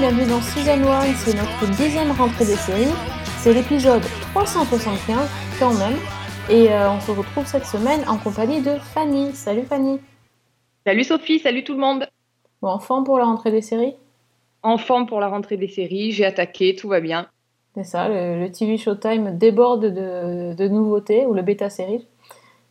bienvenue 0.00 0.30
dans 0.30 0.40
Season 0.40 0.82
1, 0.82 1.12
c'est 1.14 1.36
notre 1.36 1.76
dixième 1.76 2.10
rentrée 2.12 2.46
des 2.46 2.56
séries. 2.56 2.94
C'est 3.36 3.52
l'épisode 3.52 4.00
375 4.32 5.28
quand 5.58 5.74
même. 5.74 5.98
Et 6.48 6.72
euh, 6.72 6.90
on 6.90 7.00
se 7.00 7.10
retrouve 7.10 7.44
cette 7.44 7.66
semaine 7.66 8.00
en 8.08 8.16
compagnie 8.16 8.62
de 8.62 8.76
Fanny. 8.78 9.34
Salut 9.34 9.64
Fanny. 9.64 10.00
Salut 10.86 11.04
Sophie, 11.04 11.38
salut 11.38 11.64
tout 11.64 11.74
le 11.74 11.80
monde. 11.80 12.06
Bon, 12.62 12.68
en 12.68 12.78
forme 12.78 13.04
pour 13.04 13.18
la 13.18 13.26
rentrée 13.26 13.50
des 13.50 13.60
séries 13.60 13.94
En 14.62 14.78
forme 14.78 15.04
pour 15.04 15.20
la 15.20 15.28
rentrée 15.28 15.58
des 15.58 15.68
séries, 15.68 16.12
j'ai 16.12 16.24
attaqué, 16.24 16.74
tout 16.74 16.88
va 16.88 17.00
bien. 17.00 17.26
C'est 17.74 17.84
ça, 17.84 18.08
le, 18.08 18.40
le 18.40 18.50
TV 18.50 18.78
Showtime 18.78 19.36
déborde 19.36 19.84
de, 19.84 20.54
de 20.54 20.68
nouveautés, 20.68 21.26
ou 21.26 21.34
le 21.34 21.42
bêta 21.42 21.68
série 21.68 22.06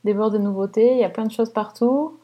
déborde 0.04 0.34
de 0.34 0.40
nouveautés, 0.40 0.94
il 0.94 0.98
y 0.98 1.04
a 1.04 1.10
plein 1.10 1.26
de 1.26 1.32
choses 1.32 1.52
partout. 1.52 2.19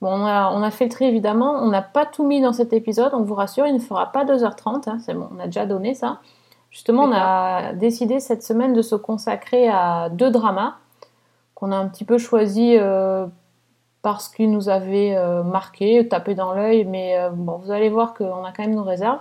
Bon, 0.00 0.08
on 0.08 0.24
a, 0.24 0.50
on 0.50 0.70
fait 0.70 0.84
le 0.84 0.90
tri 0.90 1.04
évidemment, 1.04 1.52
on 1.62 1.68
n'a 1.68 1.82
pas 1.82 2.06
tout 2.06 2.26
mis 2.26 2.40
dans 2.40 2.54
cet 2.54 2.72
épisode, 2.72 3.12
on 3.12 3.22
vous 3.22 3.34
rassure, 3.34 3.66
il 3.66 3.74
ne 3.74 3.80
fera 3.80 4.12
pas 4.12 4.24
2h30, 4.24 4.88
hein, 4.88 4.98
c'est 5.04 5.12
bon, 5.12 5.28
on 5.36 5.38
a 5.38 5.44
déjà 5.44 5.66
donné 5.66 5.94
ça. 5.94 6.20
Justement, 6.70 7.04
on 7.04 7.12
a 7.12 7.72
décidé 7.72 8.20
cette 8.20 8.42
semaine 8.42 8.72
de 8.72 8.82
se 8.82 8.94
consacrer 8.94 9.68
à 9.68 10.08
deux 10.08 10.30
dramas 10.30 10.76
qu'on 11.54 11.72
a 11.72 11.76
un 11.76 11.88
petit 11.88 12.04
peu 12.04 12.16
choisis 12.16 12.76
euh, 12.80 13.26
parce 14.02 14.28
qu'ils 14.28 14.50
nous 14.50 14.68
avaient 14.68 15.16
euh, 15.16 15.42
marqué, 15.42 16.06
tapé 16.08 16.34
dans 16.34 16.54
l'œil, 16.54 16.84
mais 16.84 17.18
euh, 17.18 17.30
bon, 17.30 17.58
vous 17.58 17.72
allez 17.72 17.90
voir 17.90 18.14
qu'on 18.14 18.44
a 18.44 18.52
quand 18.52 18.62
même 18.62 18.74
nos 18.76 18.84
réserves. 18.84 19.18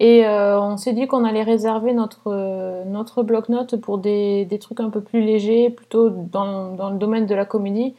Et 0.00 0.26
on 0.26 0.76
s'est 0.76 0.92
dit 0.92 1.06
qu'on 1.06 1.24
allait 1.24 1.44
réserver 1.44 1.92
notre, 1.94 2.84
notre 2.84 3.22
bloc-notes 3.22 3.76
pour 3.76 3.98
des, 3.98 4.58
trucs 4.60 4.80
un 4.80 4.90
peu 4.90 5.00
plus 5.00 5.20
légers, 5.20 5.70
plutôt 5.70 6.10
dans 6.10 6.90
le 6.90 6.98
domaine 6.98 7.26
de 7.26 7.34
la 7.34 7.44
comédie, 7.44 7.94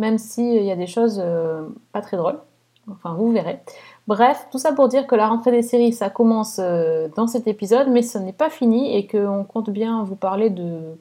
même 0.00 0.18
s'il 0.18 0.64
y 0.64 0.72
a 0.72 0.76
des 0.76 0.86
choses 0.86 1.20
euh, 1.22 1.62
pas 1.92 2.00
très 2.00 2.16
drôles. 2.16 2.38
Enfin, 2.90 3.14
vous 3.14 3.30
verrez. 3.30 3.60
Bref, 4.08 4.48
tout 4.50 4.58
ça 4.58 4.72
pour 4.72 4.88
dire 4.88 5.06
que 5.06 5.14
la 5.14 5.28
rentrée 5.28 5.52
des 5.52 5.62
séries, 5.62 5.92
ça 5.92 6.10
commence 6.10 6.58
euh, 6.58 7.08
dans 7.14 7.28
cet 7.28 7.46
épisode, 7.46 7.88
mais 7.88 8.02
ce 8.02 8.18
n'est 8.18 8.32
pas 8.32 8.50
fini 8.50 8.96
et 8.96 9.06
qu'on 9.06 9.44
compte 9.44 9.70
bien 9.70 10.02
vous 10.02 10.16
parler 10.16 10.50
de 10.50 10.96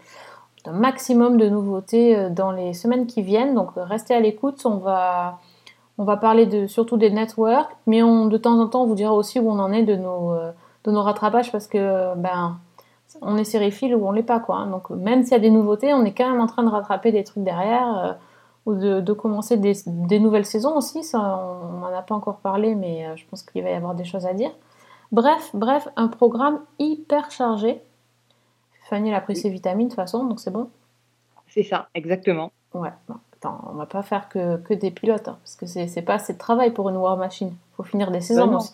d'un 0.66 0.73
maximum 0.73 1.38
de 1.38 1.47
nouveautés 1.47 2.16
euh, 2.16 2.30
dans 2.30 2.52
les 2.52 2.73
semaines 2.73 3.08
qui 3.08 3.22
viennent. 3.22 3.55
Donc 3.55 3.70
euh, 3.77 3.83
restez 3.83 4.14
à 4.14 4.20
l'écoute, 4.20 4.61
on 4.66 4.77
va, 4.77 5.39
on 5.97 6.03
va 6.03 6.17
parler 6.17 6.45
de, 6.45 6.67
surtout 6.67 6.97
des 6.97 7.09
networks, 7.09 7.70
mais 7.88 8.03
on, 8.03 8.27
de 8.27 8.38
temps 8.38 8.59
en 8.59 8.67
temps 8.67 8.83
on 8.83 8.88
vous 8.88 8.95
dira 8.95 9.14
aussi 9.14 9.39
où 9.39 9.50
on 9.50 9.59
en 9.59 9.72
est 9.72 9.83
de 9.83 9.95
nos, 9.95 10.33
euh, 10.33 10.52
de 10.83 10.92
nos 10.92 11.02
rattrapages 11.02 11.52
parce 11.52 11.67
que 11.67 12.16
ben, 12.16 12.58
on 13.22 13.38
est 13.38 13.44
sériephile 13.44 13.95
ou 13.95 14.08
on 14.08 14.11
l'est 14.11 14.23
pas. 14.23 14.39
Quoi. 14.39 14.66
Donc 14.66 14.89
même 14.89 15.23
s'il 15.23 15.33
y 15.33 15.36
a 15.36 15.39
des 15.39 15.50
nouveautés, 15.50 15.94
on 15.94 16.03
est 16.03 16.14
quand 16.14 16.30
même 16.30 16.42
en 16.42 16.47
train 16.47 16.64
de 16.64 16.70
rattraper 16.70 17.11
des 17.11 17.23
trucs 17.23 17.44
derrière 17.44 17.97
euh, 17.97 18.14
ou 18.70 18.75
de, 18.75 19.02
de 19.02 19.14
commencer 19.14 19.58
des, 19.58 19.73
des 19.86 20.20
nouvelles 20.20 20.45
saisons 20.45 20.75
aussi. 20.78 21.03
Ça, 21.03 21.20
on 21.20 21.80
n'en 21.80 21.88
a 21.94 22.02
pas 22.02 22.16
encore 22.16 22.38
parlé, 22.38 22.76
mais 22.76 23.06
euh, 23.06 23.16
je 23.16 23.26
pense 23.26 23.44
qu'il 23.44 23.64
va 23.64 23.70
y 23.72 23.73
avoir 23.73 23.95
des 23.95 24.06
choses 24.06 24.26
à 24.26 24.34
dire. 24.34 24.52
Bref, 25.11 25.50
bref, 25.53 25.88
un 25.95 26.08
programme 26.08 26.59
hyper 26.78 27.31
chargé. 27.31 27.81
Fanny 28.89 29.09
elle 29.09 29.16
a 29.16 29.22
pris 29.22 29.36
ses 29.36 29.50
vitamines 29.50 29.88
de 29.88 29.92
toute 29.92 29.95
façon, 29.95 30.23
donc 30.23 30.39
c'est 30.39 30.52
bon. 30.52 30.70
C'est 31.48 31.64
ça, 31.64 31.88
exactement. 31.95 32.52
Ouais, 32.73 32.89
bon, 33.08 33.16
attends, 33.36 33.60
on 33.71 33.76
va 33.76 33.86
pas 33.86 34.04
faire 34.04 34.30
que, 34.30 34.58
que 34.58 34.73
des 34.73 34.92
pilotes, 34.92 35.27
hein, 35.27 35.38
parce 35.44 35.55
que 35.55 35.65
c'est 35.65 35.88
c'est 35.88 36.02
pas 36.04 36.15
assez 36.15 36.33
de 36.33 36.38
travail 36.38 36.71
pour 36.71 36.89
une 36.89 36.98
War 36.98 37.17
Machine. 37.17 37.54
faut 37.76 37.83
finir 37.83 38.11
des 38.11 38.21
saisons 38.21 38.55
aussi. 38.55 38.73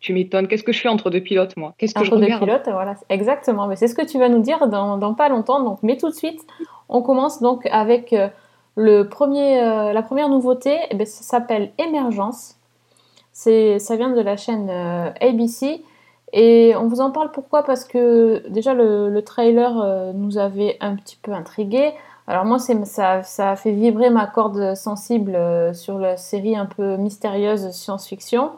Tu 0.00 0.12
m'étonnes. 0.12 0.46
Qu'est-ce 0.46 0.62
que 0.64 0.72
je 0.72 0.80
fais 0.80 0.88
entre 0.90 1.08
deux 1.10 1.22
pilotes, 1.22 1.56
moi? 1.56 1.72
Qu'est-ce 1.78 1.94
que 1.94 2.04
je 2.04 2.10
Entre 2.10 2.18
deux 2.18 2.24
regarde? 2.26 2.44
pilotes, 2.44 2.68
voilà, 2.68 2.96
exactement. 3.08 3.66
Mais 3.66 3.76
c'est 3.76 3.88
ce 3.88 3.94
que 3.94 4.04
tu 4.04 4.18
vas 4.18 4.28
nous 4.28 4.40
dire 4.40 4.68
dans, 4.68 4.98
dans 4.98 5.14
pas 5.14 5.28
longtemps. 5.30 5.62
Donc, 5.62 5.78
mais 5.82 5.96
tout 5.96 6.10
de 6.10 6.14
suite, 6.14 6.44
on 6.88 7.00
commence 7.02 7.40
donc 7.40 7.64
avec 7.66 8.12
euh, 8.12 8.28
le 8.76 9.04
premier, 9.08 9.60
euh, 9.62 9.92
la 9.92 10.02
première 10.02 10.28
nouveauté. 10.28 10.78
Eh 10.90 10.94
ben, 10.94 11.06
ça 11.06 11.22
s'appelle 11.22 11.72
Émergence. 11.78 12.56
Ça 13.32 13.96
vient 13.96 14.10
de 14.10 14.20
la 14.20 14.36
chaîne 14.36 14.68
euh, 14.70 15.10
ABC. 15.20 15.82
Et 16.32 16.74
on 16.76 16.86
vous 16.86 17.00
en 17.00 17.10
parle 17.10 17.32
pourquoi? 17.32 17.62
Parce 17.64 17.84
que 17.84 18.46
déjà 18.48 18.74
le, 18.74 19.08
le 19.08 19.22
trailer 19.22 19.80
euh, 19.80 20.12
nous 20.12 20.38
avait 20.38 20.76
un 20.80 20.94
petit 20.94 21.16
peu 21.20 21.32
intrigué. 21.32 21.92
Alors 22.26 22.44
moi, 22.44 22.58
ça, 22.58 23.22
a 23.38 23.56
fait 23.56 23.70
vibrer 23.70 24.10
ma 24.10 24.26
corde 24.26 24.74
sensible 24.74 25.38
sur 25.74 25.98
la 25.98 26.16
série 26.16 26.56
un 26.56 26.66
peu 26.66 26.96
mystérieuse 26.96 27.70
science-fiction. 27.70 28.50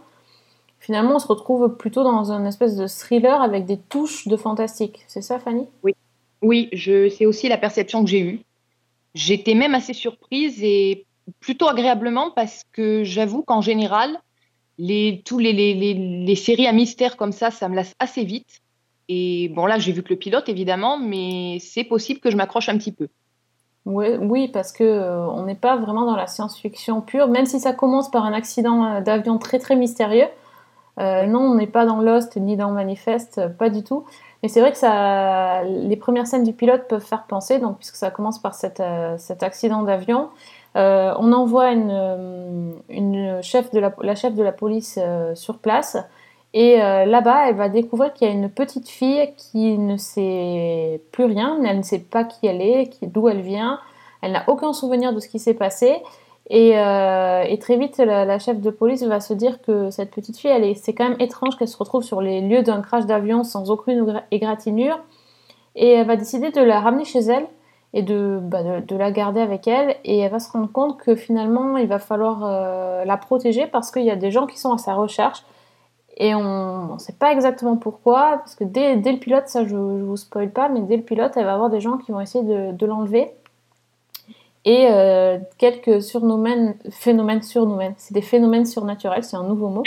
Finalement, 0.80 1.16
on 1.16 1.18
se 1.18 1.26
retrouve 1.26 1.76
plutôt 1.76 2.02
dans 2.02 2.32
un 2.32 2.46
espèce 2.46 2.76
de 2.76 2.86
thriller 2.86 3.42
avec 3.42 3.66
des 3.66 3.76
touches 3.76 4.26
de 4.26 4.38
fantastique. 4.38 5.04
C'est 5.06 5.20
ça, 5.20 5.38
Fanny? 5.38 5.66
Oui, 6.40 6.70
je, 6.72 7.10
c'est 7.10 7.26
aussi 7.26 7.48
la 7.48 7.58
perception 7.58 8.02
que 8.02 8.08
j'ai 8.08 8.20
eue. 8.20 8.40
J'étais 9.14 9.54
même 9.54 9.74
assez 9.74 9.94
surprise 9.94 10.62
et 10.62 11.06
plutôt 11.40 11.68
agréablement 11.68 12.30
parce 12.30 12.64
que 12.72 13.04
j'avoue 13.04 13.42
qu'en 13.42 13.60
général, 13.60 14.18
les, 14.78 15.22
tous 15.24 15.38
les, 15.38 15.52
les, 15.52 15.74
les, 15.74 15.94
les 15.94 16.36
séries 16.36 16.66
à 16.66 16.72
mystère 16.72 17.16
comme 17.16 17.32
ça, 17.32 17.50
ça 17.50 17.68
me 17.68 17.74
lasse 17.74 17.94
assez 17.98 18.24
vite. 18.24 18.60
Et 19.08 19.48
bon, 19.48 19.66
là, 19.66 19.78
j'ai 19.78 19.92
vu 19.92 20.02
que 20.02 20.10
le 20.10 20.18
pilote, 20.18 20.48
évidemment, 20.48 20.98
mais 20.98 21.58
c'est 21.60 21.84
possible 21.84 22.20
que 22.20 22.30
je 22.30 22.36
m'accroche 22.36 22.68
un 22.68 22.76
petit 22.76 22.92
peu. 22.92 23.08
Oui, 23.86 24.08
oui, 24.20 24.48
parce 24.48 24.70
que 24.70 24.84
euh, 24.84 25.26
on 25.30 25.44
n'est 25.44 25.54
pas 25.54 25.76
vraiment 25.76 26.04
dans 26.04 26.16
la 26.16 26.26
science-fiction 26.26 27.00
pure, 27.00 27.28
même 27.28 27.46
si 27.46 27.58
ça 27.58 27.72
commence 27.72 28.10
par 28.10 28.24
un 28.24 28.34
accident 28.34 28.84
euh, 28.84 29.00
d'avion 29.00 29.38
très 29.38 29.58
très 29.58 29.76
mystérieux. 29.76 30.26
Euh, 30.98 31.26
non, 31.26 31.40
on 31.40 31.54
n'est 31.54 31.66
pas 31.66 31.86
dans 31.86 32.02
Lost 32.02 32.36
ni 32.36 32.56
dans 32.56 32.70
Manifest, 32.70 33.40
pas 33.56 33.70
du 33.70 33.82
tout. 33.82 34.04
Mais 34.42 34.48
c'est 34.48 34.60
vrai 34.60 34.72
que 34.72 35.88
les 35.88 35.96
premières 35.96 36.26
scènes 36.26 36.44
du 36.44 36.52
pilote 36.52 36.86
peuvent 36.88 37.04
faire 37.04 37.24
penser, 37.24 37.60
puisque 37.78 37.96
ça 37.96 38.10
commence 38.10 38.38
par 38.38 38.54
euh, 38.80 39.14
cet 39.18 39.42
accident 39.42 39.82
d'avion. 39.82 40.28
Euh, 40.76 41.12
on 41.18 41.32
envoie 41.32 41.74
euh, 41.74 42.72
la, 42.88 43.42
chef 43.42 43.72
de 43.72 44.42
la 44.42 44.52
police 44.52 44.98
sur 45.34 45.58
place. 45.58 45.96
Et 46.54 46.78
là-bas, 46.78 47.48
elle 47.48 47.56
va 47.56 47.68
découvrir 47.68 48.14
qu'il 48.14 48.26
y 48.26 48.30
a 48.30 48.34
une 48.34 48.48
petite 48.48 48.88
fille 48.88 49.34
qui 49.36 49.76
ne 49.76 49.96
sait 49.96 51.02
plus 51.12 51.24
rien, 51.24 51.58
elle 51.64 51.78
ne 51.78 51.82
sait 51.82 51.98
pas 51.98 52.24
qui 52.24 52.46
elle 52.46 52.62
est, 52.62 52.90
d'où 53.02 53.28
elle 53.28 53.42
vient, 53.42 53.80
elle 54.22 54.32
n'a 54.32 54.44
aucun 54.46 54.72
souvenir 54.72 55.12
de 55.12 55.20
ce 55.20 55.28
qui 55.28 55.38
s'est 55.38 55.54
passé. 55.54 55.96
Et, 56.50 56.78
euh, 56.78 57.42
et 57.42 57.58
très 57.58 57.76
vite, 57.76 57.98
la, 57.98 58.38
chef 58.38 58.60
de 58.60 58.70
police 58.70 59.02
va 59.02 59.20
se 59.20 59.34
dire 59.34 59.60
que 59.60 59.90
cette 59.90 60.10
petite 60.10 60.38
fille, 60.38 60.74
c'est 60.76 60.94
quand 60.94 61.08
même 61.08 61.20
étrange 61.20 61.56
qu'elle 61.58 61.68
se 61.68 61.76
retrouve 61.76 62.02
sur 62.02 62.22
les 62.22 62.40
lieux 62.40 62.62
d'un 62.62 62.80
crash 62.80 63.04
d'avion 63.04 63.44
sans 63.44 63.70
aucune 63.70 64.02
égra- 64.02 64.22
égratignure. 64.30 64.98
Et 65.76 65.90
elle 65.90 66.06
va 66.06 66.16
décider 66.16 66.50
de 66.50 66.62
la 66.62 66.80
ramener 66.80 67.04
chez 67.04 67.20
elle 67.20 67.46
et 67.92 68.02
de, 68.02 68.38
bah, 68.42 68.80
de, 68.80 68.96
la 68.96 69.12
garder 69.12 69.40
avec 69.40 69.68
elle. 69.68 69.96
Et 70.04 70.18
elle 70.20 70.32
va 70.32 70.40
se 70.40 70.50
rendre 70.50 70.72
compte 70.72 70.98
que 70.98 71.14
finalement, 71.14 71.76
il 71.76 71.86
va 71.86 71.98
falloir 71.98 72.40
euh, 72.44 73.04
la 73.04 73.16
protéger 73.18 73.66
parce 73.66 73.90
qu'il 73.90 74.04
y 74.04 74.10
a 74.10 74.16
des 74.16 74.30
gens 74.30 74.46
qui 74.46 74.58
sont 74.58 74.72
à 74.72 74.78
sa 74.78 74.94
recherche. 74.94 75.44
Et 76.16 76.34
on 76.34 76.94
ne 76.94 76.98
sait 76.98 77.12
pas 77.12 77.30
exactement 77.30 77.76
pourquoi, 77.76 78.38
parce 78.38 78.56
que 78.56 78.64
dès, 78.64 78.96
le 78.96 79.18
pilote, 79.18 79.46
ça 79.46 79.64
je 79.64 79.76
ne 79.76 80.02
vous 80.02 80.16
spoil 80.16 80.50
pas, 80.50 80.68
mais 80.68 80.80
dès 80.80 80.96
le 80.96 81.04
pilote, 81.04 81.32
elle 81.36 81.44
va 81.44 81.54
avoir 81.54 81.70
des 81.70 81.80
gens 81.80 81.96
qui 81.98 82.10
vont 82.10 82.20
essayer 82.20 82.42
de 82.42 82.86
l'enlever. 82.86 83.32
Et 84.64 84.88
euh, 84.90 85.38
quelques 85.56 86.00
phénomènes 86.02 86.74
surnomènes, 87.42 87.94
c'est 87.96 88.12
des 88.12 88.22
phénomènes 88.22 88.66
surnaturels, 88.66 89.24
c'est 89.24 89.36
un 89.36 89.44
nouveau 89.44 89.68
mot. 89.68 89.84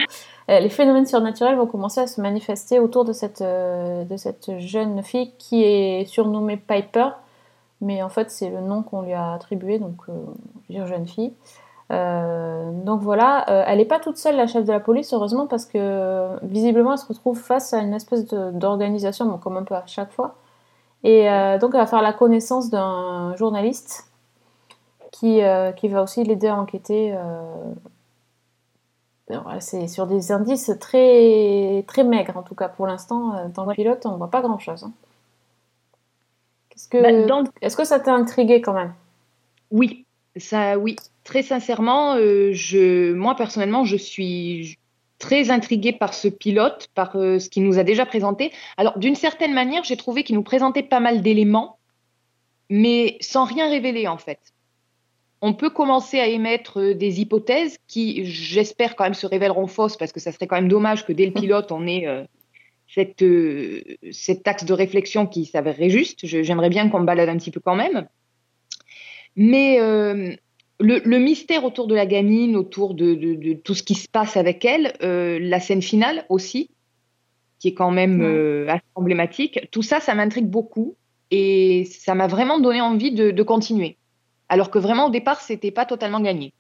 Euh, 0.50 0.60
les 0.60 0.70
phénomènes 0.70 1.06
surnaturels 1.06 1.56
vont 1.56 1.68
commencer 1.68 2.02
à 2.02 2.08
se 2.08 2.22
manifester 2.22 2.80
autour 2.80 3.06
de 3.06 3.14
cette, 3.14 3.42
euh, 3.42 4.06
de 4.06 4.18
cette 4.18 4.58
jeune 4.60 5.04
fille 5.04 5.34
qui 5.38 5.64
est 5.64 6.06
surnommée 6.06 6.58
Piper, 6.58 7.10
mais 7.82 8.02
en 8.02 8.10
fait 8.10 8.32
c'est 8.32 8.50
le 8.50 8.62
nom 8.62 8.82
qu'on 8.82 9.02
lui 9.02 9.14
a 9.14 9.34
attribué, 9.34 9.78
donc 9.78 9.96
jeune 10.70 11.08
fille. 11.08 11.34
Donc 11.90 13.02
voilà, 13.02 13.44
elle 13.68 13.80
n'est 13.80 13.86
pas 13.86 14.00
toute 14.00 14.18
seule 14.18 14.38
la 14.38 14.48
chef 14.48 14.64
de 14.64 14.72
la 14.72 14.80
police, 14.80 15.14
heureusement, 15.14 15.46
parce 15.46 15.66
que 15.66 16.30
visiblement 16.44 16.94
elle 16.94 16.98
se 16.98 17.08
retrouve 17.08 17.38
face 17.38 17.74
à 17.74 17.80
une 17.80 17.94
espèce 17.94 18.26
d'organisation, 18.28 19.26
bon, 19.26 19.38
comme 19.38 19.58
un 19.58 19.64
peu 19.64 19.76
à 19.76 19.84
chaque 19.88 20.12
fois. 20.12 20.36
Et 21.04 21.26
donc 21.60 21.72
elle 21.74 21.82
va 21.82 21.88
faire 21.88 22.02
la 22.02 22.14
connaissance 22.14 22.70
d'un 22.70 23.36
journaliste 23.36 24.11
qui, 25.12 25.42
euh, 25.44 25.72
qui 25.72 25.88
va 25.88 26.02
aussi 26.04 26.24
l'aider 26.24 26.48
à 26.48 26.56
enquêter. 26.56 27.14
euh, 27.14 27.74
voilà, 29.28 29.62
c'est 29.62 29.88
sur 29.88 30.08
des 30.08 30.32
indices 30.34 30.72
très, 30.80 31.84
très 31.88 32.04
maigres, 32.04 32.36
en 32.36 32.44
tout 32.44 32.56
cas 32.56 32.68
pour 32.68 32.88
l'instant. 32.88 33.36
euh, 33.36 33.48
Dans 33.50 33.64
le 33.64 33.70
Ouais. 33.70 33.76
pilote, 33.76 34.06
on 34.06 34.12
ne 34.12 34.18
voit 34.18 34.30
pas 34.30 34.42
grand-chose. 34.42 34.84
hein. 34.84 34.92
Qu'est-ce 36.70 36.88
que, 36.90 37.02
Bah, 37.02 37.28
dans 37.28 37.42
le- 37.42 37.48
Est-ce 37.62 37.78
que 37.78 37.86
ça 37.86 38.00
t'a 38.00 38.14
intrigué 38.14 38.62
quand 38.62 38.74
même? 38.74 38.94
Oui, 39.72 40.06
ça, 40.36 40.78
oui. 40.78 40.96
Très 41.24 41.44
sincèrement, 41.44 42.16
euh, 42.16 42.52
je, 42.52 43.14
moi 43.14 43.36
personnellement, 43.36 43.86
je 43.86 43.96
suis 43.96 44.78
très 45.20 45.52
intriguée 45.52 45.94
par 45.94 46.14
ce 46.14 46.28
pilote, 46.28 46.88
par 46.96 47.16
euh, 47.16 47.40
ce 47.40 47.48
qu'il 47.50 47.64
nous 47.64 47.78
a 47.78 47.84
déjà 47.84 48.06
présenté. 48.06 48.52
Alors, 48.76 48.98
d'une 48.98 49.16
certaine 49.16 49.54
manière, 49.54 49.84
j'ai 49.84 49.96
trouvé 49.98 50.24
qu'il 50.24 50.36
nous 50.36 50.44
présentait 50.44 50.84
pas 50.84 51.00
mal 51.00 51.22
d'éléments, 51.22 51.78
mais 52.70 53.18
sans 53.22 53.46
rien 53.46 53.70
révéler 53.70 54.08
en 54.08 54.18
fait. 54.18 54.40
On 55.42 55.54
peut 55.54 55.70
commencer 55.72 56.20
à 56.20 56.28
émettre 56.28 56.80
euh, 56.80 56.94
des 56.94 57.20
hypothèses 57.22 57.78
qui, 57.88 58.26
j'espère, 58.26 58.96
quand 58.96 59.04
même 59.06 59.14
se 59.16 59.26
révéleront 59.26 59.68
fausses, 59.68 59.98
parce 59.98 60.12
que 60.12 60.20
ça 60.20 60.32
serait 60.32 60.48
quand 60.48 60.56
même 60.56 60.68
dommage 60.68 61.06
que 61.06 61.14
dès 61.14 61.26
le 61.26 61.32
pilote, 61.42 61.72
on 61.72 61.88
ait, 61.88 62.08
euh, 62.08 62.24
cette, 62.88 63.22
euh, 63.24 63.82
cet 64.12 64.48
axe 64.48 64.66
de 64.66 64.74
réflexion 64.74 65.26
qui 65.26 65.46
s'avérerait 65.46 65.90
juste. 65.90 66.26
J'aimerais 66.26 66.70
bien 66.70 66.90
qu'on 66.90 67.00
me 67.00 67.06
balade 67.06 67.30
un 67.30 67.38
petit 67.38 67.52
peu 67.52 67.60
quand 67.60 67.76
même. 67.76 68.08
Mais 69.36 69.80
euh, 69.80 70.36
le, 70.80 71.00
le 71.04 71.18
mystère 71.20 71.64
autour 71.64 71.88
de 71.88 71.96
la 71.96 72.06
gamine, 72.06 72.56
autour 72.56 72.94
de, 72.94 73.16
de- 73.16 73.36
de 73.36 73.54
tout 73.54 73.74
ce 73.74 73.84
qui 73.84 73.96
se 73.96 74.08
passe 74.10 74.36
avec 74.38 74.66
elle, 74.66 74.94
la 75.02 75.60
scène 75.60 75.82
finale 75.82 76.26
aussi, 76.30 76.70
qui 77.60 77.70
est 77.70 77.74
quand 77.74 77.92
même 77.92 78.22
assez 78.68 78.84
emblématique, 78.96 79.68
tout 79.72 79.84
ça, 79.84 80.00
ça 80.00 80.16
m'intrigue 80.16 80.48
beaucoup 80.48 80.96
et 81.30 81.86
ça 81.86 82.14
m'a 82.16 82.28
vraiment 82.28 82.60
donné 82.60 82.82
envie 82.82 83.12
de, 83.12 83.32
de 83.32 83.44
continuer. 83.44 83.98
Alors 84.52 84.70
que 84.70 84.78
vraiment, 84.78 85.08
au 85.08 85.10
départ, 85.10 85.40
c'était 85.42 85.72
pas 85.72 85.86
totalement 85.86 86.20
gagné. 86.20 86.54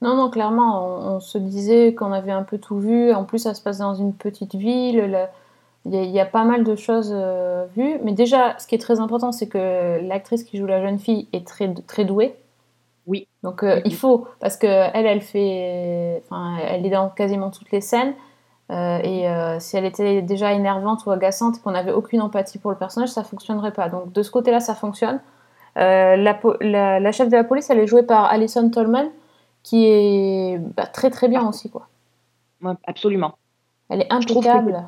Non, 0.00 0.16
non, 0.16 0.30
clairement, 0.30 0.84
on, 1.12 1.16
on 1.16 1.20
se 1.20 1.38
disait 1.38 1.94
qu'on 1.94 2.12
avait 2.12 2.32
un 2.32 2.42
peu 2.42 2.58
tout 2.58 2.78
vu. 2.78 3.12
En 3.12 3.24
plus, 3.24 3.38
ça 3.40 3.54
se 3.54 3.62
passe 3.62 3.78
dans 3.78 3.94
une 3.94 4.14
petite 4.14 4.54
ville. 4.56 4.98
le- 4.98 5.26
Il 5.86 5.94
y, 5.94 5.98
a- 5.98 6.02
il 6.04 6.10
y 6.12 6.20
a 6.20 6.26
pas 6.26 6.44
mal 6.44 6.64
de 6.64 6.76
choses 6.76 7.10
euh, 7.14 7.66
vues. 7.76 7.98
Mais 8.04 8.12
déjà, 8.12 8.56
ce 8.58 8.66
qui 8.68 8.74
est 8.76 8.78
très 8.78 9.00
important, 9.00 9.32
c'est 9.32 9.48
que 9.48 10.00
l'actrice 10.06 10.44
qui 10.44 10.58
joue 10.58 10.66
la 10.66 10.80
jeune 10.82 10.98
fille 10.98 11.28
est 11.32 11.46
très, 11.46 11.72
très 11.88 12.04
douée. 12.04 12.36
Oui. 13.06 13.28
Donc, 13.44 13.62
euh, 13.64 13.80
il 13.84 13.94
faut, 13.96 14.26
parce 14.40 14.56
que 14.56 14.66
elle, 14.68 15.06
elle 15.06 15.22
fait, 15.22 16.22
enfin, 16.26 16.58
elle 16.68 16.86
est 16.86 16.90
dans 16.90 17.10
quasiment 17.10 17.50
toutes 17.50 17.70
les 17.72 17.80
scènes. 17.82 18.14
Euh, 18.70 18.98
et 19.04 19.60
si 19.60 19.76
elle 19.76 19.84
était 19.86 20.22
déjà 20.22 20.52
énervante 20.54 21.06
ou 21.06 21.10
agaçante 21.12 21.58
et 21.58 21.60
qu'on 21.60 21.72
n'avait 21.72 21.92
aucune 21.92 22.22
empathie 22.22 22.58
pour 22.58 22.70
le 22.72 22.78
personnage, 22.78 23.10
ça 23.10 23.24
fonctionnerait 23.24 23.72
pas. 23.72 23.88
Donc, 23.90 24.12
de 24.12 24.22
ce 24.22 24.30
côté-là, 24.30 24.60
ça 24.60 24.74
fonctionne. 24.74 25.20
Euh, 25.78 26.16
la, 26.16 26.34
po- 26.34 26.56
la- 26.60 27.00
la 27.00 27.12
chef 27.12 27.28
de 27.28 27.36
la 27.36 27.44
police, 27.44 27.70
elle 27.70 27.78
est 27.78 27.86
jouée 27.86 28.02
par 28.02 28.26
Alison 28.26 28.68
Tolman, 28.68 29.10
qui 29.62 29.86
est 29.86 30.58
bah, 30.58 30.86
très 30.86 31.08
très 31.10 31.28
bien 31.28 31.48
aussi 31.48 31.70
quoi. 31.70 31.88
Ouais, 32.62 32.74
absolument. 32.86 33.36
Elle 33.88 34.02
est 34.02 34.12
impeccable. 34.12 34.82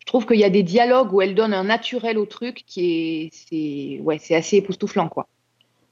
Je 0.00 0.06
trouve 0.06 0.24
qu'il 0.26 0.38
y 0.38 0.44
a 0.44 0.50
des 0.50 0.62
dialogues 0.62 1.12
où 1.12 1.20
elle 1.20 1.34
donne 1.34 1.52
un 1.52 1.64
naturel 1.64 2.16
au 2.16 2.26
truc 2.26 2.62
qui 2.66 2.92
est, 2.92 3.30
c'est, 3.32 4.00
ouais, 4.04 4.18
c'est 4.18 4.36
assez 4.36 4.56
époustouflant, 4.58 5.08
quoi. 5.08 5.26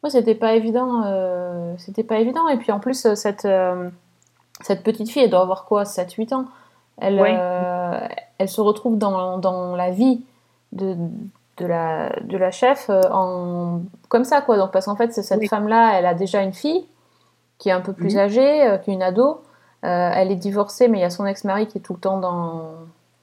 Moi, 0.05 0.11
c'était 0.11 0.37
pas 0.37 0.55
évident. 0.55 1.03
euh, 1.05 1.75
c'était 1.79 2.05
pas 2.05 2.19
évident. 2.21 2.47
Et 2.49 2.57
puis 2.59 2.71
en 2.71 2.79
plus, 2.79 3.13
cette 3.15 3.45
euh, 3.45 3.91
cette 4.61 4.85
petite 4.85 5.11
fille, 5.11 5.23
elle 5.25 5.31
doit 5.31 5.41
avoir 5.43 5.65
quoi, 5.65 5.83
7-8 5.85 6.33
ans? 6.33 6.45
Elle 6.99 7.21
Ouais. 7.21 7.35
euh, 7.37 8.07
elle 8.39 8.49
se 8.49 8.61
retrouve 8.61 8.99
dans, 8.99 9.39
dans 9.39 9.75
la 9.75 9.91
vie 9.91 10.23
de 10.73 10.97
de 11.57 11.67
la 11.67 12.11
de 12.23 12.37
la 12.37 12.51
chef 12.51 12.91
euh, 12.91 13.01
en 13.13 13.83
comme 14.09 14.25
ça 14.25 14.41
quoi. 14.43 14.57
Donc 14.57 14.71
parce 14.73 14.87
qu'en 14.87 14.97
fait, 14.97 15.13
cette 15.13 15.39
Oui. 15.41 15.47
femme 15.49 15.69
là, 15.69 15.99
elle 15.99 16.07
a 16.07 16.15
déjà 16.15 16.43
une 16.43 16.53
fille 16.55 16.87
qui 17.59 17.69
est 17.69 17.73
un 17.73 17.81
peu 17.81 17.93
plus 17.93 18.15
Mhm. 18.15 18.21
âgée, 18.21 18.67
euh, 18.69 18.79
qui 18.79 18.91
est 18.91 18.95
une 18.95 19.03
ado. 19.03 19.43
Euh, 19.85 20.11
elle 20.15 20.33
est 20.33 20.37
divorcée, 20.37 20.89
mais 20.89 20.99
il 20.99 21.03
y 21.03 21.05
a 21.05 21.11
son 21.11 21.27
ex-mari 21.27 21.67
qui 21.69 21.79
est 21.79 21.81
tout 21.83 21.93
le 21.95 22.01
temps 22.01 22.19
dans, 22.19 22.73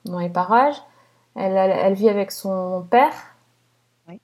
dans 0.05 0.19
les 0.19 0.29
parages. 0.29 0.81
Elle, 1.35 1.57
elle, 1.57 1.71
elle 1.71 1.93
vit 1.93 2.09
avec 2.09 2.31
son 2.31 2.85
père, 2.89 3.13
Oui. 4.07 4.19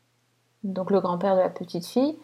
donc 0.63 0.92
le 0.92 1.00
grand-père 1.01 1.36
de 1.36 1.42
la 1.42 1.50
petite 1.50 1.86
fille. 1.86 2.18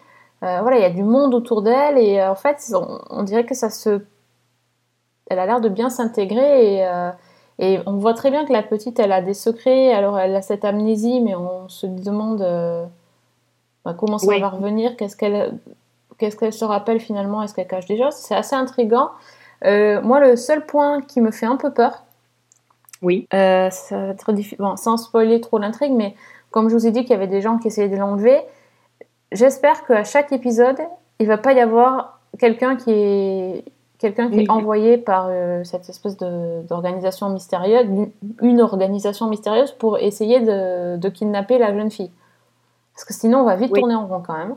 Euh, 0.44 0.62
voilà, 0.62 0.78
il 0.78 0.82
y 0.82 0.86
a 0.86 0.90
du 0.90 1.04
monde 1.04 1.34
autour 1.34 1.62
d'elle 1.62 1.98
et 1.98 2.22
en 2.24 2.36
fait, 2.36 2.58
on, 2.74 3.00
on 3.10 3.24
dirait 3.24 3.46
que 3.46 3.56
ça 3.56 3.70
se. 3.70 4.04
Elle 5.30 5.40
a 5.40 5.46
l'air 5.46 5.62
de 5.62 5.70
bien 5.70 5.90
s'intégrer 5.90 6.76
et, 6.80 6.86
et 7.60 7.80
on 7.86 7.98
voit 7.98 8.14
très 8.14 8.32
bien 8.32 8.46
que 8.46 8.54
la 8.54 8.64
petite, 8.64 9.00
elle 9.00 9.12
a 9.12 9.22
des 9.22 9.34
secrets. 9.34 9.94
Alors, 9.94 10.18
elle 10.20 10.36
a 10.36 10.42
cette 10.42 10.66
amnésie, 10.66 11.22
mais 11.22 11.36
on 11.36 11.70
se 11.70 11.86
demande 11.88 12.42
euh, 12.42 12.86
bah, 13.86 13.94
comment 13.98 14.18
ça 14.18 14.28
Oui. 14.28 14.40
va 14.40 14.50
revenir, 14.50 14.96
qu'est-ce 14.98 15.16
qu'elle 15.18 15.54
qu'est-ce 16.20 16.38
qu'elle 16.38 16.54
se 16.54 16.64
rappelle 16.66 17.00
finalement, 17.00 17.42
est-ce 17.44 17.54
qu'elle 17.54 17.68
cache 17.68 17.86
des 17.88 17.98
choses? 17.98 18.14
C'est 18.14 18.36
assez 18.36 18.56
intriguant. 18.56 19.10
Euh, 19.66 20.02
moi, 20.02 20.20
le 20.20 20.36
seul 20.36 20.66
point 20.66 21.02
qui 21.02 21.22
me 21.22 21.32
fait 21.32 21.46
un 21.48 21.56
peu 21.58 21.72
peur, 21.74 22.04
Oui. 23.02 23.28
euh, 23.34 23.70
ça 23.72 23.98
va 23.98 24.08
être 24.10 24.32
diffi- 24.32 24.56
bon, 24.58 24.76
sans 24.78 24.98
spoiler 24.98 25.42
trop 25.42 25.58
l'intrigue, 25.58 25.92
mais 25.94 26.16
comme 26.52 26.70
je 26.70 26.76
vous 26.76 26.86
ai 26.88 26.92
dit 26.92 27.02
qu'il 27.02 27.12
y 27.12 27.14
avait 27.16 27.28
des 27.28 27.42
gens 27.42 27.58
qui 27.58 27.68
essayaient 27.68 27.90
de 27.90 27.98
l'enlever, 27.98 28.42
j'espère 29.32 29.86
qu'à 29.86 30.04
chaque 30.04 30.32
épisode, 30.32 30.80
il 31.20 31.28
va 31.28 31.38
pas 31.38 31.54
y 31.54 31.60
avoir 31.60 32.20
quelqu'un 32.40 32.76
qui 32.76 32.92
est 32.92 33.66
quelqu'un 34.04 34.30
qui 34.30 34.38
Oui. 34.38 34.44
est 34.44 34.50
envoyé 34.52 34.98
par 35.00 35.28
euh, 35.30 35.64
cette 35.64 35.90
espèce 35.90 36.16
d'organisation 36.18 37.30
mystérieuse, 37.30 37.88
une- 38.42 38.62
organisation 38.62 39.28
mystérieuse 39.28 39.72
pour 39.72 39.98
essayer 39.98 40.40
de, 40.42 40.98
de 40.98 41.10
kidnapper 41.10 41.58
la 41.58 41.74
jeune 41.74 41.90
fille. 41.90 42.12
Parce 42.94 43.06
que 43.06 43.14
sinon, 43.14 43.40
on 43.40 43.44
va 43.46 43.56
vite 43.56 43.72
Oui. 43.72 43.80
tourner 43.80 43.96
en 43.96 44.06
rond 44.06 44.22
quand 44.26 44.38
même. 44.38 44.56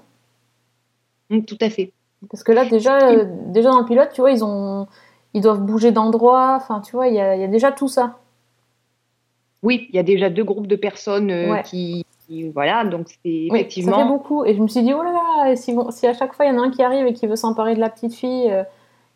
Mm, 1.31 1.45
Tout 1.45 1.57
à 1.63 1.71
fait. 1.71 1.93
Parce 2.31 2.43
que 2.43 2.53
là, 2.53 2.65
déjà, 2.67 2.99
euh, 3.11 3.25
déjà 3.47 3.71
dans 3.71 3.79
le 3.79 3.85
pilote, 3.87 4.11
tu 4.13 4.21
vois, 4.21 4.31
ils 4.33 4.45
ont, 4.45 4.87
ils 5.33 5.41
doivent 5.41 5.63
bouger 5.63 5.93
d'endroit. 5.93 6.55
Enfin, 6.57 6.81
tu 6.81 6.93
vois, 6.97 7.09
il 7.09 7.15
y 7.15 7.17
y 7.17 7.21
a 7.21 7.47
déjà 7.47 7.73
tout 7.73 7.89
ça. 7.89 8.19
Oui, 9.63 9.87
il 9.91 9.97
y 9.97 9.99
a 9.99 10.03
déjà 10.03 10.29
deux 10.29 10.45
groupes 10.45 10.67
de 10.67 10.77
personnes 10.77 11.31
euh, 11.31 11.53
Ouais. 11.53 11.63
qui, 11.63 12.05
qui- 12.27 12.49
voilà, 12.51 12.85
donc 12.85 13.07
c'est 13.09 13.17
Oui, 13.25 13.47
ça 13.49 13.55
fait 13.55 13.61
effectivement. 13.61 14.07
beaucoup. 14.07 14.45
Et 14.45 14.55
je 14.55 14.61
me 14.63 14.69
suis 14.69 14.83
dit, 14.83 14.93
oh 14.93 15.03
là 15.03 15.13
là, 15.13 15.57
si, 15.57 15.73
bon, 15.73 15.91
si 15.91 16.07
à 16.07 16.13
chaque 16.15 16.35
fois 16.35 16.45
il 16.47 16.53
y 16.53 16.57
en 16.57 16.63
a 16.63 16.67
un 16.67 16.71
qui 16.71 16.83
arrive 16.83 17.07
et 17.07 17.13
qui 17.15 17.27
veut 17.27 17.37
s'emparer 17.37 17.75
de 17.75 17.81
la 17.81 17.89
petite 17.91 18.15
fille, 18.15 18.53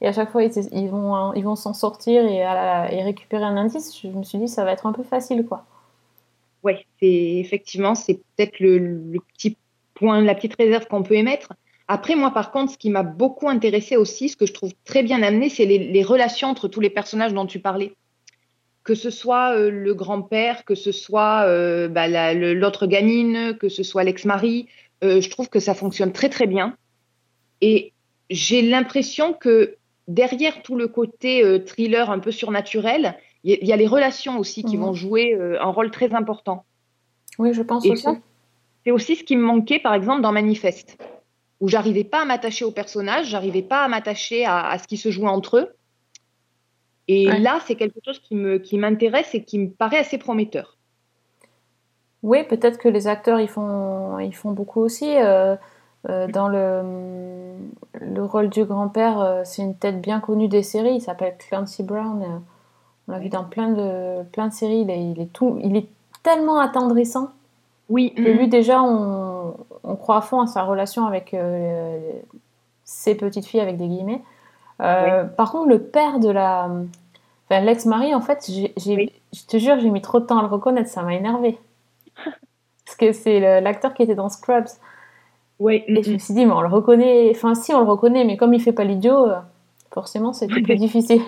et 0.01 0.07
à 0.07 0.13
chaque 0.13 0.31
fois 0.31 0.43
ils, 0.43 0.89
vont, 0.89 1.15
hein, 1.15 1.33
ils 1.37 1.45
vont 1.45 1.57
s'en 1.57 1.75
sortir 1.75 2.25
et, 2.25 2.39
la- 2.41 2.85
récupérer 2.85 3.45
un 3.45 3.57
indice, 3.57 4.01
je 4.01 4.09
me 4.09 4.23
suis 4.23 4.39
dit, 4.39 4.49
ça 4.49 4.65
va 4.65 4.73
être 4.73 4.87
un 4.87 4.93
peu 4.93 5.03
facile, 5.03 5.45
quoi. 5.47 5.65
C'est 7.01 7.39
effectivement, 7.39 7.95
c'est 7.95 8.21
peut-être 8.37 8.61
le, 8.61 9.19
petit 9.35 9.57
point, 9.95 10.21
la 10.21 10.35
petite 10.35 10.57
réserve 10.57 10.87
qu'on 10.87 11.03
peut 11.03 11.15
émettre. 11.15 11.53
Après, 11.89 12.15
moi, 12.15 12.31
par 12.33 12.53
contre, 12.53 12.73
ce 12.73 12.79
qui 12.79 12.91
m'a 12.91 13.03
beaucoup 13.03 13.49
intéressé 13.49 13.97
aussi, 13.97 14.29
ce 14.29 14.37
que 14.37 14.47
je 14.47 14.53
trouve 14.53 14.73
très 14.85 15.03
bien 15.03 15.23
amené, 15.23 15.49
c'est 15.49 15.65
les, 15.65 16.03
relations 16.03 16.49
entre 16.49 16.69
tous 16.69 16.81
les 16.81 16.91
personnages 16.91 17.33
dont 17.33 17.47
tu 17.47 17.61
parlais. 17.61 17.95
Que 18.85 18.95
ce 18.95 19.11
soit 19.11 19.57
euh, 19.57 19.71
le 19.71 19.95
grand-père, 19.95 20.65
que 20.65 20.75
ce 20.75 20.93
soit 20.93 21.45
euh, 21.47 21.89
bah, 21.89 22.09
la- 22.09 22.35
l'autre 22.35 22.87
gamine, 22.87 23.57
que 23.59 23.69
ce 23.69 23.83
soit 23.83 24.05
l'ex-mari, 24.05 24.69
euh, 25.03 25.21
je 25.21 25.31
trouve 25.31 25.49
que 25.49 25.61
ça 25.61 25.75
fonctionne 25.75 26.13
très 26.13 26.29
très 26.29 26.47
bien. 26.47 26.77
Et 27.61 27.93
j'ai 28.31 28.63
l'impression 28.63 29.33
que 29.33 29.77
derrière 30.11 30.63
tout 30.63 30.77
le 30.77 30.89
côté 30.89 31.43
euh, 31.45 31.59
thriller 31.59 32.11
un 32.11 32.19
peu 32.19 32.31
surnaturel, 32.33 33.17
il 33.45 33.53
y, 33.53 33.55
a- 33.55 33.59
il 33.63 33.67
y 33.69 33.73
a 33.73 33.77
les 33.77 33.87
relations 33.87 34.39
aussi 34.39 34.65
qui 34.65 34.77
Mhm. 34.77 34.83
vont 34.85 34.93
jouer 34.93 35.35
euh, 35.35 35.61
un 35.63 35.71
rôle 35.71 35.91
très 35.91 36.13
important. 36.15 36.65
Oui, 37.39 37.55
je 37.55 37.63
pense 37.63 37.85
Et 37.87 37.93
aussi. 37.93 38.07
c'est 38.85 38.91
aussi 38.91 39.17
ce 39.17 39.25
qui 39.25 39.37
me 39.37 39.43
manquait, 39.43 39.79
par 39.79 39.95
exemple, 39.95 40.21
dans 40.21 40.33
Manifeste, 40.33 40.99
où 41.61 41.69
j'arrivais 41.69 42.05
pas 42.05 42.23
à 42.23 42.25
m'attacher 42.25 42.65
aux 42.65 42.73
personnages, 42.73 43.27
j'arrivais 43.29 43.63
pas 43.63 43.85
à 43.85 43.89
m'attacher 43.89 44.45
à, 44.45 44.69
à 44.69 44.79
ce 44.79 44.87
qui 44.89 44.97
se 44.97 45.11
jouait 45.11 45.29
entre 45.29 45.59
eux. 45.59 45.69
Et 47.09 47.29
Ouais. 47.31 47.39
là, 47.41 47.61
c'est 47.67 47.77
quelque 47.77 48.01
chose 48.05 48.21
qui 48.21 48.77
m'intéresse 48.79 49.35
et 49.35 49.45
qui 49.45 49.59
me 49.59 49.71
paraît 49.71 49.99
assez 49.99 50.19
prometteur. 50.19 50.77
Oui, 52.23 52.45
peut-être 52.45 52.79
que 52.79 52.89
les 52.89 53.07
acteurs 53.07 53.41
ils 53.41 53.49
font, 53.49 54.19
ils 54.19 54.35
font 54.35 54.53
beaucoup 54.53 54.81
aussi. 54.81 55.17
euh, 55.17 55.57
euh, 56.09 56.27
dans 56.29 56.49
le, 56.49 56.83
le 58.01 58.25
rôle 58.25 58.49
du 58.49 58.65
grand-père, 58.65 59.21
euh, 59.21 59.43
c'est 59.45 59.63
une 59.63 59.75
tête 59.75 60.01
bien 60.01 60.21
connue 60.21 60.49
des 60.49 60.63
séries. 60.63 60.95
Il 60.97 61.01
s'appelle 61.01 61.37
Clancy 61.39 61.83
Brown. 61.83 62.23
euh, 62.23 62.27
on 63.09 63.13
l'a 63.13 63.19
vu 63.19 63.29
dans 63.29 63.45
plein 63.45 63.69
de, 63.71 64.23
plein 64.33 64.49
de 64.49 64.53
séries. 64.53 64.81
Il 64.83 64.91
est, 64.91 65.05
il 65.11 65.21
est 65.21 65.33
tout, 65.33 65.59
il 65.63 65.77
est 65.77 65.89
tellement 66.23 66.59
attendrissant. 66.61 67.29
Oui, 67.89 68.15
que 68.15 68.23
lui 68.23 68.47
déjà 68.49 68.83
on, 68.83 69.55
on 69.83 69.97
croit 69.97 70.19
à 70.19 70.21
fond 70.21 70.41
à 70.41 70.47
sa 70.47 70.63
relation 70.63 71.07
avec 71.07 71.35
ses 72.85 73.15
petites 73.17 73.47
filles 73.47 73.59
avec 73.61 73.77
des 73.79 73.89
guillemets. 73.89 74.23
Par 74.79 75.51
contre 75.51 75.69
le 75.69 75.81
père 75.83 76.21
de 76.21 76.29
la, 76.31 76.69
enfin 77.49 77.61
l'ex-mari 77.63 78.15
en 78.15 78.21
fait, 78.21 78.45
j'ai, 78.49 78.73
j'ai- 78.77 78.95
Oui. 78.97 79.13
je 79.33 79.43
te 79.45 79.57
jure 79.59 79.81
j'ai 79.81 79.91
mis 79.91 80.01
trop 80.03 80.21
de 80.21 80.27
temps 80.27 80.39
à 80.39 80.43
le 80.43 80.47
reconnaître, 80.49 80.89
ça 80.89 81.03
m'a 81.03 81.15
énervé. 81.15 81.59
Parce 82.87 82.97
que 82.97 83.13
c'est 83.13 83.41
le- 83.41 83.61
l'acteur 83.65 83.93
qui 83.93 84.03
était 84.05 84.15
dans 84.15 84.29
Scrubs. 84.29 84.69
Ouais, 85.61 85.85
Et 85.87 86.03
je 86.03 86.13
me 86.13 86.19
suis 86.19 86.35
dit 86.35 86.45
mais 86.45 86.53
on 86.53 86.61
le 86.61 86.69
reconnaît, 86.69 87.31
enfin 87.35 87.55
si 87.55 87.73
on 87.73 87.81
le 87.81 87.87
reconnaît, 87.89 88.25
mais 88.25 88.37
comme 88.37 88.55
il 88.55 88.61
fait 88.61 88.73
pas 88.73 88.85
l'idiot, 88.85 89.27
euh, 89.27 89.37
forcément 89.93 90.33
c'était 90.33 90.61
plus 90.61 90.77
difficile. 90.77 91.23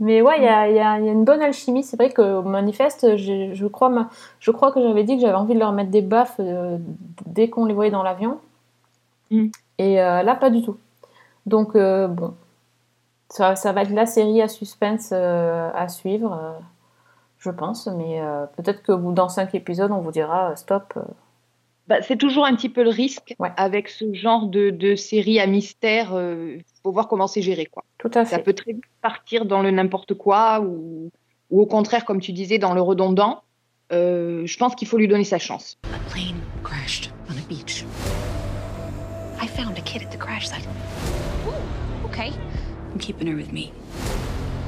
Mais 0.00 0.22
ouais, 0.22 0.38
il 0.38 0.44
y 0.44 0.48
a, 0.48 0.68
il 0.68 0.74
y 0.74 0.76
y 0.76 0.80
a 0.80 1.12
une 1.12 1.24
bonne 1.24 1.40
alchimie. 1.40 1.84
C'est 1.84 1.96
vrai 1.96 2.10
que 2.10 2.38
au 2.38 2.42
manifeste, 2.42 3.16
je, 3.16 3.54
je 3.54 3.66
crois, 3.66 3.88
ma- 3.90 4.10
je 4.40 4.50
crois 4.50 4.72
que 4.72 4.82
j'avais 4.82 5.04
dit 5.04 5.14
que 5.16 5.22
j'avais 5.22 5.34
envie 5.34 5.54
de 5.54 5.58
leur 5.60 5.72
mettre 5.72 5.90
des 5.90 6.02
baffes 6.02 6.36
euh, 6.40 6.78
dès 7.26 7.48
qu'on 7.48 7.64
les 7.64 7.74
voyait 7.74 7.92
dans 7.92 8.02
l'avion. 8.02 8.38
Mm. 9.30 9.46
Et 9.78 10.02
euh, 10.02 10.22
là, 10.22 10.34
pas 10.34 10.50
du 10.50 10.62
tout. 10.62 10.76
Donc, 11.46 11.76
euh, 11.76 12.08
bon, 12.08 12.34
ça, 13.30 13.56
ça 13.56 13.72
va 13.72 13.82
être 13.82 13.90
la 13.92 14.06
série 14.06 14.42
à 14.42 14.48
suspense 14.48 15.12
à 15.12 15.88
suivre, 15.88 16.56
je 17.38 17.50
pense. 17.50 17.86
Mais 17.88 18.20
peut-être 18.56 18.82
que 18.82 18.92
dans 19.12 19.28
cinq 19.28 19.54
épisodes, 19.54 19.90
on 19.92 20.00
vous 20.00 20.12
dira 20.12 20.56
stop. 20.56 20.94
Euh. 21.84 21.88
Bah, 21.88 22.02
c'est 22.02 22.16
toujours 22.16 22.44
un 22.46 22.54
petit 22.54 22.68
peu 22.68 22.82
le 22.82 22.90
risque 22.90 23.34
Ouais. 23.38 23.50
avec 23.56 23.88
ce 23.88 24.12
genre 24.14 24.46
de, 24.46 24.70
de 24.70 24.94
série 24.96 25.38
à 25.40 25.46
mystère. 25.46 26.08
Il 26.12 26.62
faut 26.82 26.92
voir 26.92 27.08
comment 27.08 27.26
c'est 27.26 27.42
géré, 27.42 27.66
quoi. 27.66 27.84
Tout 27.98 28.10
à 28.14 28.24
Ça 28.24 28.36
fait. 28.38 28.42
peut 28.42 28.52
très 28.54 28.72
vite 28.72 28.84
partir 29.02 29.44
dans 29.46 29.62
le 29.62 29.70
n'importe 29.70 30.14
quoi 30.14 30.60
ou, 30.60 31.10
ou 31.50 31.60
au 31.60 31.66
contraire, 31.66 32.04
comme 32.04 32.20
tu 32.20 32.32
disais, 32.32 32.58
dans 32.58 32.74
le 32.74 32.80
redondant. 32.80 33.42
Euh, 33.92 34.46
je 34.46 34.56
pense 34.56 34.74
qu'il 34.74 34.88
faut 34.88 34.96
lui 34.96 35.08
donner 35.08 35.24
sa 35.24 35.38
chance. 35.38 35.76
A 35.84 36.10
plane 36.10 36.40
crashed 36.62 37.10
on 37.28 37.32
a 37.32 37.46
beach. 37.48 37.84
I 39.42 39.46
found 39.46 39.76
a 39.78 39.82
kid 39.82 40.02
at 40.02 40.10
the 40.10 40.18
crash 40.18 40.48
site. 40.48 40.66
Okay. 42.06 42.32
I'm 42.92 42.98
keeping 42.98 43.26
her 43.28 43.36
with 43.36 43.52
me. 43.52 43.72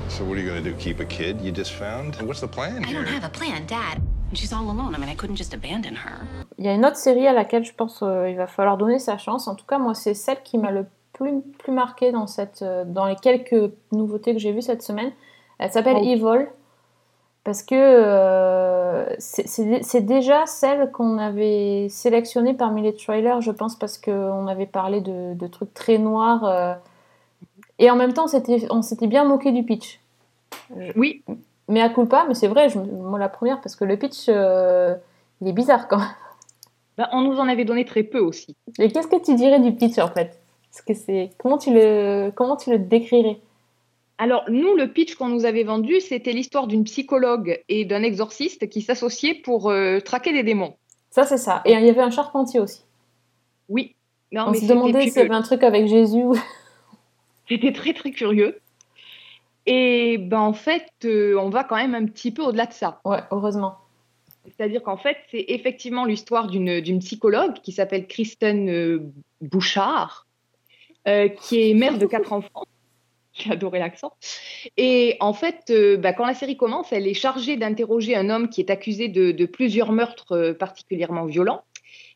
So 0.09 0.25
what 0.25 0.37
are 0.37 0.41
you 0.43 0.47
gonna 0.49 0.61
do? 0.61 0.75
Keep 0.75 1.01
a 1.01 1.05
kid 1.07 1.41
you 1.41 1.51
just 1.51 1.73
found? 1.73 2.17
What's 2.23 2.41
the 2.41 2.49
plan 2.49 2.85
I 2.85 2.89
here? 2.89 3.03
don't 3.03 3.09
have 3.09 3.25
a 3.25 3.31
plan, 3.31 3.65
Dad. 3.67 4.03
And 4.31 4.35
she's 4.37 4.53
all 4.53 4.69
alone. 4.69 4.95
I 4.95 4.99
mean, 4.99 5.09
I 5.09 5.15
couldn't 5.17 5.37
just 5.37 5.55
abandon 5.55 5.95
her. 5.95 6.21
Il 6.59 6.65
y 6.65 6.69
a 6.69 6.75
une 6.75 6.85
autre 6.85 6.97
série 6.97 7.27
à 7.27 7.33
laquelle 7.33 7.65
je 7.65 7.73
pense 7.73 8.01
euh, 8.03 8.29
il 8.29 8.37
va 8.37 8.47
falloir 8.47 8.77
donner 8.77 8.99
sa 8.99 9.19
chance. 9.19 9.47
En 9.49 9.55
tout 9.55 9.67
cas, 9.67 9.79
moi, 9.79 9.95
c'est 9.95 10.15
celle 10.15 10.43
qui 10.43 10.59
m'a 10.59 10.71
le 10.73 10.87
plus, 11.13 11.41
plus 11.59 11.73
marqué 11.73 12.11
dans, 12.13 12.27
cette, 12.27 12.63
euh, 12.63 12.85
dans 12.85 13.07
les 13.07 13.17
quelques 13.17 13.73
nouveautés 13.93 14.33
que 14.33 14.39
j'ai 14.41 14.53
vues 14.53 14.63
cette 14.63 14.83
semaine. 14.83 15.13
Elle 15.59 15.71
s'appelle 15.71 15.97
Oh. 16.01 16.05
Evil. 16.05 16.49
Parce 17.45 17.63
que 17.63 17.77
euh, 17.77 19.07
c'est- 19.21 20.01
déjà 20.01 20.45
celle 20.47 20.91
qu'on 20.91 21.17
avait 21.19 21.87
sélectionnée 21.89 22.55
parmi 22.55 22.83
les 22.83 22.93
trailers, 22.97 23.41
je 23.41 23.53
pense, 23.53 23.77
parce 23.77 23.99
qu'on 23.99 24.49
avait 24.49 24.67
parlé 24.67 25.01
de, 25.01 25.35
de 25.35 25.47
trucs 25.47 25.73
très 25.73 25.99
noirs. 25.99 26.45
euh, 26.45 26.75
et 27.79 27.89
en 27.89 27.95
même 27.95 28.13
temps, 28.15 28.25
on 28.25 28.29
s'était 28.29 28.67
on 28.71 28.83
s'était 28.83 29.07
bien 29.07 29.25
moqué 29.25 29.53
du 29.53 29.63
pitch. 29.63 30.01
Oui, 30.97 31.23
Mais 31.69 31.81
à 31.81 31.89
culpa, 31.89 32.25
mais 32.29 32.35
c'est 32.35 32.47
vrai, 32.49 32.69
je, 32.69 32.79
moi 32.79 33.19
la 33.19 33.29
première, 33.29 33.61
parce 33.61 33.75
que 33.75 33.85
le 33.85 33.97
pitch, 33.97 34.27
euh, 34.29 34.95
il 35.41 35.49
est 35.49 35.53
bizarre 35.53 35.89
quand 35.89 35.99
même. 35.99 36.15
ben, 36.99 37.09
on 37.13 37.23
nous 37.23 37.39
en 37.39 37.49
avait 37.49 37.65
donné 37.65 37.85
très 37.85 38.05
peu 38.05 38.21
aussi. 38.21 38.55
Et 38.79 38.91
qu'est-ce 38.91 39.09
que 39.09 39.23
tu 39.23 39.35
dirais 39.35 39.61
du 39.61 39.73
pitch 39.73 39.99
en 39.99 40.09
fait? 40.09 40.39
Parce 40.71 40.83
que 40.83 40.95
c'est 40.95 41.31
comment 41.39 41.59
tu 41.59 41.73
le 41.73 42.31
comment 42.35 42.57
tu 42.57 42.71
le 42.71 42.79
décrirais? 42.79 43.41
Alors, 44.19 44.45
nous, 44.49 44.75
le 44.77 44.91
pitch 44.91 45.15
qu'on 45.15 45.29
nous 45.29 45.45
avait 45.45 45.65
vendu, 45.65 46.01
c'était 46.01 46.33
l'histoire 46.33 46.67
d'une 46.67 46.85
psychologue 46.85 47.63
et 47.69 47.85
d'un 47.85 48.03
exorciste 48.03 48.69
qui 48.71 48.81
s'associaient 48.81 49.35
pour 49.35 49.71
euh, 49.71 50.01
traquer 50.01 50.33
des 50.33 50.43
démons. 50.43 50.75
Ça 51.11 51.25
c'est 51.25 51.37
ça. 51.39 51.63
Et 51.65 51.73
il 51.73 51.85
y 51.85 51.89
avait 51.91 52.01
un 52.01 52.11
charpentier 52.11 52.61
aussi. 52.61 52.83
Oui. 53.69 53.95
Non, 54.33 54.47
On 54.49 54.51
mais 54.53 54.61
se 54.61 54.67
demandait 54.67 55.03
s'il 55.03 55.17
y 55.17 55.21
avait 55.21 55.35
un 55.35 55.43
truc 55.43 55.63
avec 55.63 55.87
Jésus. 55.87 56.25
C'était 57.49 57.73
très, 57.73 57.93
très 57.93 58.11
curieux. 58.11 58.59
Et 59.67 60.19
ben, 60.19 60.41
en 60.41 60.53
fait, 60.53 60.91
euh, 61.05 61.37
on 61.39 61.51
va 61.51 61.65
quand 61.65 61.77
même 61.77 61.95
un 61.95 62.07
petit 62.07 62.31
peu 62.31 62.43
au-delà 62.43 62.67
de 62.67 62.73
ça. 62.73 63.01
ouais, 63.05 63.21
heureusement. 63.31 63.79
C'est-à-dire 64.47 64.83
qu'en 64.83 64.97
fait, 64.97 65.17
c'est 65.31 65.45
effectivement 65.49 66.05
l'histoire 66.05 66.47
d'une 66.47 66.99
psychologue 67.01 67.55
qui 67.63 67.73
s'appelle 67.73 68.07
Kristen 68.07 68.69
euh, 68.69 69.13
Bouchard, 69.41 70.27
euh, 71.09 71.29
qui 71.29 71.71
est 71.71 71.75
mère 71.75 71.99
de 71.99 72.07
quatre 72.07 72.33
enfants. 72.33 72.65
J'ai 73.33 73.53
adoré 73.53 73.79
l'accent. 73.79 74.13
Et 74.77 75.17
en 75.21 75.35
fait, 75.35 75.65
euh, 75.71 75.97
bah, 75.97 76.13
quand 76.13 76.25
la 76.25 76.35
série 76.35 76.57
commence, 76.57 76.93
elle 76.93 77.07
est 77.07 77.15
chargée 77.15 77.57
d'interroger 77.57 78.17
un 78.17 78.31
homme 78.31 78.49
qui 78.49 78.61
est 78.61 78.71
accusé 78.71 79.09
de, 79.09 79.31
de 79.31 79.47
plusieurs 79.47 79.93
meurtres 79.93 80.53
particulièrement 80.59 81.27
violents 81.27 81.63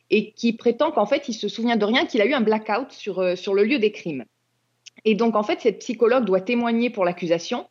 et 0.08 0.32
qui 0.32 0.54
prétend 0.54 0.90
qu'en 0.90 1.06
fait, 1.06 1.28
il 1.28 1.34
se 1.34 1.48
souvient 1.48 1.76
de 1.76 1.84
rien, 1.84 2.06
qu'il 2.06 2.22
a 2.22 2.26
eu 2.26 2.32
un 2.32 2.40
blackout 2.40 2.90
sur, 2.90 3.36
sur 3.36 3.54
le 3.54 3.64
lieu 3.64 3.78
des 3.78 3.92
crimes. 3.92 4.24
Et 5.04 5.14
donc, 5.14 5.36
en 5.36 5.42
fait, 5.42 5.60
cette 5.60 5.78
psychologue 5.80 6.24
doit 6.24 6.40
témoigner 6.40 6.90
pour 6.90 7.04
l'accusation 7.04 7.66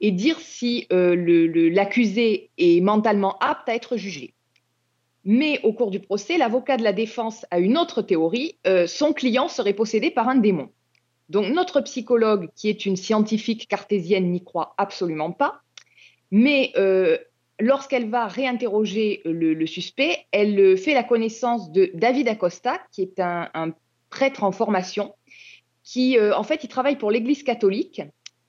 et 0.00 0.10
dire 0.10 0.38
si 0.40 0.86
euh, 0.92 1.14
l'accusé 1.72 2.50
est 2.58 2.80
mentalement 2.80 3.38
apte 3.38 3.68
à 3.68 3.74
être 3.74 3.96
jugé. 3.96 4.34
Mais 5.24 5.60
au 5.62 5.72
cours 5.74 5.90
du 5.90 6.00
procès, 6.00 6.38
l'avocat 6.38 6.78
de 6.78 6.82
la 6.82 6.94
défense 6.94 7.44
a 7.50 7.58
une 7.58 7.76
autre 7.76 8.00
théorie. 8.00 8.56
euh, 8.66 8.86
son 8.86 9.12
client 9.12 9.48
serait 9.48 9.74
possédé 9.74 10.10
par 10.10 10.28
un 10.28 10.36
démon. 10.36 10.70
Donc 11.28 11.52
notre 11.52 11.82
psychologue, 11.82 12.48
qui 12.56 12.68
est 12.68 12.86
une 12.86 12.96
scientifique 12.96 13.68
cartésienne, 13.68 14.32
n'y 14.32 14.42
croit 14.42 14.74
absolument 14.78 15.30
pas. 15.30 15.60
Mais 16.30 16.72
euh, 16.76 17.18
lorsqu'elle 17.60 18.08
va 18.08 18.26
réinterroger 18.26 19.20
le, 19.26 19.66
suspect, 19.66 20.24
elle 20.32 20.78
fait 20.78 20.94
la 20.94 21.04
connaissance 21.04 21.70
de 21.70 21.90
David 21.94 22.26
Acosta, 22.28 22.80
qui 22.90 23.02
est 23.02 23.20
un 23.20 23.74
prêtre 24.08 24.42
en 24.42 24.52
formation, 24.52 25.14
qui 25.90 26.16
euh, 26.16 26.36
en 26.36 26.44
fait 26.44 26.62
il 26.62 26.68
travaille 26.68 26.96
pour 26.96 27.10
l'Église 27.10 27.42
catholique 27.42 28.00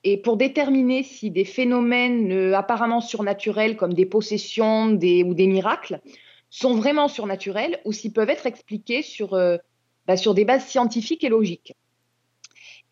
et 0.04 0.16
pour 0.16 0.36
déterminer 0.36 1.02
si 1.02 1.30
des 1.32 1.44
phénomènes 1.44 2.30
euh, 2.30 2.56
apparemment 2.56 3.00
surnaturels 3.00 3.76
comme 3.76 3.94
des 3.94 4.06
possessions 4.06 4.92
ou 4.92 5.34
des 5.34 5.46
miracles 5.48 6.00
sont 6.50 6.74
vraiment 6.74 7.08
surnaturels 7.08 7.80
ou 7.84 7.90
s'ils 7.90 8.12
peuvent 8.12 8.30
être 8.30 8.46
expliqués 8.46 9.02
sur, 9.02 9.34
euh, 9.34 9.56
bah, 10.06 10.16
sur 10.16 10.34
des 10.34 10.44
bases 10.44 10.66
scientifiques 10.66 11.24
et 11.24 11.28
logiques. 11.28 11.74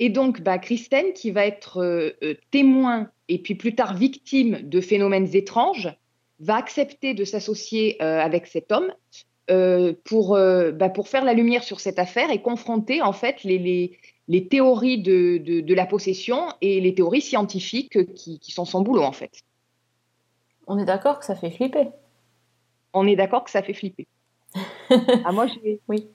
Et 0.01 0.09
donc, 0.09 0.41
bah, 0.41 0.59
Kristen, 0.59 1.13
qui 1.13 1.31
va 1.31 1.45
être 1.45 2.17
témoin 2.51 3.11
et 3.29 3.39
puis 3.39 3.55
plus 3.55 3.75
tard 3.75 3.95
victime 3.95 4.63
de 4.63 4.81
phénomènes 4.81 5.29
étranges, 5.37 5.95
va 6.39 6.57
accepter 6.57 7.13
de 7.13 7.25
s'associer 7.25 8.01
avec 8.01 8.47
cet 8.47 8.73
homme 8.73 8.91
pour, 10.05 10.39
bah, 10.73 10.89
pour 10.89 11.09
faire 11.09 11.25
la 11.27 11.35
lumière 11.35 11.63
sur 11.63 11.81
cette 11.81 11.99
affaire 11.99 12.31
et 12.31 12.41
confronter 12.41 13.03
en 13.03 13.13
fait 13.13 13.45
les, 13.45 13.99
les 14.31 14.47
théories 14.47 15.03
de, 15.03 15.39
de, 15.39 15.61
de 15.61 15.75
la 15.75 15.87
possession 15.87 16.47
et 16.61 16.81
les 16.81 16.95
théories 16.95 17.21
scientifiques 17.21 18.15
qui, 18.15 18.39
qui 18.39 18.53
sont 18.53 18.65
son 18.65 18.81
boulot 18.81 19.03
en 19.03 19.11
fait. 19.11 19.43
On 20.69 20.79
est 20.79 20.85
d'accord 20.85 21.19
que 21.19 21.25
ça 21.25 21.35
fait 21.35 21.51
flipper. 21.51 21.89
On 22.93 23.09
est 23.09 23.17
d'accord 23.17 23.43
que 23.43 23.51
ça 23.51 23.61
fait 23.61 23.75
flipper. 23.75 24.07
ah, 25.25 25.33
moi, 25.33 25.49
j'ai 25.49 25.81
Oui. 25.89 26.09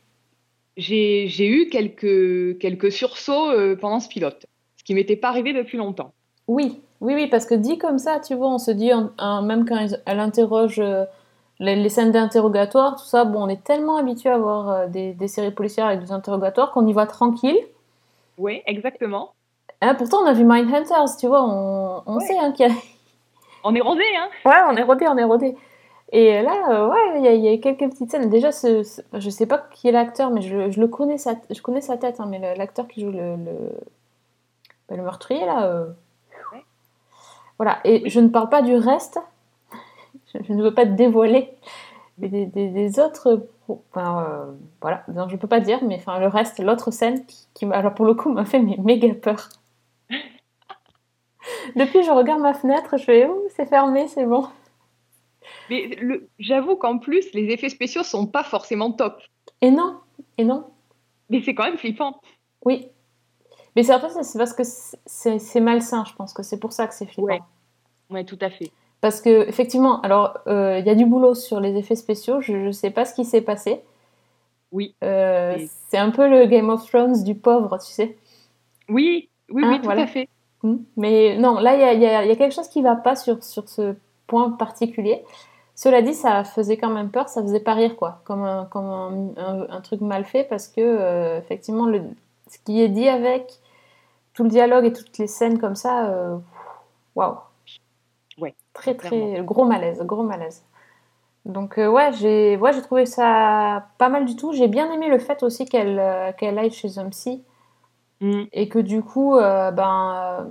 eu 0.78 1.68
quelques, 1.70 2.58
quelques 2.60 2.90
sursauts 2.90 3.52
euh, 3.52 3.76
pendant 3.76 4.00
ce 4.00 4.08
pilote, 4.08 4.46
ce 4.78 4.86
qui 4.86 4.94
m'était 4.94 5.18
pas 5.18 5.28
arrivé 5.28 5.52
depuis 5.52 5.78
longtemps. 5.78 6.14
Oui, 6.48 6.80
oui, 7.02 7.16
oui, 7.16 7.28
parce 7.28 7.46
que 7.46 7.56
dit 7.56 7.78
comme 7.78 8.00
ça, 8.00 8.22
tu 8.22 8.34
vois, 8.34 8.48
on 8.48 8.60
se 8.60 8.72
dit, 8.72 8.92
même 9.44 9.66
quand 9.68 9.88
elle 10.06 10.20
interroge 10.22 10.80
euh, 10.80 11.04
les, 11.60 11.76
les 11.76 11.90
scènes 11.90 12.14
d'interrogatoire, 12.14 12.96
tout 12.96 13.06
ça, 13.06 13.26
bon, 13.26 13.44
on 13.44 13.50
est 13.50 13.62
tellement 13.66 13.98
habitué 13.98 14.30
à 14.30 14.38
voir 14.38 14.70
euh, 14.70 14.88
des, 14.88 15.14
des 15.14 15.28
séries 15.28 15.52
policières 15.52 15.88
avec 15.88 16.00
des 16.00 16.14
interrogatoires 16.14 16.72
qu'on 16.72 16.88
y 16.88 16.94
va 16.94 17.08
tranquille. 17.08 17.58
Oui, 18.38 18.62
exactement. 18.66 19.34
Hein, 19.82 19.96
pourtant, 19.96 20.20
on 20.24 20.26
a 20.26 20.34
vu 20.34 20.44
Mindhunters, 20.46 21.18
tu 21.20 21.28
vois, 21.28 21.44
on, 21.44 22.04
on 22.06 22.18
Ouais. 22.18 22.26
sait 22.26 22.38
hein, 22.38 22.52
qu'il 22.52 22.68
y 22.68 22.72
a, 22.72 22.76
On 23.64 23.74
est 23.76 23.82
rosé, 23.82 24.04
hein 24.18 24.30
Ouais, 24.46 24.62
on 24.70 24.76
est 24.76 24.84
rodé, 24.84 25.08
on 25.08 25.18
est 25.18 25.24
rodé. 25.24 25.56
Et 26.12 26.42
là, 26.44 26.70
euh, 26.70 26.88
ouais, 26.90 27.18
il 27.20 27.26
y, 27.26 27.28
a- 27.28 27.34
il 27.34 27.44
y 27.44 27.50
a 27.54 27.58
quelques 27.58 27.90
petites 27.92 28.12
scènes. 28.12 28.30
Déjà, 28.30 28.52
ce, 28.52 28.84
ce- 28.84 29.02
je 29.14 29.30
sais 29.30 29.48
pas 29.48 29.58
qui 29.72 29.88
est 29.88 29.92
l'acteur, 29.92 30.30
mais 30.30 30.42
je, 30.42 30.70
je 30.70 30.80
le 30.80 30.88
connais 30.88 31.18
sa, 31.18 31.34
je 31.50 31.62
connais 31.62 31.82
sa 31.82 31.98
tête, 31.98 32.20
hein, 32.20 32.28
mais 32.30 32.56
l'acteur 32.56 32.88
qui 32.88 33.02
joue 33.02 33.12
le, 33.12 33.36
le, 33.38 33.72
ben, 34.88 34.98
le 34.98 35.04
meurtrier 35.04 35.46
là. 35.46 35.66
euh, 35.66 35.86
Ouais. 36.54 36.64
Voilà. 37.58 37.80
Et 37.86 38.08
je 38.10 38.20
ne 38.20 38.30
parle 38.30 38.50
pas 38.50 38.62
du 38.62 38.76
reste. 38.76 39.20
Je, 40.34 40.40
je 40.48 40.54
ne 40.54 40.64
veux 40.64 40.74
pas 40.74 40.86
te 40.86 40.92
dévoiler 40.92 41.54
mais 42.18 42.30
des, 42.30 42.46
des- 42.46 42.70
des 42.70 43.00
autres. 43.00 43.48
Enfin, 43.68 44.24
euh, 44.24 44.54
voilà. 44.82 45.04
Non, 45.14 45.28
je 45.30 45.36
peux 45.38 45.48
pas 45.48 45.60
dire, 45.60 45.84
mais 45.84 45.96
enfin 45.98 46.20
le 46.20 46.28
reste, 46.28 46.60
l'autre 46.60 46.92
scène 46.92 47.26
qui, 47.54 47.66
alors 47.72 47.94
pour 47.94 48.06
le 48.06 48.14
coup, 48.14 48.32
m'a 48.32 48.46
fait 48.46 48.60
mais, 48.60 48.78
méga 48.78 49.14
peur. 49.16 49.50
Depuis, 51.76 52.04
je 52.04 52.12
regarde 52.12 52.42
ma 52.42 52.54
fenêtre, 52.54 52.98
je 52.98 53.04
fais, 53.04 53.28
ouh, 53.28 53.48
c'est 53.56 53.66
fermé, 53.68 54.08
c'est 54.08 54.26
bon. 54.26 54.48
Mais 55.70 55.98
j'avoue 56.40 56.76
qu'en 56.76 56.98
plus, 56.98 57.32
les 57.34 57.52
effets 57.52 57.70
spéciaux 57.70 58.04
sont 58.04 58.28
pas 58.28 58.44
forcément 58.44 58.92
top. 58.92 59.22
Et 59.62 59.72
non, 59.72 60.00
et 60.38 60.44
non, 60.44 60.66
Mais 61.30 61.42
c'est 61.42 61.56
quand 61.56 61.64
même 61.64 61.78
flippant. 61.78 62.20
oui. 62.64 62.90
Mais 63.76 63.84
c'est 63.84 63.94
en 63.94 64.00
fait, 64.00 64.24
c'est 64.24 64.38
parce 64.38 64.54
que 64.54 64.64
c'est 65.06 65.60
malsain, 65.60 66.06
je 66.06 66.14
pense 66.14 66.34
que 66.34 66.44
c'est 66.44 66.60
pour 66.60 66.72
ça 66.72 66.88
que 66.88 66.94
c'est 66.94 67.06
flippant. 67.06 67.24
Ouais. 67.24 67.42
Oui, 68.10 68.26
tout 68.26 68.38
à 68.42 68.50
fait. 68.50 68.72
Parce 69.02 69.22
que 69.22 69.48
effectivement, 69.48 70.02
alors 70.02 70.38
euh, 70.48 70.80
il 70.80 70.86
y 70.86 70.90
a 70.90 70.96
du 70.96 71.06
boulot 71.06 71.36
sur 71.36 71.60
les 71.60 71.76
effets 71.78 71.96
spéciaux. 71.96 72.42
Je 72.42 72.54
ne 72.54 72.72
sais 72.72 72.90
pas 72.92 73.06
ce 73.06 73.14
qui 73.14 73.26
s'est 73.26 73.42
passé. 73.42 73.82
Oui. 74.72 74.96
Euh, 75.04 75.56
Et- 75.58 75.70
c'est 75.90 75.98
un 75.98 76.12
peu 76.12 76.28
le 76.28 76.46
Game 76.48 76.70
of 76.70 76.86
Thrones 76.88 77.24
du 77.24 77.36
pauvre, 77.36 77.78
tu 77.78 77.92
sais. 77.92 78.18
Oui, 78.90 79.30
oui, 79.50 79.64
Hein, 79.66 79.70
oui, 79.72 79.78
tout 79.80 79.84
voilà. 79.86 80.04
à 80.04 80.08
fait. 80.08 80.28
Mm. 80.64 80.76
Mais 80.98 81.38
non, 81.38 81.60
là, 81.60 81.76
il 81.76 82.02
y 82.02 82.06
a, 82.06 82.24
y 82.26 82.32
y 82.32 82.38
quelque 82.38 82.54
chose 82.54 82.68
qui 82.70 82.82
va 82.82 82.96
pas 82.96 83.16
sur, 83.16 83.44
sur 83.44 83.68
ce 83.70 83.96
point 84.28 84.52
particulier. 84.52 85.24
Cela 85.76 86.02
dit, 86.02 86.14
ça 86.14 86.44
faisait 86.44 86.78
quand 86.78 86.90
même 86.90 87.10
peur, 87.12 87.30
ça 87.30 87.42
faisait 87.44 87.60
pas 87.60 87.74
rire, 87.74 87.96
quoi, 87.98 88.22
comme 88.26 88.44
un, 88.44 88.66
comme 88.66 88.86
un, 88.86 89.30
un- 89.38 89.68
un 89.70 89.82
truc 89.82 90.02
mal 90.02 90.24
fait, 90.26 90.46
parce 90.46 90.68
que, 90.68 90.82
euh, 90.82 91.38
effectivement, 91.40 91.86
le, 91.86 92.02
ce 92.50 92.58
qui 92.66 92.82
est 92.82 92.90
dit 92.90 93.08
avec 93.10 93.60
tout 94.34 94.44
le 94.44 94.50
dialogue 94.50 94.86
et 94.86 94.94
toutes 94.94 95.18
les 95.18 95.28
scènes 95.28 95.60
comme 95.60 95.76
ça, 95.76 96.40
waouh. 97.16 97.32
Ouais, 97.32 97.38
Très, 98.76 98.94
très, 98.94 99.42
gros 99.42 99.66
malaise, 99.66 100.02
gros 100.04 100.22
malaise. 100.24 100.64
Donc, 101.46 101.78
euh, 101.78 101.88
ouais, 101.90 102.12
j'ai 102.14 102.58
ouais, 102.58 102.74
j'ai 102.74 102.82
trouvé 102.82 103.06
ça 103.06 103.88
pas 103.98 104.10
mal 104.10 104.26
du 104.26 104.36
tout. 104.36 104.52
J'ai 104.54 104.68
bien 104.68 104.92
aimé 104.92 105.08
le 105.08 105.18
fait 105.18 105.42
aussi 105.44 105.66
qu'elle 105.66 105.98
euh, 106.00 106.32
qu'elle 106.34 106.60
aille 106.60 106.72
chez 106.72 107.00
un 107.00 107.10
psy 107.10 107.44
Mm. 108.22 108.44
et 108.54 108.70
que 108.70 108.80
du 108.80 109.02
coup, 109.04 109.36
euh, 109.36 109.72
ben, 109.72 110.48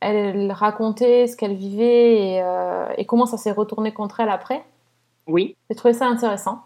elle 0.00 0.50
racontait 0.52 1.26
ce 1.26 1.36
qu'elle 1.36 1.54
vivait 1.54 2.36
et, 2.38 2.42
et 2.96 3.04
comment 3.06 3.26
ça 3.26 3.36
s'est 3.36 3.52
retourné 3.52 3.92
contre 3.92 4.20
elle 4.20 4.30
après. 4.30 4.64
Oui, 5.26 5.54
J'ai 5.68 5.76
trouvé 5.76 5.92
ça 5.92 6.06
intéressant. 6.06 6.60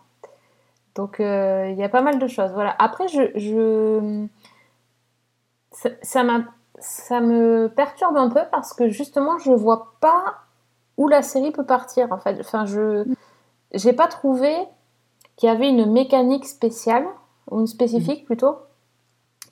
Donc, 0.94 1.16
il 1.18 1.74
y 1.76 1.82
a 1.82 1.88
pas 1.88 2.02
mal 2.02 2.18
de 2.20 2.26
choses. 2.28 2.52
Voilà. 2.52 2.74
Après, 2.78 3.08
je, 3.08 4.26
ça, 6.02 6.22
m'a- 6.24 6.44
ça 6.80 7.20
me 7.20 7.68
perturbe 7.68 8.16
un 8.16 8.28
peu 8.28 8.40
parce 8.50 8.72
que 8.72 8.88
justement, 8.88 9.38
je 9.38 9.52
vois 9.52 9.94
pas 10.00 10.38
où 10.96 11.08
la 11.08 11.22
série 11.22 11.52
peut 11.52 11.66
partir. 11.66 12.12
En 12.12 12.18
fait, 12.18 12.38
enfin, 12.40 12.66
je 12.66 13.04
j'ai 13.74 13.92
pas 13.92 14.08
trouvé 14.08 14.54
qu'il 15.36 15.48
y 15.48 15.52
avait 15.52 15.68
une 15.68 15.90
mécanique 15.90 16.46
spéciale 16.46 17.06
ou 17.50 17.60
une 17.60 17.66
spécifique 17.66 18.24
plutôt. 18.24 18.58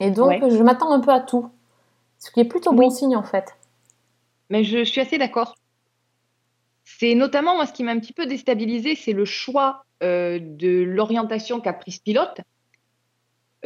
Et 0.00 0.10
donc, 0.10 0.28
Ouais. 0.28 0.50
je 0.50 0.62
m'attends 0.62 0.92
un 0.92 1.00
peu 1.00 1.12
à 1.12 1.20
tout, 1.20 1.50
ce 2.18 2.30
qui 2.30 2.40
est 2.40 2.44
plutôt 2.44 2.72
bon 2.72 2.90
signe 2.90 3.16
en 3.16 3.22
fait. 3.22 3.56
mais 4.50 4.64
je, 4.64 4.84
suis 4.84 5.00
assez 5.00 5.18
d'accord. 5.18 5.54
C'est 6.84 7.14
notamment 7.14 7.56
moi 7.56 7.66
ce 7.66 7.72
qui 7.72 7.82
m'a 7.82 7.92
un 7.92 7.98
petit 7.98 8.12
peu 8.12 8.26
déstabilisé, 8.26 8.94
c'est 8.94 9.12
le 9.12 9.24
choix 9.24 9.84
euh, 10.02 10.38
de 10.40 10.82
l'orientation 10.82 11.60
qu'a 11.60 11.72
prise 11.72 11.98
pilote 11.98 12.40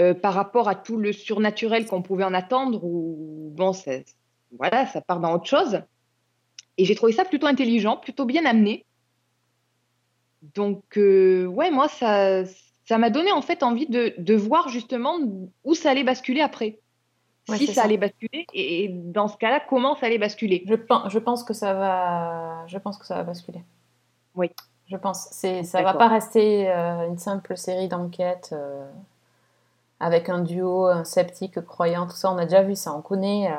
euh, 0.01 0.15
par 0.15 0.35
rapport 0.35 0.69
à 0.69 0.75
tout 0.75 0.97
le 0.97 1.13
surnaturel 1.13 1.87
qu'on 1.87 2.03
pouvait 2.03 2.25
en 2.25 2.35
attendre. 2.35 2.83
Ou 2.83 3.53
bon, 3.55 3.73
ça, 3.73 3.93
voilà, 4.57 4.87
ça 4.87 5.01
part 5.01 5.21
dans 5.21 5.35
autre 5.35 5.47
chose. 5.47 5.83
Et 6.79 6.85
j'ai 6.85 6.95
trouvé 6.95 7.13
ça 7.13 7.25
plutôt 7.25 7.47
intelligent, 7.47 7.97
plutôt 7.97 8.25
bien 8.25 8.47
amené. 8.47 8.87
Donc, 10.55 10.97
euh, 10.97 11.45
ouais, 11.47 11.71
moi, 11.71 11.89
ça, 11.89 12.45
ça 12.87 12.99
m'a 12.99 13.11
donné 13.11 13.31
en 13.31 13.43
fait 13.43 13.63
envie 13.63 13.87
de, 13.87 14.15
de, 14.17 14.35
voir 14.35 14.69
justement 14.71 15.19
où 15.65 15.75
ça 15.75 15.91
allait 15.91 16.05
basculer 16.05 16.41
après. 16.41 16.79
si 17.55 17.67
ça, 17.67 17.85
allait 17.85 17.99
basculer 17.99 18.47
et, 18.55 18.89
dans 18.89 19.29
ce 19.29 19.37
cas-là, 19.37 19.61
comment 19.69 19.97
ça 19.97 20.07
allait 20.07 20.19
basculer. 20.19 20.65
Je 20.67 20.75
pense, 20.75 21.13
je 21.13 21.19
pense 21.19 21.45
que 21.45 21.53
ça 21.53 21.75
va, 21.75 22.67
je 22.67 22.79
pense 22.79 22.97
que 22.97 23.05
ça 23.05 23.17
va 23.17 23.25
basculer. 23.25 23.61
Oui. 24.35 24.51
Je 24.91 24.97
pense. 24.97 25.29
C'est, 25.31 25.63
ça 25.63 25.83
va 25.83 25.95
pas 25.95 26.09
rester 26.09 26.69
euh, 26.69 27.07
une 27.07 27.19
simple 27.19 27.57
série 27.57 27.87
d'enquêtes 27.87 28.51
euh, 28.53 28.91
avec 30.01 30.29
un 30.29 30.41
duo, 30.41 30.87
un 30.87 31.05
sceptique, 31.05 31.61
croyant, 31.67 32.07
tout 32.07 32.17
ça. 32.17 32.33
On 32.33 32.39
a 32.39 32.45
déjà 32.45 32.63
vu 32.63 32.75
ça. 32.75 32.93
On 32.95 33.03
connaît. 33.03 33.51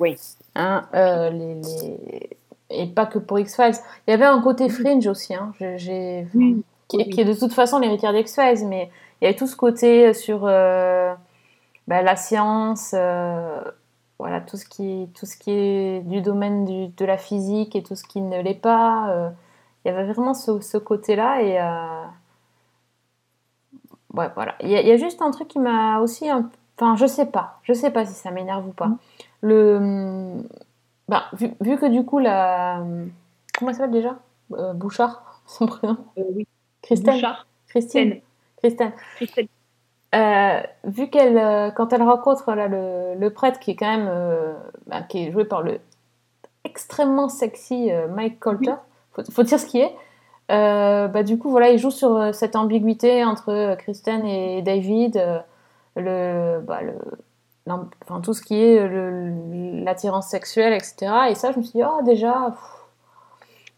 oui. 0.00 0.16
Hein, 0.54 0.88
les, 0.92 1.54
les 1.54 2.36
et 2.70 2.86
pas 2.86 3.06
que 3.06 3.18
pour 3.18 3.38
X-Files. 3.38 3.76
Il 4.06 4.10
y 4.10 4.14
avait 4.14 4.24
un 4.24 4.40
côté 4.40 4.68
fringe 4.68 5.06
aussi, 5.06 5.34
hein. 5.34 5.52
j'ai, 5.76 6.26
qui, 6.88 7.20
est 7.20 7.24
de 7.24 7.34
toute 7.34 7.52
façon 7.52 7.78
l'héritière 7.78 8.12
d'X-Files, 8.12 8.66
mais 8.66 8.90
il 9.20 9.24
y 9.24 9.28
avait 9.28 9.36
tout 9.36 9.46
ce 9.46 9.56
côté 9.56 10.12
sur 10.14 10.40
euh, 10.44 11.14
bah, 11.86 12.02
la 12.02 12.16
science, 12.16 12.92
euh, 12.94 13.60
voilà, 14.18 14.40
tout 14.40 14.56
ce, 14.56 14.66
qui, 14.66 15.08
tout 15.14 15.26
ce 15.26 15.36
qui 15.36 15.50
est 15.50 16.00
du 16.00 16.20
domaine 16.20 16.64
du, 16.64 16.88
de 16.88 17.04
la 17.04 17.18
physique 17.18 17.76
et 17.76 17.82
tout 17.82 17.94
ce 17.94 18.04
qui 18.04 18.20
ne 18.20 18.40
l'est 18.42 18.54
pas. 18.54 19.10
Euh. 19.10 19.30
il 19.84 19.88
y 19.88 19.94
avait 19.94 20.12
vraiment 20.12 20.34
ce, 20.34 20.60
ce 20.60 20.78
côté-là 20.78 21.42
et. 21.42 21.58
Ouais, 24.16 24.30
voilà. 24.34 24.54
Il 24.60 24.70
y, 24.70 24.90
a, 24.90 24.96
juste 24.96 25.22
un 25.22 25.30
truc 25.30 25.48
qui 25.48 25.58
m'a 25.58 26.00
aussi. 26.00 26.28
Enfin, 26.78 26.96
je 26.96 27.06
sais 27.06 27.26
pas. 27.26 27.60
Je 27.62 27.72
sais 27.72 27.90
pas 27.90 28.04
si 28.04 28.14
ça 28.14 28.30
m'énerve 28.30 28.68
ou 28.68 28.72
pas. 28.72 28.86
Mm. 28.86 28.98
Le 29.42 30.42
bah, 31.08 31.26
vu, 31.34 31.52
vu, 31.60 31.76
que 31.78 31.86
du 31.86 32.04
coup, 32.04 32.18
la. 32.18 32.82
Comment 33.58 33.70
elle 33.70 33.76
s'appelle 33.76 33.92
déjà? 33.92 34.16
Euh, 34.52 34.72
Bouchard, 34.72 35.40
son 35.46 35.66
prénom? 35.66 35.96
Euh, 36.18 36.22
Oui. 36.34 36.46
Christelle. 36.82 37.14
Bouchard. 37.14 37.46
Christine. 37.68 38.20
Christelle. 38.58 38.92
Christelle. 39.16 39.48
Euh, 40.14 40.62
vu 40.84 41.10
qu'elle, 41.10 41.74
quand 41.74 41.92
elle 41.92 42.02
rencontre 42.02 42.54
là, 42.54 42.68
le, 42.68 43.14
le, 43.18 43.30
prêtre 43.30 43.58
qui 43.58 43.72
est 43.72 43.76
quand 43.76 43.96
même, 43.96 44.10
bah, 44.86 45.02
qui 45.02 45.24
est 45.24 45.32
joué 45.32 45.44
par 45.44 45.62
le 45.62 45.80
extrêmement 46.64 47.28
sexy 47.28 47.90
Mike 48.14 48.38
Colter, 48.38 48.76
faut, 49.12 49.22
faut, 49.30 49.42
dire 49.42 49.58
ce 49.58 49.66
qui 49.66 49.80
est. 49.80 49.94
bah, 50.48 51.22
du 51.22 51.38
coup, 51.38 51.50
voilà, 51.50 51.70
il 51.70 51.78
joue 51.78 51.90
sur 51.90 52.34
cette 52.34 52.56
ambiguïté 52.56 53.24
entre 53.24 53.76
Kristen 53.78 54.24
et 54.24 54.62
David, 54.62 55.22
le, 55.96 56.60
bah, 56.60 56.82
le, 56.82 56.94
enfin, 57.66 58.20
tout 58.20 58.34
ce 58.34 58.42
qui 58.42 58.54
est 58.54 58.88
l'attirance 59.84 60.28
sexuelle, 60.28 60.72
etc. 60.72 61.12
Et 61.30 61.34
ça, 61.34 61.52
je 61.52 61.58
me 61.58 61.62
suis 61.62 61.78
dit, 61.78 61.84
oh, 61.84 62.02
déjà. 62.04 62.54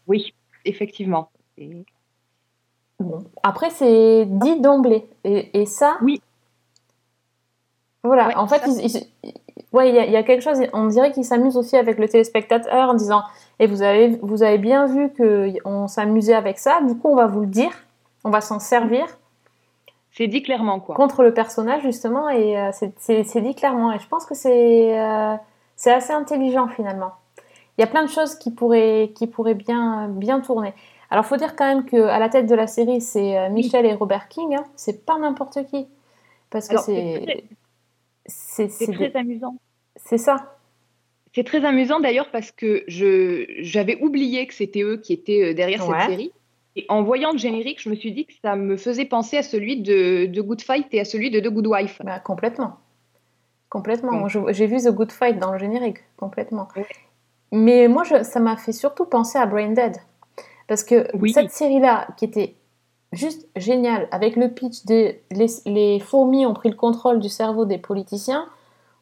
Oui, 0.07 0.33
effectivement. 0.65 1.29
Bon. 2.99 3.23
Après, 3.43 3.69
c'est 3.69 4.25
dit 4.25 4.59
d'emblée. 4.59 5.09
Et, 5.23 5.61
et, 5.61 5.65
ça. 5.65 5.97
Oui. 6.01 6.21
Voilà, 8.03 8.39
en 8.39 8.47
fait, 8.47 8.61
il, 8.65 9.33
ouais, 9.73 9.89
il, 9.89 9.95
y 9.95 9.99
a, 9.99 10.05
il 10.05 10.11
y, 10.11 10.15
a 10.15 10.23
quelque 10.23 10.41
chose, 10.41 10.59
on 10.73 10.87
dirait 10.87 11.11
qu'il 11.11 11.25
s'amuse 11.25 11.57
aussi 11.57 11.75
avec 11.75 11.97
le 11.97 12.07
téléspectateur 12.07 12.89
en 12.89 12.93
disant 12.93 13.23
Et 13.59 13.67
vous 13.67 13.81
avez, 13.81 14.17
vous 14.21 14.41
avez 14.43 14.57
bien 14.57 14.85
vu 14.87 15.11
qu'on 15.13 15.87
s'amusait 15.87 16.33
avec 16.33 16.59
ça, 16.59 16.81
du 16.81 16.95
coup, 16.95 17.09
on 17.09 17.15
va 17.15 17.27
vous 17.27 17.41
le 17.41 17.47
dire, 17.47 17.71
on 18.23 18.29
va 18.29 18.41
s'en 18.41 18.59
servir. 18.59 19.05
C'est 20.11 20.27
dit 20.27 20.41
clairement, 20.41 20.79
quoi. 20.79 20.95
Contre 20.95 21.23
le 21.23 21.33
personnage, 21.33 21.83
justement, 21.83 22.29
et 22.29 22.57
euh, 22.57 22.71
c'est 22.97 23.41
dit 23.41 23.55
clairement. 23.55 23.91
Et 23.91 23.99
je 23.99 24.07
pense 24.07 24.25
que 24.25 24.33
c'est 24.33 24.99
euh, 24.99 25.35
assez 25.85 26.13
intelligent, 26.13 26.67
finalement. 26.67 27.11
Il 27.77 27.81
y 27.81 27.83
a 27.83 27.87
plein 27.87 28.03
de 28.03 28.09
choses 28.09 28.35
qui 28.35 28.51
pourraient, 28.51 29.11
qui 29.15 29.27
pourraient 29.27 29.53
bien, 29.53 30.07
bien 30.09 30.41
tourner. 30.41 30.73
Alors, 31.09 31.25
faut 31.25 31.37
dire 31.37 31.55
quand 31.55 31.65
même 31.65 31.85
qu'à 31.85 32.19
la 32.19 32.29
tête 32.29 32.47
de 32.47 32.55
la 32.55 32.67
série, 32.67 33.01
c'est 33.01 33.37
euh, 33.37 33.49
Michel 33.49 33.85
et 33.85 33.93
Robert 33.93 34.27
King. 34.27 34.55
Hein. 34.55 34.63
C'est 34.75 35.05
pas 35.05 35.17
n'importe 35.17 35.65
qui. 35.65 35.87
Parce 36.49 36.67
que 36.67 36.77
c'est. 36.77 37.45
C'est 38.25 38.67
très 38.67 39.15
amusant. 39.15 39.55
C'est 39.95 40.17
ça. 40.17 40.58
C'est 41.33 41.43
très 41.43 41.63
amusant 41.63 41.99
d'ailleurs 41.99 42.31
parce 42.31 42.51
que 42.51 42.83
j'avais 42.87 43.97
oublié 44.01 44.47
que 44.47 44.53
c'était 44.53 44.81
eux 44.81 44.97
qui 44.97 45.13
étaient 45.13 45.53
derrière 45.53 45.83
cette 45.83 46.09
série. 46.09 46.31
Et 46.75 46.85
en 46.87 47.03
voyant 47.03 47.31
le 47.31 47.37
générique, 47.37 47.81
je 47.81 47.89
me 47.89 47.95
suis 47.95 48.11
dit 48.11 48.25
que 48.25 48.33
ça 48.43 48.55
me 48.55 48.77
faisait 48.77 49.05
penser 49.05 49.37
à 49.37 49.43
celui 49.43 49.81
de, 49.81 50.27
de 50.27 50.41
Good 50.41 50.61
Fight 50.61 50.87
et 50.93 50.99
à 50.99 51.05
celui 51.05 51.31
de 51.31 51.39
The 51.39 51.51
Good 51.51 51.67
Wife. 51.67 52.01
Bah, 52.03 52.19
complètement. 52.19 52.77
Complètement. 53.69 54.27
J'ai 54.27 54.65
vu 54.65 54.77
The 54.77 54.89
Good 54.89 55.11
Fight 55.11 55.37
dans 55.37 55.51
le 55.51 55.59
générique, 55.59 55.97
complètement. 56.17 56.67
Mais 57.51 57.87
moi, 57.87 58.03
je, 58.03 58.23
ça 58.23 58.39
m'a 58.39 58.57
fait 58.57 58.71
surtout 58.71 59.05
penser 59.05 59.37
à 59.37 59.45
Brain 59.45 59.71
Dead. 59.71 59.97
Parce 60.67 60.83
que 60.83 61.07
cette 61.33 61.51
série-là, 61.51 62.07
qui 62.17 62.25
était 62.25 62.55
juste 63.11 63.47
géniale, 63.55 64.07
avec 64.11 64.35
le 64.35 64.49
pitch 64.49 64.85
des 64.85 65.21
les, 65.31 65.47
les, 65.65 65.99
fourmis 65.99 66.45
ont 66.45 66.53
pris 66.53 66.69
le 66.69 66.75
contrôle 66.75 67.19
du 67.19 67.29
cerveau 67.29 67.65
des 67.65 67.79
politiciens, 67.79 68.47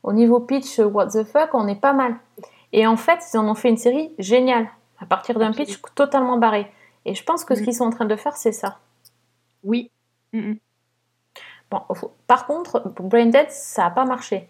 au 0.07 0.13
niveau 0.13 0.39
pitch, 0.39 0.79
what 0.79 1.07
the 1.07 1.25
fuck, 1.25 1.49
on 1.53 1.67
est 1.67 1.75
pas 1.75 1.91
mal. 1.91 2.15
Et 2.71 2.87
en 2.87 2.95
fait, 2.95 3.19
ils 3.33 3.37
en 3.37 3.49
ont 3.49 3.55
fait 3.55 3.67
une 3.67 3.77
série 3.77 4.13
géniale, 4.17 4.69
à 4.99 5.05
partir 5.05 5.37
d'un 5.37 5.51
pitch 5.51 5.81
totalement 5.95 6.37
barré. 6.37 6.71
Et 7.03 7.13
je 7.13 7.23
pense 7.25 7.43
que 7.43 7.55
ce 7.55 7.61
mm. 7.61 7.63
qu'ils 7.65 7.75
sont 7.75 7.83
en 7.83 7.89
train 7.89 8.05
de 8.05 8.15
faire, 8.15 8.37
c'est 8.37 8.53
ça. 8.53 8.79
Oui. 9.65 9.91
Mm, 10.31 10.51
mm. 10.51 10.57
Bon, 11.69 11.81
par 12.25 12.47
contre, 12.47 12.83
Brain 13.01 13.25
Dead, 13.25 13.51
ça 13.51 13.83
n'a 13.83 13.89
pas 13.89 14.05
marché. 14.05 14.47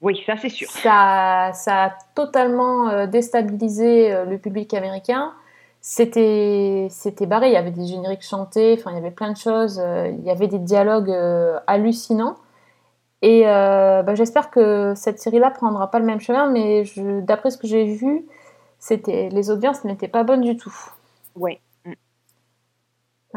Oui, 0.00 0.22
ça 0.24 0.36
c'est 0.36 0.48
sûr. 0.48 0.70
Ça, 0.70 1.50
ça 1.54 1.84
a 1.86 1.92
totalement 2.14 2.88
euh, 2.90 3.06
déstabilisé 3.08 4.12
euh, 4.12 4.24
le 4.24 4.38
public 4.38 4.72
américain. 4.74 5.32
C'était, 5.80 6.88
barré. 7.22 7.48
Il 7.48 7.54
y 7.54 7.56
avait 7.56 7.72
des 7.72 7.86
génériques 7.86 8.22
chantés. 8.22 8.76
Enfin, 8.78 8.92
il 8.92 8.94
y 8.94 8.98
avait 8.98 9.10
plein 9.10 9.32
de 9.32 9.36
choses. 9.36 9.80
Euh, 9.80 10.08
il 10.16 10.24
y 10.24 10.30
avait 10.30 10.46
des 10.46 10.60
dialogues 10.60 11.12
hallucinants. 11.66 12.36
Et 13.22 13.42
bah, 13.42 14.14
j'espère 14.14 14.50
que 14.50 14.92
cette 14.94 15.18
série-là 15.18 15.50
prendra 15.50 15.90
pas 15.90 15.98
le 15.98 16.04
même 16.04 16.20
chemin. 16.20 16.48
Mais 16.50 16.84
d'après 17.22 17.50
ce 17.50 17.58
que 17.58 17.66
j'ai 17.66 17.84
vu, 17.84 18.26
c'était 18.78 19.28
les 19.30 19.50
audiences 19.50 19.84
n'étaient 19.84 20.08
pas 20.08 20.24
bonnes 20.24 20.42
du 20.42 20.56
tout. 20.56 20.74
Ouais. 21.34 21.60
Mm. 21.84 21.92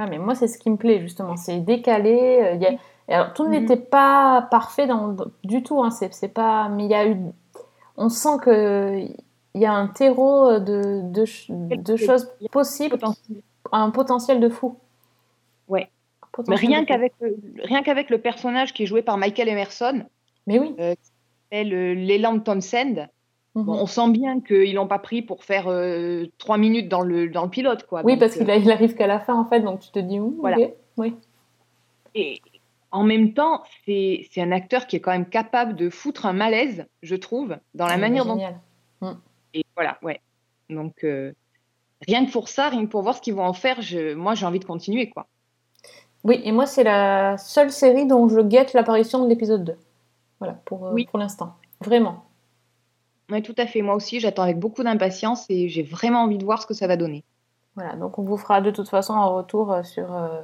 mais 0.10 0.18
moi 0.18 0.36
c'est 0.36 0.48
ce 0.48 0.58
qui 0.58 0.70
me 0.70 0.78
plaît 0.78 1.00
justement, 1.00 1.38
c'est 1.38 1.60
décalé. 1.60 2.40
Euh, 2.42 2.56
y 2.56 2.66
a... 2.66 2.78
alors, 3.08 3.34
tout 3.34 3.46
mm-hmm. 3.46 3.50
n'était 3.50 3.78
pas 3.78 4.48
parfait 4.52 4.88
dans, 4.88 5.16
du 5.44 5.64
tout, 5.64 5.84
hein, 5.84 5.90
c'est 5.92 6.34
pas, 6.34 6.70
mais 6.70 6.86
il 6.86 6.92
y 6.92 6.96
a 6.96 7.08
eu, 7.08 7.18
on 7.98 8.10
sent 8.10 8.38
que 8.42 9.06
il 9.54 9.62
y 9.62 9.66
a 9.66 9.74
un 9.74 9.88
terreau 9.88 10.60
de, 10.60 11.02
de, 11.12 11.26
de 11.76 11.96
choses 11.98 12.32
possibles, 12.52 12.98
un 13.74 13.90
potentiel 13.90 14.40
de 14.40 14.48
fou. 14.48 14.78
Mais 16.48 16.56
rien 16.56 16.86
qu'avec 16.86 17.14
rien 17.64 17.84
qu'avec 17.84 18.10
le 18.10 18.18
personnage 18.18 18.74
qui 18.74 18.84
est 18.84 18.86
joué 18.86 19.02
par 19.02 19.18
Michael 19.18 19.50
Emerson. 19.50 20.04
Mais 20.48 20.60
oui. 20.60 20.76
Euh, 20.80 20.96
L'élan 21.52 22.40
Townsend. 22.40 23.10
Mhm. 23.54 23.68
on 23.68 23.86
sent 23.86 24.10
bien 24.12 24.40
qu'ils 24.40 24.76
l'ont 24.76 24.88
pas 24.88 25.00
pris 25.00 25.22
pour 25.22 25.44
faire 25.44 25.68
euh, 25.68 26.26
trois 26.38 26.58
minutes 26.58 26.88
dans 26.88 27.02
le, 27.02 27.28
dans 27.28 27.44
le 27.44 27.50
pilote. 27.50 27.86
Quoi. 27.86 28.02
Oui, 28.06 28.16
parce 28.16 28.36
qu'il 28.38 28.50
euh, 28.50 28.72
arrive 28.72 28.96
qu'à 28.96 29.08
la 29.08 29.20
fin, 29.20 29.36
en 29.36 29.46
fait, 29.46 29.60
donc 29.60 29.82
tu 29.82 29.92
te 29.92 30.00
dis 30.00 30.20
où 30.20 30.38
voilà. 30.40 30.58
oui. 30.98 31.16
Et 32.16 32.42
en 32.92 33.04
même 33.04 33.34
temps, 33.34 33.64
c'est 33.86 34.28
un 34.38 34.52
acteur 34.52 34.88
qui 34.88 34.98
est 34.98 35.00
quand 35.00 35.12
même 35.12 35.28
capable 35.28 35.76
de 35.76 35.90
foutre 35.90 36.26
un 36.26 36.34
malaise, 36.34 36.86
je 37.04 37.16
trouve, 37.16 37.58
dans 37.74 37.88
la 37.88 37.98
manière 37.98 38.26
dont. 38.26 38.38
Mm. 39.02 39.12
Et 39.54 39.66
voilà, 39.76 39.98
ouais. 40.02 40.20
Donc, 40.70 41.04
euh, 41.04 41.34
rien 42.08 42.26
que 42.26 42.32
pour 42.32 42.50
ça, 42.50 42.70
rien 42.70 42.86
que 42.86 42.92
pour 42.92 43.02
voir 43.02 43.16
ce 43.16 43.22
qu'ils 43.22 43.34
vont 43.34 43.46
en 43.46 43.54
faire, 43.54 43.82
je, 43.82 44.14
moi, 44.14 44.34
j'ai 44.34 44.46
envie 44.46 44.60
de 44.60 44.66
continuer, 44.66 45.10
quoi. 45.10 45.28
Oui, 46.24 46.40
et 46.44 46.52
moi, 46.52 46.66
c'est 46.66 46.84
la 46.84 47.38
seule 47.38 47.72
série 47.72 48.06
dont 48.06 48.28
je 48.28 48.40
guette 48.42 48.74
l'apparition 48.74 49.24
de 49.24 49.30
l'épisode 49.30 49.64
2. 49.64 49.76
Voilà, 50.40 50.56
pour, 50.66 50.94
pour 51.10 51.20
l'instant. 51.20 51.56
Vraiment. 51.84 52.26
Oui, 53.32 53.42
tout 53.42 53.56
à 53.58 53.66
fait. 53.66 53.82
Moi 53.82 53.96
aussi, 53.96 54.20
j'attends 54.20 54.44
avec 54.44 54.60
beaucoup 54.60 54.84
d'impatience 54.84 55.46
et 55.50 55.70
j'ai 55.70 55.84
vraiment 55.84 56.24
envie 56.24 56.38
de 56.38 56.44
voir 56.44 56.62
ce 56.62 56.68
que 56.68 56.74
ça 56.74 56.88
va 56.88 56.98
donner. 56.98 57.24
Voilà, 57.76 57.96
donc 57.96 58.20
on 58.20 58.24
vous 58.24 58.38
fera 58.38 58.60
de 58.60 58.70
toute 58.72 58.90
façon 58.90 59.14
un 59.14 59.26
retour 59.26 59.72
euh, 59.72 59.84
sur, 59.84 60.14
euh, 60.14 60.42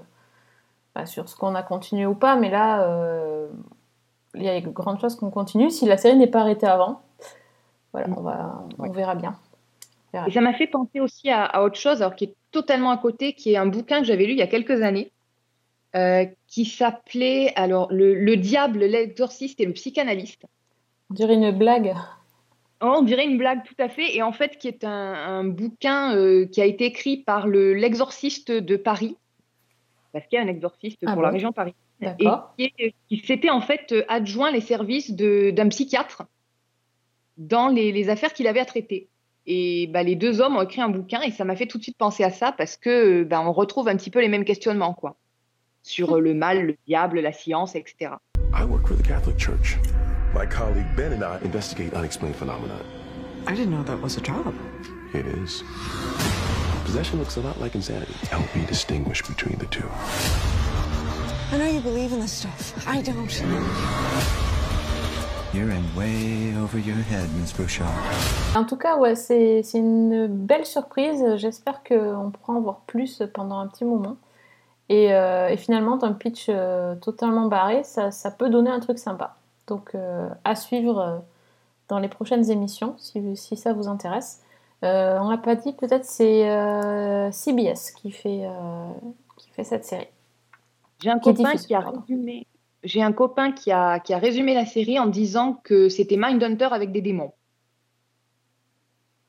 bah, 0.96 1.06
sur 1.06 1.28
ce 1.28 1.36
qu'on 1.36 1.56
a 1.56 1.64
continué 1.64 2.06
ou 2.06 2.16
pas, 2.16 2.38
mais 2.38 2.50
là, 2.50 2.84
euh, 2.84 3.50
il 4.34 4.44
y 4.44 4.50
a 4.50 4.62
de 4.62 4.70
grandes 4.70 5.00
chances 5.02 5.18
qu'on 5.18 5.30
continue 5.30 5.70
si 5.70 5.86
la 5.86 5.98
série 5.98 6.16
n'est 6.16 6.28
pas 6.28 6.40
arrêtée 6.40 6.68
avant. 6.68 7.02
Voilà, 7.92 8.08
on, 8.16 8.22
va, 8.22 8.64
on 8.80 8.90
verra 8.92 9.16
bien. 9.16 9.36
Et 10.26 10.32
ça 10.32 10.42
m'a 10.42 10.54
fait 10.54 10.68
penser 10.68 11.00
aussi 11.00 11.30
à, 11.30 11.62
autre 11.64 11.78
chose, 11.78 12.02
alors 12.02 12.16
qui 12.16 12.26
est 12.26 12.36
totalement 12.52 12.90
à 12.90 12.98
côté, 12.98 13.34
qui 13.34 13.54
est 13.54 13.58
un 13.58 13.68
bouquin 13.68 14.00
que 14.00 14.06
j'avais 14.06 14.26
lu 14.26 14.32
il 14.32 14.40
y 14.40 14.42
a 14.42 14.48
quelques 14.48 14.82
années, 14.82 15.12
qui 16.48 16.66
s'appelait 16.66 17.52
alors 17.56 17.92
le, 17.92 18.14
le 18.14 18.38
diable, 18.38 18.80
l'exorciste 18.80 19.60
et 19.60 19.66
le 19.66 19.74
psychanalyste. 19.74 20.44
On 21.10 21.14
dirait 21.14 21.36
une 21.36 21.52
blague. 21.52 21.94
Oh, 22.82 22.94
on 22.98 23.02
dirait 23.02 23.26
une 23.26 23.38
blague, 23.38 23.64
tout 23.64 23.76
à 23.80 23.90
fait. 23.90 24.16
Et 24.16 24.22
en 24.22 24.32
fait, 24.32 24.58
qui 24.58 24.68
est 24.68 24.84
un, 24.84 24.92
un 24.92 25.44
bouquin 25.46 26.16
euh, 26.16 26.46
qui 26.46 26.62
a 26.62 26.66
été 26.66 26.86
écrit 26.86 27.18
par 27.18 27.48
le- 27.48 27.74
l'exorciste 27.74 28.52
de 28.52 28.76
Paris, 28.76 29.18
parce 30.14 30.28
qu'il 30.28 30.38
y 30.38 30.40
a 30.40 30.46
un 30.46 30.48
exorciste 30.48 31.00
Ah 31.06 31.14
pour 31.14 31.24
la 31.24 31.30
région 31.32 31.52
Paris, 31.52 31.74
et 32.02 32.06
D'accord. 32.06 32.54
qui, 32.58 32.72
est- 32.78 32.94
qui 33.10 33.18
s'était 33.26 33.50
en 33.50 33.62
fait 33.62 33.92
euh, 33.94 34.06
adjoint 34.08 34.52
les 34.52 34.62
services 34.62 35.12
d'un 35.12 35.70
psychiatre 35.70 36.24
dans 37.38 37.70
les, 37.70 37.92
les 37.92 38.10
affaires 38.10 38.34
qu'il 38.34 38.46
avait 38.48 38.60
à 38.60 38.66
traiter. 38.66 39.08
Et 39.48 39.88
bah, 39.88 40.04
les 40.04 40.16
deux 40.16 40.42
hommes 40.42 40.58
ont 40.58 40.62
écrit 40.62 40.82
un 40.82 40.90
bouquin 40.90 41.22
et 41.22 41.32
ça 41.32 41.46
m'a 41.46 41.56
fait 41.56 41.68
tout 41.68 41.78
de 41.78 41.84
suite 41.84 41.98
penser 41.98 42.24
à 42.24 42.32
ça 42.32 42.52
parce 42.52 42.78
que 42.78 43.24
bah, 43.24 43.42
on 43.42 43.54
retrouve 43.54 43.88
un 43.88 43.96
petit 43.96 44.12
peu 44.12 44.20
les 44.22 44.28
mêmes 44.28 44.46
questionnements, 44.46 44.94
quoi, 44.94 45.16
sur 45.88 46.16
euh, 46.16 46.20
le 46.20 46.34
mal, 46.34 46.68
le 46.68 46.76
diable, 46.86 47.20
la 47.22 47.32
science, 47.32 47.76
etc. 47.76 48.12
I 48.54 48.64
work 48.64 48.88
for 48.88 48.96
the 48.96 49.04
Catholic 49.04 49.38
Church. 49.38 49.78
My 50.34 50.46
colleague 50.46 50.88
Ben 50.96 51.14
and 51.14 51.24
I 51.24 51.40
investigate 51.44 51.94
unexplained 51.94 52.36
phenomena. 52.36 52.80
I 53.48 53.56
didn't 53.56 53.72
know 53.72 53.84
that 53.84 54.02
was 54.02 54.18
a 54.18 54.22
job. 54.22 54.54
It 55.14 55.26
is. 55.26 55.64
Possession 56.84 57.20
looks 57.20 57.38
a 57.38 57.42
lot 57.42 57.60
like 57.60 57.76
insanity. 57.76 58.14
Help 58.30 58.54
me 58.54 58.66
distinguish 58.66 59.22
between 59.22 59.58
the 59.60 59.66
two. 59.68 59.90
I 61.52 61.58
know 61.58 61.66
you 61.66 61.80
believe 61.80 62.12
in 62.12 62.20
this 62.20 62.34
stuff. 62.34 62.74
I 62.86 63.02
don't. 63.02 63.32
You're 65.54 65.72
in 65.72 65.96
way 65.96 66.54
over 66.58 66.78
your 66.78 66.98
head, 66.98 67.30
Miss 67.40 67.54
Bouchard. 67.54 67.88
En 68.56 68.66
tout 68.66 68.76
cas, 68.76 68.98
ouais, 68.98 69.16
c'est 69.16 69.64
c'est 69.64 69.78
une 69.78 70.28
belle 70.28 70.66
surprise. 70.66 71.24
J'espère 71.38 71.82
qu'on 71.84 72.32
pourra 72.32 72.58
en 72.58 72.62
voir 72.62 72.82
plus 72.86 73.24
pendant 73.34 73.60
un 73.60 73.68
petit 73.68 73.86
moment. 73.86 74.18
Et, 74.90 75.14
euh, 75.14 75.50
et 75.50 75.58
finalement, 75.58 75.98
d'un 75.98 76.14
pitch 76.14 76.48
euh, 76.50 76.96
totalement 76.96 77.48
barré, 77.48 77.84
ça, 77.84 78.12
ça 78.12 78.32
peut 78.32 78.50
donner 78.50 78.70
un 78.70 78.80
truc 78.80 79.00
sympa. 79.00 79.36
Donc, 79.68 79.96
euh, 79.96 80.30
à 80.46 80.56
suivre 80.56 81.00
euh, 81.00 81.18
dans 81.90 82.00
les 82.00 82.08
prochaines 82.08 82.50
émissions, 82.52 82.96
si, 82.98 83.36
si 83.36 83.58
ça 83.58 83.74
vous 83.74 83.88
intéresse. 83.88 84.42
On 84.84 85.30
l'a 85.30 85.38
pas 85.38 85.56
dit, 85.56 85.74
peut-être 85.74 86.06
c'est 86.06 86.44
CBS 87.32 87.92
qui 87.96 88.12
fait, 88.12 88.48
qui 89.38 89.50
fait 89.50 89.64
cette 89.64 89.86
série. 89.86 90.08
J'ai 91.00 91.10
un 91.10 91.20
Qui 91.20 91.34
copain 91.34 91.52
difficile, 91.52 91.68
qui 91.68 91.76
a 91.76 91.82
pardon. 91.82 92.02
résumé. 92.08 92.48
J'ai 92.84 93.02
un 93.02 93.12
copain 93.12 93.52
qui 93.52 93.72
a, 93.72 94.00
qui 94.00 94.14
a 94.14 94.20
résumé 94.20 94.54
la 94.54 94.66
série 94.66 95.00
en 95.00 95.08
disant 95.08 95.60
que 95.64 95.90
c'était 95.90 96.16
Mindhunter 96.18 96.70
avec 96.72 96.92
des 96.92 97.02
démons. 97.02 97.34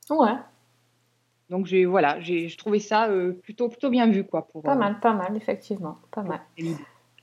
Ouais, 0.09 0.35
Donc 1.49 1.65
j'ai 1.65 1.85
voilà, 1.85 2.19
j'ai 2.19 2.47
je 2.47 2.57
trouvais 2.57 2.79
ça 2.79 3.07
euh, 3.07 3.33
plutôt 3.33 3.69
plutôt 3.69 3.89
bien 3.89 4.07
vu 4.07 4.23
quoi 4.23 4.47
pour 4.47 4.61
pas 4.61 4.73
euh, 4.73 4.75
mal, 4.75 4.99
pas 4.99 5.13
mal, 5.13 5.35
effectivement, 5.35 5.97
pas 6.11 6.21
mal. 6.21 6.41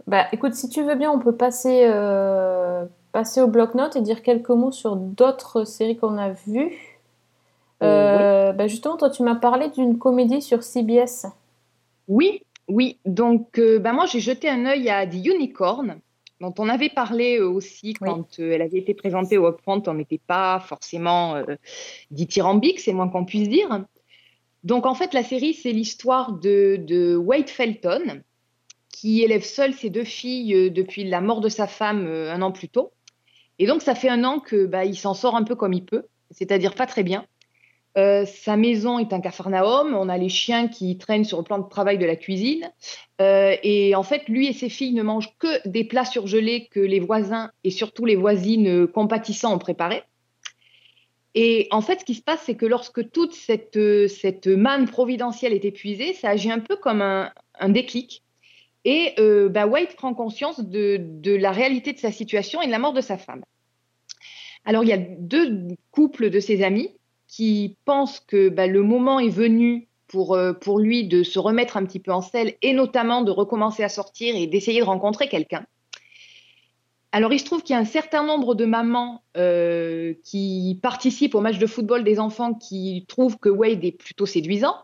Bah, 0.06 0.26
écoute, 0.32 0.54
si 0.54 0.68
tu 0.68 0.82
veux 0.82 0.94
bien, 0.94 1.10
on 1.10 1.18
peut 1.18 1.34
passer, 1.34 1.84
euh, 1.84 2.84
passer 3.12 3.40
au 3.40 3.48
bloc-notes 3.48 3.96
et 3.96 4.00
dire 4.00 4.22
quelques 4.22 4.50
mots 4.50 4.72
sur 4.72 4.96
d'autres 4.96 5.64
séries 5.64 5.96
qu'on 5.96 6.18
a 6.18 6.30
vues. 6.30 6.72
Euh, 7.82 8.52
bah, 8.52 8.68
justement, 8.68 8.96
toi, 8.96 9.10
tu 9.10 9.22
m'as 9.22 9.34
parlé 9.34 9.68
d'une 9.70 9.98
comédie 9.98 10.42
sur 10.42 10.62
CBS. 10.62 11.26
Oui, 12.08 12.42
oui. 12.68 12.98
Donc 13.04 13.60
bah, 13.80 13.92
moi 13.92 14.06
j'ai 14.06 14.20
jeté 14.20 14.48
un 14.48 14.66
œil 14.66 14.90
à 14.90 15.06
The 15.06 15.24
Unicorn 15.24 16.00
dont 16.40 16.52
on 16.58 16.68
avait 16.68 16.90
parlé 16.90 17.40
aussi 17.40 17.94
quand 17.94 18.38
elle 18.38 18.60
avait 18.60 18.78
été 18.78 18.92
présentée 18.92 19.38
au 19.38 19.46
Upfront, 19.46 19.82
on 19.86 19.94
n'était 19.94 20.20
pas 20.24 20.60
forcément 20.60 21.42
dithyrambique, 22.10 22.80
c'est 22.80 22.92
moins 22.92 23.08
qu'on 23.08 23.24
puisse 23.24 23.48
dire. 23.48 23.86
Donc 24.66 24.84
en 24.84 24.94
fait 24.94 25.14
la 25.14 25.22
série 25.22 25.54
c'est 25.54 25.70
l'histoire 25.70 26.32
de, 26.32 26.76
de 26.76 27.14
Wade 27.14 27.48
Felton 27.48 28.20
qui 28.90 29.22
élève 29.22 29.44
seul 29.44 29.72
ses 29.72 29.90
deux 29.90 30.02
filles 30.02 30.54
euh, 30.54 30.70
depuis 30.70 31.04
la 31.04 31.20
mort 31.20 31.40
de 31.40 31.48
sa 31.48 31.68
femme 31.68 32.04
euh, 32.08 32.32
un 32.32 32.42
an 32.42 32.50
plus 32.50 32.68
tôt. 32.68 32.90
Et 33.60 33.66
donc 33.68 33.80
ça 33.80 33.94
fait 33.94 34.08
un 34.08 34.24
an 34.24 34.40
que 34.40 34.66
bah, 34.66 34.84
il 34.84 34.96
s'en 34.96 35.14
sort 35.14 35.36
un 35.36 35.44
peu 35.44 35.54
comme 35.54 35.72
il 35.72 35.84
peut, 35.84 36.06
c'est-à-dire 36.32 36.74
pas 36.74 36.86
très 36.86 37.04
bien. 37.04 37.26
Euh, 37.96 38.26
sa 38.26 38.56
maison 38.56 38.98
est 38.98 39.12
un 39.12 39.20
capharnaüm, 39.20 39.94
on 39.94 40.08
a 40.08 40.18
les 40.18 40.28
chiens 40.28 40.66
qui 40.66 40.98
traînent 40.98 41.24
sur 41.24 41.38
le 41.38 41.44
plan 41.44 41.60
de 41.60 41.68
travail 41.68 41.96
de 41.96 42.04
la 42.04 42.16
cuisine. 42.16 42.68
Et 43.20 43.94
en 43.94 44.02
fait, 44.02 44.28
lui 44.28 44.48
et 44.48 44.52
ses 44.52 44.68
filles 44.68 44.92
ne 44.92 45.02
mangent 45.02 45.34
que 45.38 45.66
des 45.66 45.84
plats 45.84 46.04
surgelés 46.04 46.66
que 46.66 46.80
les 46.80 47.00
voisins 47.00 47.50
et 47.62 47.70
surtout 47.70 48.04
les 48.04 48.16
voisines 48.16 48.86
compatissants 48.88 49.54
ont 49.54 49.58
préparés. 49.58 50.02
Et 51.38 51.68
en 51.70 51.82
fait, 51.82 52.00
ce 52.00 52.04
qui 52.06 52.14
se 52.14 52.22
passe, 52.22 52.40
c'est 52.46 52.54
que 52.54 52.64
lorsque 52.64 53.10
toute 53.12 53.34
cette, 53.34 53.76
euh, 53.76 54.08
cette 54.08 54.46
manne 54.46 54.88
providentielle 54.88 55.52
est 55.52 55.66
épuisée, 55.66 56.14
ça 56.14 56.30
agit 56.30 56.50
un 56.50 56.60
peu 56.60 56.76
comme 56.76 57.02
un, 57.02 57.30
un 57.60 57.68
déclic. 57.68 58.22
Et 58.86 59.12
euh, 59.18 59.50
bah, 59.50 59.66
Wade 59.66 59.94
prend 59.96 60.14
conscience 60.14 60.60
de, 60.60 60.96
de 60.98 61.34
la 61.34 61.52
réalité 61.52 61.92
de 61.92 61.98
sa 61.98 62.10
situation 62.10 62.62
et 62.62 62.66
de 62.66 62.70
la 62.70 62.78
mort 62.78 62.94
de 62.94 63.02
sa 63.02 63.18
femme. 63.18 63.42
Alors, 64.64 64.82
il 64.82 64.88
y 64.88 64.94
a 64.94 64.98
deux 64.98 65.68
couples 65.90 66.30
de 66.30 66.40
ses 66.40 66.62
amis 66.62 66.90
qui 67.28 67.76
pensent 67.84 68.20
que 68.20 68.48
bah, 68.48 68.66
le 68.66 68.82
moment 68.82 69.20
est 69.20 69.28
venu 69.28 69.88
pour, 70.06 70.34
euh, 70.34 70.54
pour 70.54 70.78
lui 70.78 71.06
de 71.06 71.22
se 71.22 71.38
remettre 71.38 71.76
un 71.76 71.84
petit 71.84 72.00
peu 72.00 72.12
en 72.12 72.22
selle 72.22 72.54
et 72.62 72.72
notamment 72.72 73.20
de 73.20 73.30
recommencer 73.30 73.82
à 73.84 73.90
sortir 73.90 74.34
et 74.34 74.46
d'essayer 74.46 74.80
de 74.80 74.86
rencontrer 74.86 75.28
quelqu'un. 75.28 75.66
Alors, 77.16 77.32
il 77.32 77.40
se 77.40 77.46
trouve 77.46 77.62
qu'il 77.62 77.72
y 77.72 77.76
a 77.78 77.80
un 77.80 77.86
certain 77.86 78.22
nombre 78.22 78.54
de 78.54 78.66
mamans 78.66 79.22
euh, 79.38 80.12
qui 80.22 80.78
participent 80.82 81.34
au 81.34 81.40
match 81.40 81.56
de 81.56 81.66
football 81.66 82.04
des 82.04 82.20
enfants 82.20 82.52
qui 82.52 83.06
trouvent 83.08 83.38
que 83.38 83.48
Wade 83.48 83.82
est 83.86 83.92
plutôt 83.92 84.26
séduisant. 84.26 84.74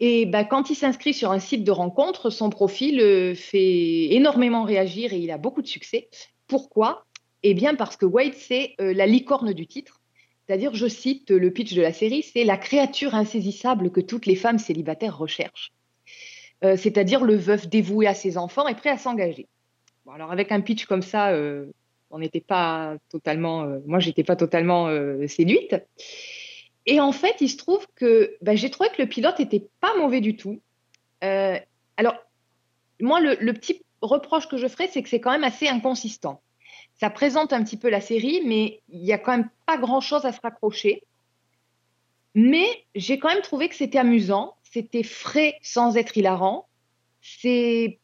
Et 0.00 0.26
bah, 0.26 0.42
quand 0.42 0.70
il 0.70 0.74
s'inscrit 0.74 1.14
sur 1.14 1.30
un 1.30 1.38
site 1.38 1.62
de 1.62 1.70
rencontre, 1.70 2.28
son 2.28 2.50
profil 2.50 3.00
euh, 3.00 3.36
fait 3.36 4.12
énormément 4.12 4.64
réagir 4.64 5.12
et 5.12 5.18
il 5.18 5.30
a 5.30 5.38
beaucoup 5.38 5.62
de 5.62 5.68
succès. 5.68 6.08
Pourquoi? 6.48 7.04
Eh 7.44 7.54
bien, 7.54 7.76
parce 7.76 7.96
que 7.96 8.04
Wade, 8.04 8.34
c'est 8.34 8.74
euh, 8.80 8.92
la 8.92 9.06
licorne 9.06 9.52
du 9.52 9.68
titre. 9.68 10.00
C'est-à-dire, 10.48 10.74
je 10.74 10.88
cite 10.88 11.30
le 11.30 11.52
pitch 11.52 11.74
de 11.74 11.82
la 11.82 11.92
série, 11.92 12.24
c'est 12.24 12.42
la 12.42 12.56
créature 12.56 13.14
insaisissable 13.14 13.92
que 13.92 14.00
toutes 14.00 14.26
les 14.26 14.34
femmes 14.34 14.58
célibataires 14.58 15.16
recherchent. 15.16 15.72
C'est-à-dire 16.62 17.24
le 17.24 17.36
veuf 17.36 17.68
dévoué 17.68 18.06
à 18.06 18.14
ses 18.14 18.38
enfants 18.38 18.66
et 18.66 18.74
prêt 18.74 18.88
à 18.88 18.96
s'engager. 18.96 19.46
Alors 20.12 20.30
avec 20.30 20.52
un 20.52 20.60
pitch 20.60 20.86
comme 20.86 21.02
ça, 21.02 21.30
euh, 21.30 21.66
on 22.10 22.18
n'était 22.18 22.40
pas 22.40 22.96
totalement, 23.10 23.64
euh, 23.64 23.80
moi 23.86 23.98
j'étais 23.98 24.24
pas 24.24 24.36
totalement 24.36 24.88
euh, 24.88 25.26
séduite. 25.26 25.76
Et 26.86 27.00
en 27.00 27.12
fait, 27.12 27.36
il 27.40 27.48
se 27.48 27.56
trouve 27.56 27.86
que 27.94 28.36
bah, 28.42 28.54
j'ai 28.54 28.70
trouvé 28.70 28.90
que 28.90 29.00
le 29.00 29.08
pilote 29.08 29.40
était 29.40 29.66
pas 29.80 29.96
mauvais 29.96 30.20
du 30.20 30.36
tout. 30.36 30.60
Euh, 31.22 31.58
alors, 31.96 32.16
moi, 33.00 33.20
le, 33.20 33.36
le 33.40 33.52
petit 33.54 33.82
reproche 34.02 34.48
que 34.48 34.58
je 34.58 34.68
ferais, 34.68 34.88
c'est 34.88 35.02
que 35.02 35.08
c'est 35.08 35.20
quand 35.20 35.32
même 35.32 35.44
assez 35.44 35.66
inconsistant. 35.66 36.42
Ça 37.00 37.10
présente 37.10 37.52
un 37.52 37.64
petit 37.64 37.78
peu 37.78 37.88
la 37.88 38.00
série, 38.00 38.42
mais 38.44 38.80
il 38.90 39.00
n'y 39.00 39.12
a 39.12 39.18
quand 39.18 39.32
même 39.36 39.48
pas 39.66 39.78
grand-chose 39.78 40.24
à 40.26 40.32
se 40.32 40.40
raccrocher. 40.40 41.02
Mais 42.34 42.66
j'ai 42.94 43.18
quand 43.18 43.28
même 43.28 43.42
trouvé 43.42 43.68
que 43.68 43.74
c'était 43.74 43.98
amusant, 43.98 44.54
c'était 44.62 45.02
frais 45.02 45.56
sans 45.62 45.96
être 45.96 46.16
hilarant. 46.16 46.68
C'est 47.22 47.98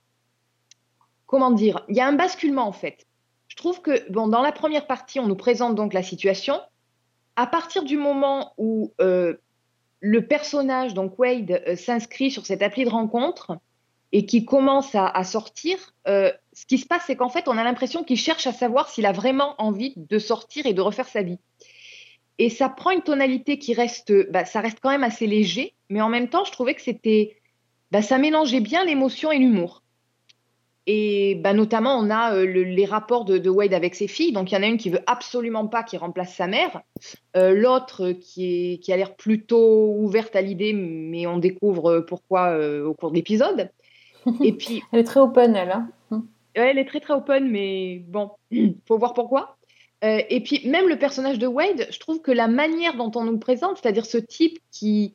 comment 1.31 1.53
dire 1.53 1.85
Il 1.89 1.97
y 1.97 2.01
a 2.01 2.09
un 2.09 2.13
basculement 2.13 2.67
en 2.67 2.73
fait. 2.73 3.07
Je 3.47 3.55
trouve 3.55 3.81
que 3.81 4.11
dans 4.11 4.43
la 4.43 4.51
première 4.51 4.89
partie, 4.89 5.21
on 5.21 5.29
nous 5.29 5.37
présente 5.37 5.77
donc 5.77 5.95
la 5.95 6.03
situation. 6.03 6.61
À 7.37 7.47
partir 7.47 7.85
du 7.85 7.97
moment 7.97 8.53
où 8.59 8.93
euh, 9.01 9.35
le 10.01 10.27
personnage, 10.27 10.93
donc 10.93 11.19
Wade, 11.21 11.63
euh, 11.69 11.77
s'inscrit 11.77 12.33
sur 12.33 12.47
cette 12.47 12.63
appli 12.63 12.85
de 12.85 12.91
rencontre 12.91 13.59
et 14.11 14.27
qui 14.27 14.45
commence 14.45 14.97
à, 14.97 15.07
à 15.07 15.23
sortir, 15.23 15.79
euh, 16.09 16.33
ce 16.53 16.67
qui 16.67 16.79
se 16.79 16.87
passe, 16.87 17.05
c'est 17.07 17.15
qu'en 17.15 17.29
fait, 17.29 17.47
on 17.47 17.57
a 17.57 17.63
l'impression 17.63 18.03
qu'il 18.03 18.19
cherche 18.19 18.49
à 18.49 18.53
savoir 18.53 18.89
s'il 18.89 19.07
a 19.07 19.13
vraiment 19.13 19.55
envie 19.59 19.95
de 19.97 20.19
sortir 20.19 20.67
et 20.67 20.75
de 20.75 20.81
refaire 20.81 21.07
sa 21.07 21.23
vie. 21.23 21.39
Et 22.39 22.51
ça 22.51 22.69
prend 22.69 22.91
une 22.91 23.03
tonalité 23.03 23.57
qui 23.61 23.73
reste, 23.73 24.13
bah, 24.33 24.45
ça 24.45 24.61
reste 24.61 24.81
quand 24.83 24.91
même 24.91 25.05
assez 25.05 25.29
léger, 25.29 25.75
mais 25.91 26.01
en 26.01 26.09
même 26.09 26.29
temps, 26.29 26.45
je 26.45 26.51
trouvais 26.51 26.75
que 26.75 26.83
c'était, 26.83 27.37
bah, 27.93 28.03
ça 28.03 28.19
mélangeait 28.19 28.61
bien 28.61 28.85
l'émotion 28.85 29.31
et 29.31 29.39
l'humour. 29.39 29.85
Et 30.87 31.35
bah, 31.37 31.53
notamment, 31.53 31.97
on 31.99 32.11
a 32.11 32.35
euh, 32.35 32.47
le- 32.47 32.63
les 32.65 32.85
rapports 32.87 33.25
de, 33.25 33.39
de 33.39 33.51
Wade 33.51 33.75
avec 33.75 33.95
ses 33.95 34.09
filles. 34.09 34.33
Donc, 34.33 34.51
il 34.51 34.55
y 34.55 34.59
en 34.59 34.63
a 34.63 34.67
une 34.67 34.79
qui 34.79 34.91
veut 34.91 35.03
absolument 35.07 35.67
pas 35.67 35.83
qu'il 35.83 35.99
remplace 35.99 36.35
sa 36.35 36.47
mère, 36.47 36.81
Euh, 37.37 37.53
l'autre 37.55 38.07
euh, 38.11 38.13
qui, 38.15 38.73
est, 38.73 38.79
qui 38.79 38.93
a 38.93 38.97
l'air 38.97 39.15
plutôt 39.15 39.95
ouverte 39.99 40.35
à 40.35 40.41
l'idée, 40.41 40.73
mais 40.73 41.27
on 41.27 41.39
découvre 41.39 42.01
pourquoi 42.01 42.49
euh, 42.51 42.85
au 42.85 42.95
cours 42.95 43.11
de 43.11 43.17
l'épisode. 43.17 43.71
Et 44.43 44.53
puis, 44.53 44.83
Elle 44.93 45.01
est 45.01 45.05
très 45.05 45.21
open, 45.21 45.55
elle. 45.55 45.71
hein. 45.71 45.91
Ouais, 46.57 46.71
elle 46.71 46.79
est 46.79 46.85
très 46.85 46.99
très 47.01 47.15
open, 47.15 47.49
mais 47.49 48.03
bon, 48.09 48.33
faut 48.89 48.99
voir 48.99 49.15
pourquoi. 49.15 49.57
Et 50.03 50.41
puis 50.43 50.67
même 50.67 50.89
le 50.89 50.99
personnage 50.99 51.39
de 51.39 51.47
Wade, 51.47 51.87
je 51.91 51.99
trouve 52.01 52.23
que 52.23 52.33
la 52.33 52.49
manière 52.49 52.97
dont 52.97 53.13
on 53.17 53.25
nous 53.25 53.33
le 53.33 53.39
présente, 53.39 53.77
c'est-à-dire 53.77 54.07
ce 54.07 54.17
type 54.17 54.59
qui 54.73 55.15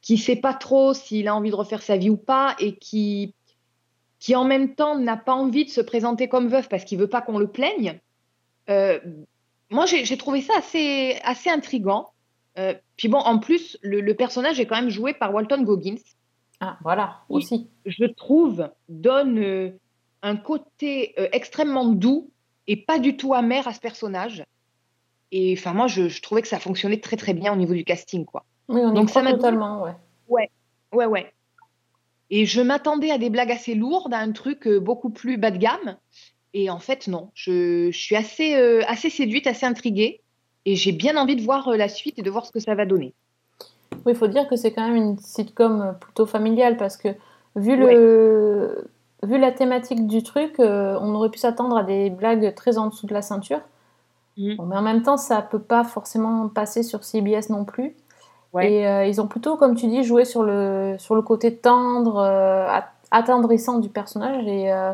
qui 0.00 0.16
sait 0.16 0.36
pas 0.36 0.54
trop 0.54 0.94
s'il 0.94 1.28
a 1.28 1.36
envie 1.36 1.50
de 1.50 1.54
refaire 1.54 1.82
sa 1.82 1.96
vie 1.98 2.08
ou 2.10 2.16
pas, 2.16 2.56
et 2.58 2.74
qui 2.76 3.34
qui 4.22 4.36
en 4.36 4.44
même 4.44 4.76
temps 4.76 4.96
n'a 4.96 5.16
pas 5.16 5.34
envie 5.34 5.64
de 5.64 5.70
se 5.70 5.80
présenter 5.80 6.28
comme 6.28 6.46
veuf 6.46 6.68
parce 6.68 6.84
qu'il 6.84 6.96
veut 6.96 7.08
pas 7.08 7.22
qu'on 7.22 7.38
le 7.38 7.48
plaigne. 7.48 7.98
euh, 8.70 9.00
moi, 9.68 9.84
j'ai 9.86 10.16
trouvé 10.16 10.42
ça 10.42 10.52
assez 10.58 11.18
assez 11.24 11.50
intrigant. 11.50 12.10
Euh, 12.56 12.72
puis 12.96 13.08
bon, 13.08 13.18
en 13.18 13.40
plus, 13.40 13.76
le, 13.82 14.00
le 14.00 14.14
personnage 14.14 14.60
est 14.60 14.66
quand 14.66 14.76
même 14.76 14.90
joué 14.90 15.12
par 15.12 15.34
Walton 15.34 15.62
Goggins 15.64 15.96
Ah, 16.60 16.76
voilà, 16.84 17.22
aussi. 17.28 17.68
je 17.84 18.04
trouve, 18.04 18.70
donne 18.88 19.38
euh, 19.40 19.70
un 20.22 20.36
côté 20.36 21.14
extrêmement 21.32 21.86
doux 21.86 22.30
et 22.68 22.76
pas 22.76 23.00
du 23.00 23.16
tout 23.16 23.34
amer 23.34 23.66
à 23.66 23.72
ce 23.74 23.80
personnage. 23.80 24.44
Et 25.32 25.56
enfin, 25.58 25.72
moi, 25.72 25.88
je, 25.88 26.08
je 26.08 26.22
trouvais 26.22 26.42
que 26.42 26.48
ça 26.48 26.60
fonctionnait 26.60 27.00
très 27.00 27.16
très 27.16 27.34
bien 27.34 27.52
au 27.52 27.56
niveau 27.56 27.74
du 27.74 27.82
casting, 27.82 28.24
quoi. 28.24 28.44
Oui, 28.68 28.80
on 28.84 28.92
Donc, 28.92 29.10
ça 29.10 29.24
totalement, 29.24 29.82
ouais. 29.82 30.48
Ouais, 30.92 31.06
ouais. 31.06 31.32
Et 32.34 32.46
je 32.46 32.62
m'attendais 32.62 33.10
à 33.10 33.18
des 33.18 33.28
blagues 33.28 33.52
assez 33.52 33.74
lourdes, 33.74 34.14
à 34.14 34.18
un 34.18 34.32
truc 34.32 34.66
euh, 34.66 34.80
beaucoup 34.80 35.10
plus 35.10 35.36
bas 35.36 35.50
de 35.50 35.58
gamme. 35.58 35.96
Et 36.54 36.70
en 36.70 36.78
fait, 36.78 37.06
non. 37.06 37.30
Je, 37.34 37.90
je 37.92 37.98
suis 37.98 38.16
assez, 38.16 38.54
euh, 38.54 38.80
assez 38.88 39.10
séduite, 39.10 39.46
assez 39.46 39.66
intriguée. 39.66 40.22
Et 40.64 40.74
j'ai 40.74 40.92
bien 40.92 41.18
envie 41.18 41.36
de 41.36 41.42
voir 41.42 41.68
euh, 41.68 41.76
la 41.76 41.88
suite 41.88 42.18
et 42.18 42.22
de 42.22 42.30
voir 42.30 42.46
ce 42.46 42.52
que 42.52 42.58
ça 42.58 42.74
va 42.74 42.86
donner. 42.86 43.12
Oui, 44.06 44.12
il 44.12 44.14
faut 44.14 44.28
dire 44.28 44.48
que 44.48 44.56
c'est 44.56 44.72
quand 44.72 44.86
même 44.86 44.96
une 44.96 45.18
sitcom 45.18 45.94
plutôt 46.00 46.24
familiale 46.24 46.78
parce 46.78 46.96
que 46.96 47.08
vu, 47.54 47.76
le... 47.76 48.88
vu 49.22 49.38
la 49.38 49.52
thématique 49.52 50.06
du 50.06 50.22
truc, 50.22 50.58
euh, 50.58 50.96
on 51.02 51.14
aurait 51.14 51.28
pu 51.28 51.38
s'attendre 51.38 51.76
à 51.76 51.84
des 51.84 52.08
blagues 52.08 52.54
très 52.54 52.78
en 52.78 52.88
dessous 52.88 53.06
de 53.06 53.12
la 53.12 53.22
ceinture. 53.22 53.60
Bon, 54.38 54.64
mais 54.64 54.76
en 54.76 54.82
même 54.82 55.02
temps, 55.02 55.18
ça 55.18 55.42
peut 55.42 55.60
pas 55.60 55.84
forcément 55.84 56.48
passer 56.48 56.82
sur 56.82 57.04
CBS 57.04 57.50
non 57.50 57.66
plus. 57.66 57.94
Ouais. 58.52 58.72
Et 58.72 58.86
euh, 58.86 59.06
ils 59.06 59.20
ont 59.20 59.26
plutôt, 59.26 59.56
comme 59.56 59.74
tu 59.76 59.86
dis, 59.86 60.04
joué 60.04 60.24
sur 60.24 60.42
le, 60.42 60.96
sur 60.98 61.14
le 61.14 61.22
côté 61.22 61.56
tendre, 61.56 62.18
euh, 62.18 62.66
at- 62.68 62.92
attendrissant 63.10 63.78
du 63.78 63.88
personnage. 63.88 64.46
Et, 64.46 64.72
euh, 64.72 64.92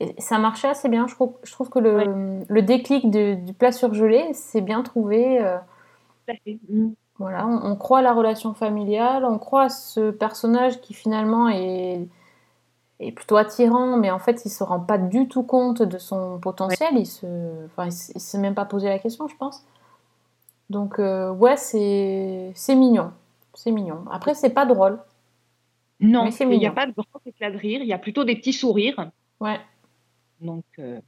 et 0.00 0.14
ça 0.20 0.38
marchait 0.38 0.68
assez 0.68 0.88
bien. 0.88 1.06
Je 1.06 1.14
trouve, 1.14 1.32
je 1.44 1.52
trouve 1.52 1.68
que 1.70 1.78
le, 1.78 2.44
le 2.48 2.62
déclic 2.62 3.10
de- 3.10 3.34
du 3.34 3.52
plat 3.52 3.72
surgelé, 3.72 4.32
c'est 4.34 4.60
bien 4.60 4.82
trouvé. 4.82 5.40
euh, 5.40 5.56
Tout 6.26 6.32
à 6.32 6.36
fait. 6.44 6.58
Mm. 6.68 6.88
voilà, 7.18 7.46
on, 7.46 7.72
on 7.72 7.76
croit 7.76 8.00
à 8.00 8.02
la 8.02 8.12
relation 8.12 8.54
familiale, 8.54 9.24
on 9.24 9.38
croit 9.38 9.64
à 9.64 9.68
ce 9.68 10.10
personnage 10.10 10.80
qui 10.80 10.92
finalement 10.94 11.48
est, 11.48 12.06
est 13.00 13.12
plutôt 13.12 13.36
attirant, 13.36 13.96
mais 13.96 14.10
en 14.10 14.18
fait 14.18 14.44
il 14.44 14.50
se 14.50 14.64
rend 14.64 14.80
pas 14.80 14.98
du 14.98 15.28
tout 15.28 15.42
compte 15.42 15.82
de 15.82 15.98
son 15.98 16.38
potentiel, 16.38 16.90
il 16.96 17.06
se, 17.06 17.26
enfin, 17.66 17.86
il 17.86 18.20
s'est 18.20 18.38
même 18.38 18.54
pas 18.54 18.64
posé 18.64 18.88
la 18.88 18.98
question, 18.98 19.28
je 19.28 19.36
pense. 19.36 19.64
Donc 20.70 20.98
euh, 20.98 21.32
ouais, 21.32 21.56
c'est 21.56 22.52
c'est 22.54 22.74
mignon, 22.74 23.12
c'est 23.54 23.70
mignon. 23.72 24.04
Après 24.10 24.34
c'est 24.34 24.50
pas 24.50 24.66
drôle, 24.66 25.00
Non, 26.00 26.38
il 26.50 26.58
n'y 26.58 26.66
a 26.66 26.70
pas 26.72 26.86
de 26.86 26.92
grand 26.92 27.20
éclat 27.26 27.50
de 27.50 27.58
rire. 27.58 27.80
Il 27.82 27.88
y 27.88 27.92
a 27.92 27.98
plutôt 27.98 28.24
des 28.24 28.36
petits 28.36 28.52
sourires. 28.54 29.10
ouais, 29.40 29.60
Donc, 30.40 30.64
euh, 30.78 31.00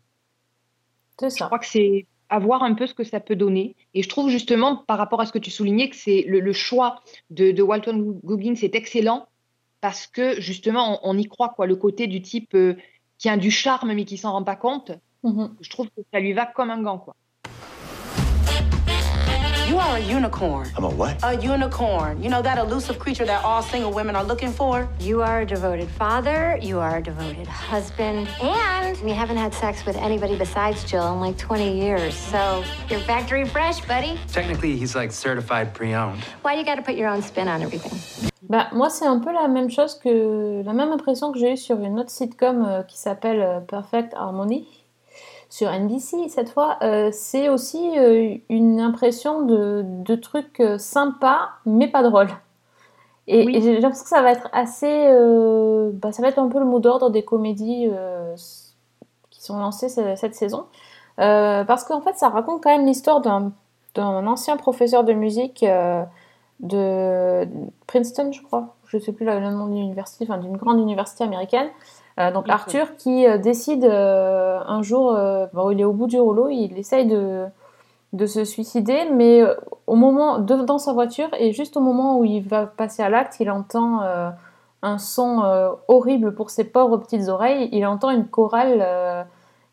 c'est 1.18 1.30
je 1.36 1.36
ça. 1.36 1.46
crois 1.46 1.58
que 1.58 1.66
c'est 1.66 2.06
à 2.30 2.38
voir 2.38 2.62
un 2.62 2.74
peu 2.74 2.86
ce 2.86 2.94
que 2.94 3.04
ça 3.04 3.20
peut 3.20 3.36
donner. 3.36 3.76
Et 3.94 4.02
je 4.02 4.08
trouve 4.08 4.28
justement, 4.30 4.76
par 4.76 4.98
rapport 4.98 5.20
à 5.20 5.26
ce 5.26 5.32
que 5.32 5.38
tu 5.38 5.50
soulignais, 5.50 5.88
que 5.90 5.96
c'est 5.96 6.22
le, 6.28 6.40
le 6.40 6.52
choix 6.52 7.02
de, 7.30 7.50
de 7.52 7.62
Walton 7.62 8.20
Goggins 8.24 8.54
est 8.62 8.74
excellent 8.74 9.26
parce 9.80 10.06
que 10.06 10.40
justement, 10.40 11.00
on, 11.04 11.10
on 11.14 11.18
y 11.18 11.24
croit, 11.26 11.50
quoi. 11.50 11.66
Le 11.66 11.76
côté 11.76 12.06
du 12.06 12.22
type 12.22 12.54
euh, 12.54 12.76
qui 13.18 13.28
a 13.28 13.36
du 13.36 13.50
charme 13.50 13.94
mais 13.94 14.04
qui 14.04 14.18
s'en 14.18 14.32
rend 14.32 14.44
pas 14.44 14.56
compte, 14.56 14.92
Mhm. 15.24 15.56
je 15.60 15.70
trouve 15.70 15.88
que 15.90 16.00
ça 16.12 16.20
lui 16.20 16.32
va 16.32 16.46
comme 16.46 16.70
un 16.70 16.80
gant, 16.82 16.98
quoi. 16.98 17.16
You 19.68 19.76
are 19.76 19.98
a 19.98 20.00
unicorn. 20.00 20.66
I'm 20.78 20.84
a 20.84 20.88
what? 20.88 21.22
A 21.22 21.36
unicorn. 21.36 22.22
You 22.22 22.30
know 22.30 22.40
that 22.40 22.56
elusive 22.56 22.98
creature 22.98 23.26
that 23.26 23.44
all 23.44 23.62
single 23.62 23.92
women 23.92 24.16
are 24.16 24.24
looking 24.24 24.50
for? 24.50 24.88
You 24.98 25.20
are 25.20 25.42
a 25.42 25.44
devoted 25.44 25.90
father, 25.90 26.58
you 26.62 26.78
are 26.78 26.96
a 26.96 27.02
devoted 27.02 27.46
husband, 27.46 28.28
and 28.40 28.98
we 29.02 29.10
haven't 29.10 29.36
had 29.36 29.52
sex 29.52 29.84
with 29.84 29.96
anybody 29.96 30.38
besides 30.38 30.84
Jill 30.84 31.12
in 31.12 31.20
like 31.20 31.36
20 31.36 31.78
years. 31.78 32.14
So 32.14 32.64
you're 32.88 33.00
factory 33.00 33.44
fresh, 33.44 33.84
buddy. 33.84 34.18
Technically, 34.32 34.74
he's 34.74 34.94
like 34.94 35.12
certified 35.12 35.74
pre-owned. 35.74 36.24
Why 36.40 36.54
you 36.54 36.64
gotta 36.64 36.80
put 36.80 36.94
your 36.94 37.10
own 37.10 37.20
spin 37.20 37.46
on 37.46 37.60
everything? 37.60 37.92
Bah, 38.48 38.68
moi, 38.72 38.88
c'est 38.88 39.04
un 39.04 39.18
peu 39.18 39.30
la 39.32 39.48
même 39.48 39.68
chose 39.68 39.98
que 39.98 40.62
la 40.64 40.72
même 40.72 40.92
impression 40.92 41.30
que 41.30 41.38
j'ai 41.38 41.52
eue 41.52 41.56
sur 41.58 41.78
une 41.78 42.00
autre 42.00 42.10
sitcom 42.10 42.64
euh, 42.64 42.82
qui 42.84 42.96
s'appelle 42.96 43.42
euh, 43.42 43.60
Perfect 43.60 44.14
Harmony 44.14 44.66
sur 45.48 45.68
NBC 45.70 46.28
cette 46.28 46.50
fois. 46.50 46.76
Euh, 46.82 47.10
c'est 47.12 47.48
aussi 47.48 47.98
euh, 47.98 48.36
une 48.48 48.80
impression 48.80 49.42
de, 49.42 49.82
de 49.84 50.14
trucs 50.14 50.60
euh, 50.60 50.78
sympas 50.78 51.48
mais 51.66 51.88
pas 51.88 52.02
drôles. 52.02 52.28
Et, 53.26 53.44
Oui. 53.46 53.56
et 53.56 53.60
j'ai 53.60 53.80
l'impression 53.80 54.04
que 54.04 54.08
ça 54.10 54.22
va 54.22 54.32
être 54.32 54.48
assez. 54.52 55.08
bah, 55.94 56.12
ça 56.12 56.22
va 56.22 56.28
être 56.28 56.38
un 56.38 56.48
peu 56.48 56.58
le 56.58 56.64
mot 56.64 56.80
d'ordre 56.80 57.10
des 57.10 57.24
comédies 57.24 57.90
qui 59.30 59.42
sont 59.42 59.58
lancées 59.58 59.88
ce- 59.90 60.16
cette 60.16 60.34
saison. 60.34 60.64
Parce 61.16 61.84
qu'en 61.84 62.00
fait, 62.00 62.16
ça 62.16 62.28
raconte 62.30 62.62
quand 62.62 62.70
même 62.70 62.86
l'histoire 62.86 63.20
d'un 63.20 63.52
ancien 64.26 64.56
professeur 64.56 65.04
de 65.04 65.12
musique. 65.12 65.64
de 66.60 67.46
Princeton, 67.86 68.32
je 68.32 68.42
crois, 68.42 68.74
je 68.86 68.98
sais 68.98 69.12
plus 69.12 69.24
le 69.26 69.38
le 69.40 69.50
nom 69.50 69.66
de 69.66 69.74
l'université, 69.74 70.24
enfin 70.28 70.38
d'une 70.38 70.56
grande 70.56 70.78
université 70.80 71.24
américaine. 71.24 71.68
Euh, 72.18 72.32
donc. 72.32 72.48
Arthur 72.48 72.96
qui 72.96 73.26
euh, 73.26 73.38
décide 73.38 73.84
euh, 73.84 74.58
un 74.66 74.82
jour, 74.82 75.16
bon, 75.52 75.70
il 75.70 75.80
est 75.80 75.84
au 75.84 75.92
bout 75.92 76.06
du 76.06 76.20
rouleau, 76.20 76.48
il 76.48 76.76
essaye 76.78 77.06
de, 77.06 77.44
de 78.12 78.26
se 78.26 78.44
suicider, 78.44 79.08
mais 79.12 79.42
au 79.86 79.94
moment 79.94 80.38
de- 80.38 80.64
dans 80.64 80.78
sa 80.78 80.92
voiture 80.92 81.28
et 81.38 81.52
juste 81.52 81.76
au 81.76 81.80
moment 81.80 82.18
où 82.18 82.24
il 82.24 82.40
va 82.40 82.66
passer 82.66 83.02
à 83.02 83.08
l'acte, 83.08 83.38
il 83.40 83.50
entend 83.50 84.00
un 84.82 84.98
son 84.98 85.42
horrible 85.88 86.34
pour 86.34 86.50
ses 86.50 86.64
pauvres 86.64 86.96
petites 86.98 87.28
oreilles. 87.28 87.68
Il 87.72 87.86
entend 87.86 88.10
une 88.10 88.26
chorale 88.26 89.26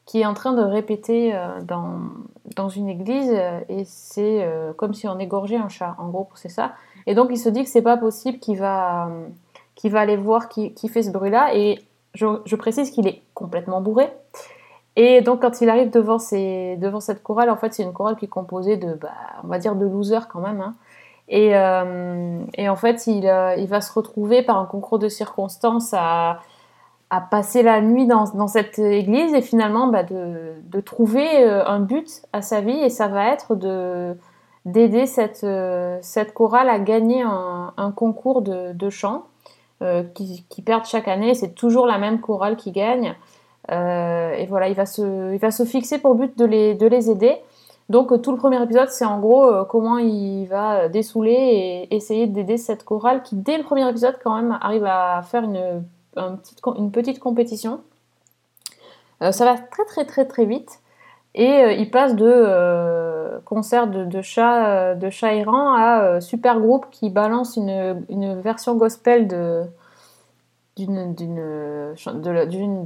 qui 0.06 0.22
est 0.22 0.26
en 0.26 0.34
train 0.36 0.54
de 0.54 0.62
répéter 0.62 1.36
dans, 1.64 1.94
dans 2.56 2.70
une 2.70 2.90
église 2.90 3.32
et 3.70 3.84
c'est 3.86 4.48
comme 4.78 4.94
si 4.94 5.08
on 5.08 5.18
égorgeait 5.20 5.58
un 5.58 5.70
chat. 5.70 5.96
En 6.00 6.10
gros, 6.10 6.28
c'est 6.36 6.50
ça. 6.50 6.74
Et 7.08 7.16
donc 7.16 7.30
il 7.32 7.38
se 7.38 7.50
dit 7.50 7.64
que 7.64 7.70
c'est 7.70 7.82
pas 7.82 7.98
possible 7.98 8.40
qu'il 8.40 8.58
va, 8.58 9.10
qu'il 9.76 9.92
va 9.92 10.00
aller 10.02 10.18
voir 10.18 10.50
qui, 10.50 10.74
qui 10.74 10.90
fait 10.90 11.04
ce 11.04 11.12
bruit-là. 11.12 11.56
Et 11.56 11.80
je, 12.16 12.56
précise 12.56 12.92
qu'il 12.92 13.08
est 13.08 13.22
complètement 13.34 13.82
bourré. 13.82 14.12
Et 14.96 15.22
donc 15.22 15.42
quand 15.42 15.62
il 15.62 15.70
arrive 15.70 15.90
devant, 15.90 16.20
cette 16.20 17.22
chorale, 17.22 17.50
en 17.50 17.58
fait 17.58 17.74
c'est 17.74 17.84
une 17.84 17.94
chorale 17.94 18.16
qui 18.16 18.26
est 18.26 18.30
composée 18.30 18.78
de, 18.78 18.94
bah, 18.94 19.12
on 19.44 19.48
va 19.48 19.60
dire, 19.60 19.76
de 19.76 19.86
losers 19.86 20.28
quand 20.28 20.40
même. 20.40 20.62
hein. 20.62 20.76
Et, 21.28 21.56
euh, 21.56 22.40
et 22.54 22.70
en 22.70 22.76
fait 22.76 23.08
il, 23.08 23.28
euh, 23.28 23.56
il 23.56 23.68
va 23.68 23.82
se 23.82 23.92
retrouver 23.92 24.44
par 24.44 24.60
un 24.60 24.66
concours 24.66 25.00
de 25.00 25.10
circonstances 25.10 25.94
à, 25.94 26.40
passer 27.32 27.64
la 27.64 27.80
nuit 27.80 28.08
dans, 28.08 28.48
cette 28.48 28.78
église 28.78 29.34
et 29.34 29.42
finalement 29.42 29.88
bah, 29.88 30.04
de, 30.04 30.80
trouver 30.82 31.46
euh, 31.46 31.66
un 31.66 31.80
but 31.80 32.24
à 32.34 32.42
sa 32.42 32.60
vie 32.60 32.78
et 32.78 32.90
ça 32.90 33.08
va 33.08 33.32
être 33.32 33.56
de 33.56 34.18
d'aider 34.66 35.06
cette, 35.06 35.46
chorale 36.34 36.68
à 36.70 36.80
gagner 36.80 37.22
un, 37.22 37.92
concours 37.96 38.42
de, 38.42 38.74
de 38.74 38.90
chant 38.90 39.28
qui, 40.14 40.46
qui 40.50 40.62
perdent 40.62 40.86
chaque 40.86 41.08
année. 41.08 41.34
C'est 41.34 41.54
toujours 41.54 41.86
la 41.86 41.98
même 41.98 42.22
chorale 42.22 42.56
qui 42.56 42.72
gagne. 42.72 43.16
Euh, 43.72 44.34
et 44.34 44.46
voilà, 44.46 44.68
il 44.68 44.76
va, 44.76 44.86
se, 44.86 45.34
il 45.34 45.40
va 45.40 45.52
se 45.52 45.66
fixer 45.66 45.98
pour 45.98 46.16
but 46.16 46.38
de 46.38 46.46
les, 46.46 46.76
de 46.76 46.86
les 46.88 47.10
aider. 47.10 47.38
Donc 47.90 48.12
euh, 48.12 48.18
tout 48.18 48.32
le 48.32 48.38
premier 48.38 48.62
épisode, 48.62 48.90
c'est 48.90 49.06
en 49.06 49.20
gros 49.20 49.46
euh, 49.46 49.64
comment 49.64 49.98
il 49.98 50.46
va 50.46 50.82
euh, 50.82 50.90
dessouler 50.90 51.88
et 51.90 51.96
essayer 51.96 52.28
d'aider 52.28 52.58
cette 52.58 52.84
chorale 52.84 53.22
qui, 53.24 53.36
dès 53.36 53.58
le 53.58 53.64
premier 53.64 53.88
épisode, 53.88 54.18
quand 54.24 54.36
même, 54.36 54.58
arrive 54.62 54.86
à 54.86 55.22
faire 55.24 55.44
une, 55.44 55.84
un 56.16 56.36
petite 56.36 56.62
une 56.78 56.92
petite 56.92 57.20
compétition. 57.20 57.82
Euh, 59.22 59.32
ça 59.32 59.46
va 59.46 59.58
très 59.58 59.86
très 59.86 60.06
très 60.06 60.26
très 60.26 60.46
vite. 60.46 60.80
Et 61.36 61.52
euh, 61.52 61.74
il 61.74 61.92
passe 61.92 62.16
de 62.16 62.26
euh, 62.26 63.40
concert 63.44 63.88
de, 63.88 64.06
de 64.06 64.22
chats 64.22 64.68
euh, 64.70 64.96
de 64.96 65.10
chats 65.10 65.34
errants 65.34 65.74
à 65.74 66.22
super 66.22 66.62
groupe 66.62 66.88
qui 66.92 67.10
balance 67.10 67.58
une, 67.58 68.40
version 68.42 68.76
gospel 68.76 69.28
de, 69.28 69.64
d'une, 70.78 71.14
de, 71.14 71.94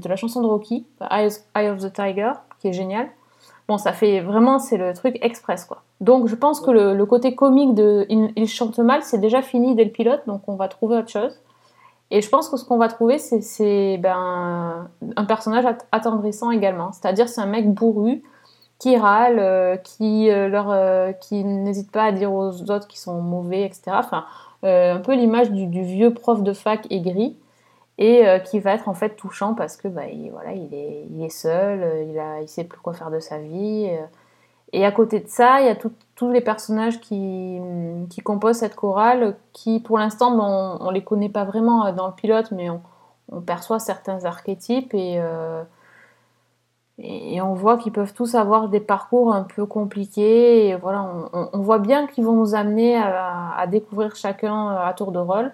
la, 0.07 0.15
chanson 0.15 0.41
de 0.41 0.47
Rocky, 0.47 0.87
Eye, 1.11 1.69
of 1.69 1.77
the 1.77 1.93
Tiger, 1.93 2.31
qui 2.59 2.69
est 2.69 2.73
génial. 2.73 3.07
Bon, 3.67 3.77
ça 3.77 3.93
fait 3.93 4.19
vraiment, 4.19 4.57
c'est 4.57 4.77
le 4.77 4.95
truc 4.95 5.19
express, 5.21 5.63
quoi. 5.65 5.83
Donc, 6.01 6.27
je 6.27 6.33
pense 6.33 6.59
que 6.59 6.71
le, 6.71 7.05
côté 7.05 7.35
comique 7.35 7.75
de 7.75 8.07
il, 8.09 8.31
il 8.35 8.47
chante 8.47 8.79
mal, 8.79 9.03
c'est 9.03 9.19
déjà 9.19 9.43
fini 9.43 9.75
dès 9.75 9.83
le 9.83 9.91
pilote, 9.91 10.21
donc 10.25 10.41
on 10.47 10.55
va 10.55 10.67
trouver 10.67 10.97
autre 10.97 11.09
chose. 11.09 11.39
Et 12.09 12.21
je 12.21 12.29
pense 12.29 12.49
que 12.49 12.57
ce 12.57 12.65
qu'on 12.65 12.77
va 12.77 12.87
trouver, 12.87 13.19
c'est, 13.19 13.99
ben, 13.99 14.89
un 15.15 15.25
personnage 15.25 15.65
att- 15.65 15.85
attendrissant 15.91 16.49
également. 16.49 16.91
C'est-à-dire, 16.91 17.29
c'est 17.29 17.41
un 17.41 17.45
mec 17.45 17.71
bourru 17.71 18.23
qui 18.79 18.97
râle, 18.97 19.39
euh, 19.39 19.75
qui, 19.77 20.29
euh, 20.31 20.47
leur, 20.47 20.71
euh, 20.71 21.11
qui 21.11 21.43
n'hésite 21.43 21.91
pas 21.91 22.05
à 22.05 22.11
dire 22.11 22.33
aux 22.33 22.61
autres 22.71 22.87
qu'ils 22.87 22.99
sont 22.99 23.21
mauvais, 23.21 23.63
etc. 23.63 23.91
Enfin, 23.93 24.25
euh, 24.65 24.95
un 24.95 24.99
peu 24.99 25.13
l'image 25.15 25.51
du, 25.51 25.83
vieux 25.83 26.13
prof 26.13 26.43
de 26.43 26.53
fac 26.53 26.85
aigri 26.91 27.37
et 27.97 28.27
euh, 28.27 28.39
qui 28.39 28.59
va 28.59 28.73
être 28.73 28.89
en 28.89 28.93
fait 28.93 29.15
touchant 29.15 29.53
parce 29.53 29.77
que 29.77 29.87
bah, 29.87 30.07
il, 30.07 30.31
voilà, 30.31 30.53
il, 30.53 30.73
est, 30.73 31.05
il 31.11 31.23
est 31.23 31.29
seul, 31.29 31.83
euh, 31.83 32.03
il 32.03 32.19
a, 32.19 32.41
il 32.41 32.47
sait 32.47 32.63
plus 32.65 32.79
quoi 32.79 32.93
faire 32.93 33.11
de 33.11 33.19
sa 33.19 33.37
vie. 33.39 33.87
euh. 33.91 34.05
et 34.73 34.85
à 34.85 34.91
côté 34.91 35.19
de 35.19 35.27
ça, 35.27 35.61
il 35.61 35.67
y 35.67 35.69
a 35.69 35.75
tous 35.75 36.31
les 36.31 36.41
personnages 36.41 36.99
qui, 37.01 37.59
qui 38.09 38.21
composent 38.21 38.57
cette 38.57 38.75
chorale 38.75 39.35
qui, 39.53 39.79
pour 39.79 39.97
l'instant, 39.97 40.31
bon, 40.35 40.77
on 40.81 40.89
ne 40.89 40.93
les 40.93 41.03
connaît 41.03 41.29
pas 41.29 41.45
vraiment 41.45 41.85
euh, 41.87 41.91
dans 41.93 42.07
le 42.07 42.13
pilote, 42.13 42.51
mais 42.51 42.69
on, 42.69 42.81
perçoit 43.45 43.79
certains 43.79 44.25
archétypes 44.25 44.93
et, 44.95 45.17
euh, 45.19 45.63
et, 46.99 47.41
on 47.41 47.53
voit 47.53 47.77
qu'ils 47.77 47.91
peuvent 47.93 48.13
tous 48.13 48.35
avoir 48.35 48.69
des 48.69 48.79
parcours 48.81 49.33
un 49.33 49.43
peu 49.43 49.65
compliqués. 49.65 50.67
Et 50.69 50.75
voilà, 50.75 51.03
on, 51.03 51.29
on- 51.39 51.49
on 51.53 51.59
voit 51.61 51.79
bien 51.79 52.07
qu'ils 52.07 52.25
vont 52.25 52.33
nous 52.35 52.55
amener 52.55 52.97
à, 52.97 53.51
à 53.57 53.67
découvrir 53.67 54.15
chacun 54.15 54.71
euh, 54.73 54.85
à 54.85 54.93
tour 54.93 55.11
de 55.11 55.19
rôle. 55.19 55.53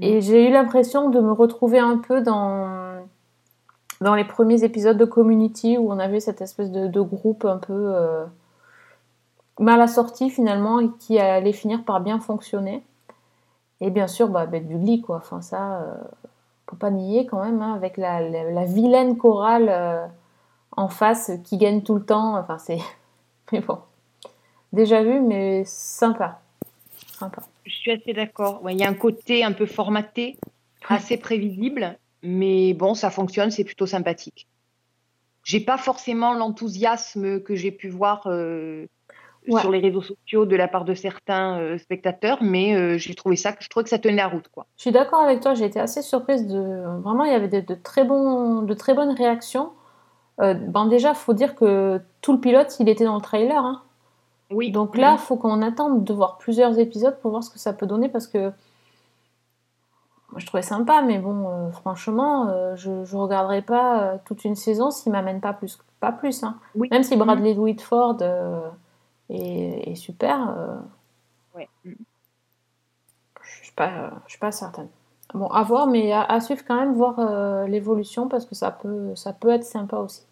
Et 0.00 0.20
j'ai 0.20 0.48
eu 0.48 0.52
l'impression 0.52 1.10
de 1.10 1.20
me 1.20 1.32
retrouver 1.32 1.78
un 1.78 1.98
peu 1.98 2.20
dans, 2.20 3.04
dans 4.00 4.14
les 4.14 4.24
premiers 4.24 4.64
épisodes 4.64 4.96
de 4.98 5.04
Community 5.04 5.78
où 5.78 5.90
on 5.92 5.98
avait 5.98 6.20
cette 6.20 6.40
espèce 6.40 6.70
de, 6.72 6.86
de 6.88 7.00
groupe 7.00 7.44
un 7.44 7.58
peu. 7.58 7.72
euh, 7.94 8.24
mal 9.58 9.80
assorti 9.80 10.30
finalement 10.30 10.80
et 10.80 10.90
qui 10.98 11.18
allait 11.18 11.52
finir 11.52 11.84
par 11.84 12.00
bien 12.00 12.18
fonctionner. 12.18 12.84
Et 13.80 13.90
bien 13.90 14.06
sûr, 14.06 14.28
bah, 14.28 14.46
du 14.46 14.76
Glee, 14.78 15.00
quoi. 15.00 15.16
Enfin, 15.16 15.42
ça, 15.42 15.80
euh, 15.82 15.94
faut 16.68 16.76
pas 16.76 16.90
nier 16.90 17.26
quand 17.26 17.42
même, 17.44 17.62
hein, 17.62 17.74
avec 17.74 17.96
la, 17.96 18.20
la- 18.20 18.50
la 18.50 18.64
vilaine 18.64 19.16
chorale 19.18 19.68
euh, 19.68 20.06
en 20.76 20.88
face 20.88 21.30
qui 21.44 21.56
gagne 21.58 21.82
tout 21.82 21.94
le 21.94 22.04
temps. 22.04 22.36
Enfin, 22.36 22.58
c'est. 22.58 22.78
Mais 23.52 23.60
bon. 23.60 23.78
Déjà 24.72 25.04
vu, 25.04 25.20
mais 25.20 25.62
sympa. 25.64 26.40
Sympa. 27.16 27.42
Je 27.64 27.72
suis 27.72 27.92
assez 27.92 28.12
d'accord. 28.12 28.60
Ouais, 28.64 28.74
Il 28.74 28.80
y 28.80 28.82
a 28.82 28.88
un 28.88 28.94
côté 28.94 29.44
un 29.44 29.52
peu 29.52 29.66
formaté, 29.66 30.36
assez 30.88 31.16
prévisible, 31.16 31.96
mais 32.24 32.74
bon, 32.74 32.94
ça 32.94 33.10
fonctionne, 33.10 33.52
c'est 33.52 33.62
plutôt 33.62 33.86
sympathique. 33.86 34.48
J'ai 35.44 35.60
pas 35.60 35.78
forcément 35.78 36.32
l'enthousiasme 36.34 37.40
que 37.40 37.54
j'ai 37.54 37.70
pu 37.70 37.88
voir 37.88 38.22
euh, 38.26 38.86
Ouais. 39.46 39.60
sur 39.60 39.70
les 39.70 39.78
réseaux 39.78 40.00
sociaux 40.02 40.46
de 40.46 40.56
la 40.56 40.66
part 40.68 40.86
de 40.86 40.94
certains 40.94 41.58
euh, 41.60 41.76
spectateurs, 41.78 42.38
mais 42.42 42.74
euh, 42.74 42.96
j'ai 42.96 43.14
trouvé 43.14 43.36
ça, 43.36 43.54
je 43.60 43.68
trouvais 43.68 43.84
que 43.84 43.90
ça 43.90 43.98
tenait 43.98 44.16
la 44.16 44.26
route, 44.26 44.48
quoi. 44.48 44.66
Je 44.78 44.82
suis 44.82 44.90
d'accord 44.90 45.20
avec 45.20 45.40
toi, 45.40 45.52
j'ai 45.54 45.66
été 45.66 45.78
assez 45.78 46.00
surprise 46.02 46.46
de. 46.46 46.98
Vraiment, 47.02 47.24
il 47.24 47.30
y 47.30 47.34
avait 47.34 47.48
de, 47.48 47.60
de 47.60 47.74
très, 47.74 48.04
bons, 48.04 48.62
de 48.62 48.72
très 48.74 48.94
bonnes 48.94 49.14
réactions. 49.14 49.70
Euh, 50.40 50.54
ben 50.54 50.86
déjà, 50.86 51.14
faut 51.14 51.32
dire 51.32 51.54
que 51.54 52.00
tout 52.20 52.32
le 52.32 52.40
pilote, 52.40 52.76
il 52.80 52.88
était 52.88 53.04
dans 53.04 53.14
le 53.14 53.20
trailer. 53.20 53.64
hein. 53.64 53.82
Oui. 54.50 54.70
Donc 54.72 54.96
là, 54.96 55.16
faut 55.16 55.36
qu'on 55.36 55.62
attende 55.62 56.04
de 56.04 56.12
voir 56.12 56.38
plusieurs 56.38 56.78
épisodes 56.78 57.18
pour 57.20 57.30
voir 57.30 57.42
ce 57.44 57.50
que 57.50 57.58
ça 57.58 57.72
peut 57.72 57.86
donner 57.86 58.08
parce 58.08 58.26
que 58.26 58.52
moi, 60.30 60.38
je 60.40 60.46
trouvais 60.46 60.62
sympa, 60.62 61.02
mais 61.02 61.18
bon, 61.18 61.48
euh, 61.48 61.70
franchement, 61.70 62.48
euh, 62.48 62.74
je 62.74 62.90
ne 62.90 63.16
regarderai 63.16 63.62
pas 63.62 64.02
euh, 64.02 64.16
toute 64.24 64.44
une 64.44 64.56
saison 64.56 64.90
s'il 64.90 65.12
m'amène 65.12 65.40
pas 65.40 65.52
plus. 65.52 65.78
Pas 66.00 66.10
plus 66.12 66.42
hein. 66.42 66.58
Oui. 66.74 66.88
Même 66.90 67.04
si 67.04 67.16
Bradley 67.16 67.54
Whitford 67.56 68.16
euh, 68.22 68.68
est, 69.30 69.90
est 69.90 69.94
super, 69.94 70.54
Ouais. 71.54 71.68
je 71.84 71.90
suis, 73.62 73.72
pas- 73.72 74.10
je 74.26 74.30
suis 74.32 74.40
pas 74.40 74.50
certaine. 74.52 74.88
Bon, 75.34 75.48
à 75.48 75.64
voir, 75.64 75.88
mais 75.88 76.12
à, 76.12 76.22
à 76.22 76.40
suivre 76.40 76.62
quand 76.66 76.78
même, 76.78 76.94
voir 76.94 77.18
euh, 77.18 77.66
l'évolution 77.66 78.28
parce 78.28 78.46
que 78.46 78.54
ça 78.54 78.70
peut, 78.70 79.14
ça 79.16 79.32
peut 79.32 79.50
être 79.50 79.64
sympa 79.64 79.96
aussi. 79.96 80.22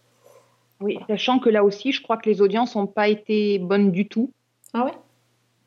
Oui, 0.81 0.99
sachant 1.09 1.41
que 1.41 1.49
là 1.49 1.65
aussi, 1.65 1.93
je 1.93 2.03
crois 2.03 2.17
que 2.17 2.31
les 2.31 2.41
audiences 2.41 2.77
n'ont 2.77 2.87
pas 2.87 3.09
été 3.09 3.59
bonnes 3.59 3.91
du 3.91 4.07
tout. 4.09 4.31
Ah 4.73 4.85
ouais? 4.85 4.93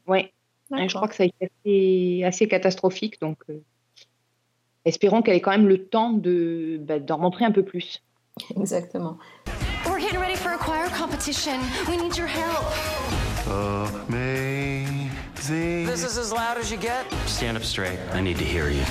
Ouais. 0.08 0.32
Je 0.71 0.95
crois 0.95 1.08
que 1.08 1.15
ça 1.15 1.24
a 1.24 1.26
été 1.26 1.52
assez, 1.65 2.24
assez 2.24 2.48
catastrophique, 2.48 3.19
donc 3.21 3.38
euh, 3.50 3.62
espérons 4.86 5.21
qu'elle 5.21 5.36
ait 5.36 5.41
quand 5.41 5.52
même 5.52 5.67
le 5.67 5.86
temps 5.86 6.12
de 6.12 6.80
bah, 6.82 7.00
d'en 7.00 7.19
montrer 7.19 7.45
un 7.45 7.52
peu 7.52 7.63
plus. 7.63 8.02
Exactement. 8.60 9.17
We're 9.86 10.00
getting 10.00 10.19
ready 10.19 10.36
for 10.36 10.52
a 10.54 10.58
choir 10.58 10.89
competition. 10.91 11.60
We 11.88 11.98
need 12.02 12.17
your 12.17 12.28
help. 12.28 12.65
Amazing. 15.50 15.86
This 15.86 16.04
is 16.04 16.18
as 16.18 16.32
loud 16.32 16.58
as 16.58 16.72
you 16.72 16.78
get. 16.78 17.06
Stand 17.28 17.58
up 17.58 17.64
straight. 17.64 18.00
I 18.14 18.22
need 18.22 18.38
to 18.38 18.44
hear 18.44 18.70
you. 18.70 18.84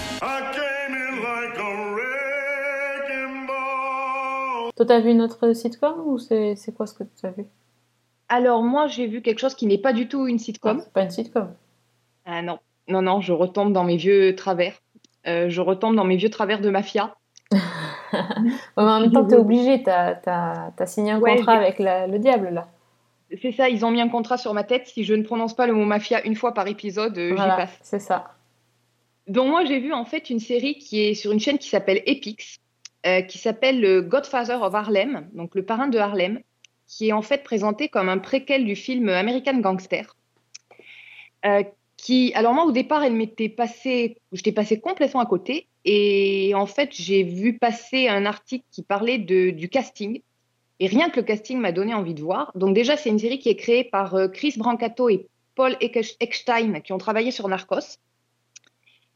Toi, 4.77 4.87
t'as 4.87 5.01
vu 5.01 5.11
une 5.11 5.21
autre 5.23 5.53
sitcom 5.53 6.01
ou 6.07 6.19
c'est 6.19 6.55
c'est 6.57 6.73
quoi 6.73 6.87
ce 6.87 6.95
que 6.95 7.05
tu 7.05 7.27
as 7.27 7.31
vu? 7.31 7.45
Alors 8.29 8.63
moi, 8.63 8.87
j'ai 8.89 9.07
vu 9.07 9.23
quelque 9.23 9.39
chose 9.39 9.55
qui 9.55 9.67
n'est 9.67 9.79
pas 9.79 9.93
du 9.93 10.09
tout 10.09 10.27
une 10.27 10.39
sitcom. 10.39 10.81
C'est 10.83 10.93
pas 10.93 11.03
une 11.03 11.11
sitcom. 11.11 11.55
Ah 12.25 12.43
non, 12.43 12.59
non, 12.89 13.03
non, 13.03 13.21
je 13.21 13.33
retombe 13.33 13.73
dans 13.73 13.85
mes 13.85 13.97
vieux 13.97 14.35
travers. 14.35 14.75
Euh, 15.27 15.49
je 15.49 15.61
retombe 15.61 15.95
dans 15.97 16.05
mes 16.05 16.17
vieux 16.17 16.31
travers 16.31 16.61
de 16.61 16.71
mafia. 16.71 17.15
En 18.77 19.01
même 19.01 19.11
temps, 19.11 19.25
t'es 19.25 19.35
obligé, 19.37 19.83
t'as 19.83 20.21
as, 20.27 20.87
signé 20.87 21.11
un 21.13 21.19
Ouais, 21.19 21.35
contrat 21.37 21.55
j'ai- 21.55 21.59
avec 21.65 21.79
la- 21.81 22.07
le 22.07 22.19
diable 22.21 22.51
là. 22.51 22.69
C'est 23.41 23.53
ça, 23.53 23.69
ils 23.69 23.85
ont 23.85 23.91
mis 23.91 24.01
un 24.01 24.09
contrat 24.09 24.37
sur 24.37 24.55
ma 24.55 24.65
tête. 24.65 24.87
Si 24.87 25.05
je 25.05 25.15
ne 25.15 25.23
prononce 25.23 25.55
pas 25.55 25.67
le 25.67 25.73
mot 25.73 25.85
mafia 25.85 26.25
une 26.27 26.37
fois 26.37 26.53
par 26.55 26.67
épisode, 26.69 27.17
euh, 27.19 27.35
Voilà, 27.35 27.53
j'y 27.53 27.57
passe. 27.57 27.79
c'est 27.83 27.99
ça. 27.99 28.35
Donc 29.27 29.49
moi, 29.49 29.65
j'ai 29.65 29.79
vu 29.79 29.93
en 29.93 30.05
fait 30.05 30.31
une 30.31 30.41
série 30.41 30.77
qui 30.79 31.01
est 31.01 31.15
sur 31.15 31.33
une 31.33 31.41
chaîne 31.41 31.59
qui 31.59 31.69
s'appelle 31.69 32.03
Epix, 32.07 32.59
euh, 33.07 33.23
qui 33.23 33.39
s'appelle 33.39 33.81
le 33.81 34.03
Godfather 34.03 34.63
of 34.63 34.75
Harlem, 34.75 35.29
donc 35.33 35.55
le 35.55 35.65
parrain 35.65 35.89
de 35.89 35.99
Harlem, 35.99 36.41
qui 36.87 37.09
est 37.09 37.13
en 37.13 37.23
fait 37.23 37.43
présenté 37.43 37.89
comme 37.89 38.09
un 38.09 38.19
préquel 38.19 38.65
du 38.65 38.77
film 38.77 39.09
American 39.09 39.59
Gangster. 39.59 40.15
Euh, 41.47 41.63
qui, 41.97 42.33
alors 42.35 42.53
moi 42.53 42.65
au 42.65 42.73
départ, 42.73 43.03
elle 43.03 43.15
m'était 43.15 43.49
passée, 43.49 44.19
j'étais 44.33 44.53
passée 44.53 44.81
complètement 44.81 45.21
à 45.21 45.27
côté, 45.27 45.69
et 45.85 46.53
en 46.55 46.67
fait 46.67 46.91
j'ai 46.93 47.23
vu 47.23 47.57
passer 47.59 48.09
un 48.09 48.27
article 48.27 48.65
qui 48.71 48.83
parlait 48.83 49.19
de, 49.19 49.51
du 49.51 49.69
casting, 49.69 50.21
et 50.81 50.87
rien 50.87 51.09
que 51.11 51.21
le 51.21 51.23
casting 51.25 51.59
m'a 51.59 51.73
donné 51.73 51.95
envie 51.95 52.15
de 52.15 52.23
voir. 52.23 52.51
Donc 52.55 52.75
déjà, 52.75 52.97
c'est 52.97 53.11
une 53.11 53.19
série 53.19 53.39
qui 53.39 53.49
est 53.49 53.57
créée 53.57 53.85
par 53.85 54.15
euh, 54.15 54.29
Chris 54.29 54.55
Brancato 54.57 55.09
et 55.09 55.29
Paul 55.55 55.77
Eck- 55.81 56.17
Eckstein, 56.21 56.81
qui 56.81 56.93
ont 56.93 56.99
travaillé 56.99 57.31
sur 57.31 57.49
Narcos. 57.49 57.99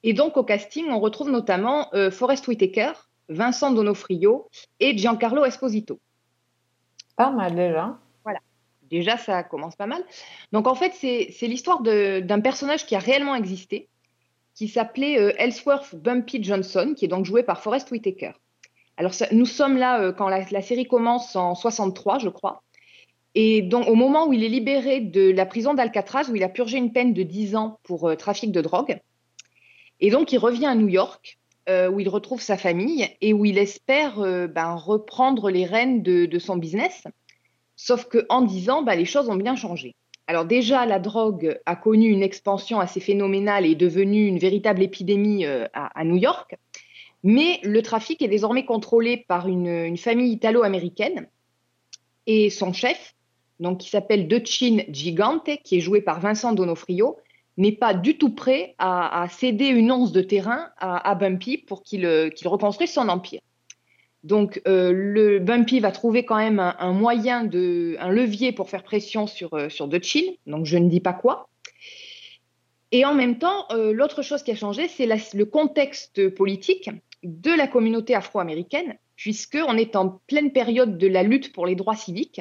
Et 0.04 0.12
donc 0.12 0.36
au 0.36 0.44
casting, 0.44 0.86
on 0.88 1.00
retrouve 1.00 1.30
notamment 1.30 1.92
euh, 1.94 2.10
Forest 2.10 2.46
Whitaker, 2.46 2.92
Vincent 3.28 3.72
Donofrio 3.72 4.48
et 4.78 4.96
Giancarlo 4.96 5.44
Esposito. 5.44 5.98
Pas 7.16 7.30
mal 7.30 7.56
déjà. 7.56 7.98
Voilà. 8.22 8.38
Déjà, 8.88 9.18
ça 9.18 9.42
commence 9.42 9.74
pas 9.74 9.86
mal. 9.86 10.04
Donc 10.52 10.68
en 10.68 10.76
fait, 10.76 10.92
c'est 10.94 11.46
l'histoire 11.48 11.82
d'un 11.82 12.40
personnage 12.40 12.86
qui 12.86 12.94
a 12.94 13.00
réellement 13.00 13.34
existé, 13.34 13.88
qui 14.54 14.68
s'appelait 14.68 15.18
euh, 15.18 15.32
Ellsworth 15.38 15.96
Bumpy 15.96 16.42
Johnson, 16.42 16.94
qui 16.96 17.04
est 17.04 17.08
donc 17.08 17.24
joué 17.24 17.42
par 17.42 17.60
Forest 17.60 17.90
Whitaker. 17.90 18.32
Alors 18.98 19.12
nous 19.30 19.46
sommes 19.46 19.76
là 19.76 20.02
euh, 20.02 20.12
quand 20.12 20.28
la, 20.28 20.61
série 20.61 20.84
commence 20.84 21.37
en 21.37 21.54
63, 21.54 22.18
je 22.18 22.28
crois. 22.28 22.64
Et 23.37 23.62
donc 23.62 23.87
au 23.87 23.94
moment 23.94 24.26
où 24.26 24.32
il 24.32 24.42
est 24.42 24.48
libéré 24.48 25.00
de 25.00 25.30
la 25.30 25.46
prison 25.46 25.72
d'Alcatraz, 25.72 26.28
où 26.28 26.34
il 26.34 26.42
a 26.42 26.48
purgé 26.48 26.78
une 26.78 26.92
peine 26.92 27.14
de 27.14 27.22
10 27.22 27.54
ans 27.54 27.78
pour 27.84 28.08
euh, 28.08 28.16
trafic 28.16 28.50
de 28.50 28.61
drogue, 28.61 28.98
et 30.00 30.11
donc 30.11 30.32
il 30.32 30.38
revient 30.38 30.66
à 30.66 30.74
New 30.74 30.88
York, 30.88 31.38
euh, 31.68 31.88
où 31.88 32.00
il 32.00 32.08
retrouve 32.08 32.40
sa 32.40 32.56
famille 32.56 33.08
et 33.20 33.32
où 33.32 33.44
il 33.44 33.58
espère 33.58 34.16
ben, 34.48 34.74
reprendre 34.74 35.50
les 35.50 35.64
rênes 35.64 36.02
de, 36.02 36.38
son 36.40 36.56
business. 36.56 37.04
Sauf 37.76 38.06
qu'en 38.06 38.42
10 38.42 38.70
ans, 38.70 38.82
bah, 38.82 38.96
les 38.96 39.04
choses 39.04 39.28
ont 39.28 39.37
bien 39.37 39.54
changé. 39.54 39.94
Alors 40.26 40.44
déjà, 40.44 40.87
la 40.87 40.98
drogue 40.98 41.58
a 41.66 41.76
connu 41.76 42.08
une 42.08 42.22
expansion 42.22 42.80
assez 42.80 43.00
phénoménale 43.00 43.64
et 43.64 43.72
est 43.72 43.76
devenue 43.76 44.26
une 44.26 44.38
véritable 44.38 44.82
épidémie 44.82 45.44
à 45.46 46.04
New 46.04 46.16
York. 46.16 46.56
Mais 47.24 47.61
le 47.64 47.83
trafic 47.83 48.22
est 48.22 48.28
désormais 48.28 48.64
contrôlé 48.64 49.24
par 49.28 49.48
une, 49.48 49.96
famille 49.96 50.33
italo-américaine 50.33 51.28
et 52.26 52.50
son 52.50 52.72
chef, 52.72 53.14
donc 53.61 53.78
qui 53.78 53.90
s'appelle 53.90 54.28
Decin 54.28 54.78
Gigante, 54.88 55.50
qui 55.64 55.78
est 55.78 55.81
joué 55.81 56.00
par 56.00 56.20
Vincent 56.20 56.52
Donofrio, 56.52 57.16
n'est 57.57 57.72
pas 57.72 57.92
du 57.92 58.18
tout 58.18 58.31
prêt 58.31 58.76
à, 58.78 59.26
céder 59.31 59.66
une 59.66 59.90
once 59.90 60.12
de 60.12 60.20
terrain 60.20 60.68
à, 60.78 61.14
Bumpy 61.16 61.59
pour 61.59 61.83
qu'il 61.83 62.07
euh, 62.07 62.31
qu'il 62.31 62.46
reconstruise 62.46 62.92
son 62.92 63.09
empire. 63.09 63.40
Donc, 64.24 64.61
euh, 64.66 64.92
le 64.92 65.38
Bumpy 65.38 65.81
va 65.81 65.92
trouver 65.92 66.24
quand 66.24 66.37
même 66.37 66.59
un, 66.59 66.92
moyen, 66.92 67.44
de, 67.44 67.96
un 68.00 68.11
levier 68.11 68.52
pour 68.52 68.68
faire 68.68 68.83
pression 68.83 69.26
sur, 69.26 69.54
euh, 69.54 69.68
sur 69.68 69.88
donc 69.88 70.66
je 70.66 70.76
ne 70.76 70.88
dis 70.88 71.00
pas 71.00 71.12
quoi. 71.12 71.48
Et 72.90 73.04
en 73.04 73.14
même 73.14 73.38
temps, 73.38 73.66
euh, 73.70 73.92
l'autre 73.92 74.22
chose 74.22 74.42
qui 74.42 74.50
a 74.50 74.57
changé, 74.57 74.88
c'est 74.88 75.07
le 75.07 75.44
contexte 75.44 76.28
politique 76.31 76.90
de 77.22 77.50
la 77.50 77.66
communauté 77.66 78.14
afro-américaine, 78.14 78.96
puisqu'on 79.16 79.76
est 79.76 79.96
en 79.96 80.20
pleine 80.26 80.52
période 80.52 80.98
de 80.98 81.07
la 81.07 81.22
lutte 81.22 81.53
pour 81.53 81.66
les 81.66 81.74
droits 81.74 81.97
civiques. 81.97 82.40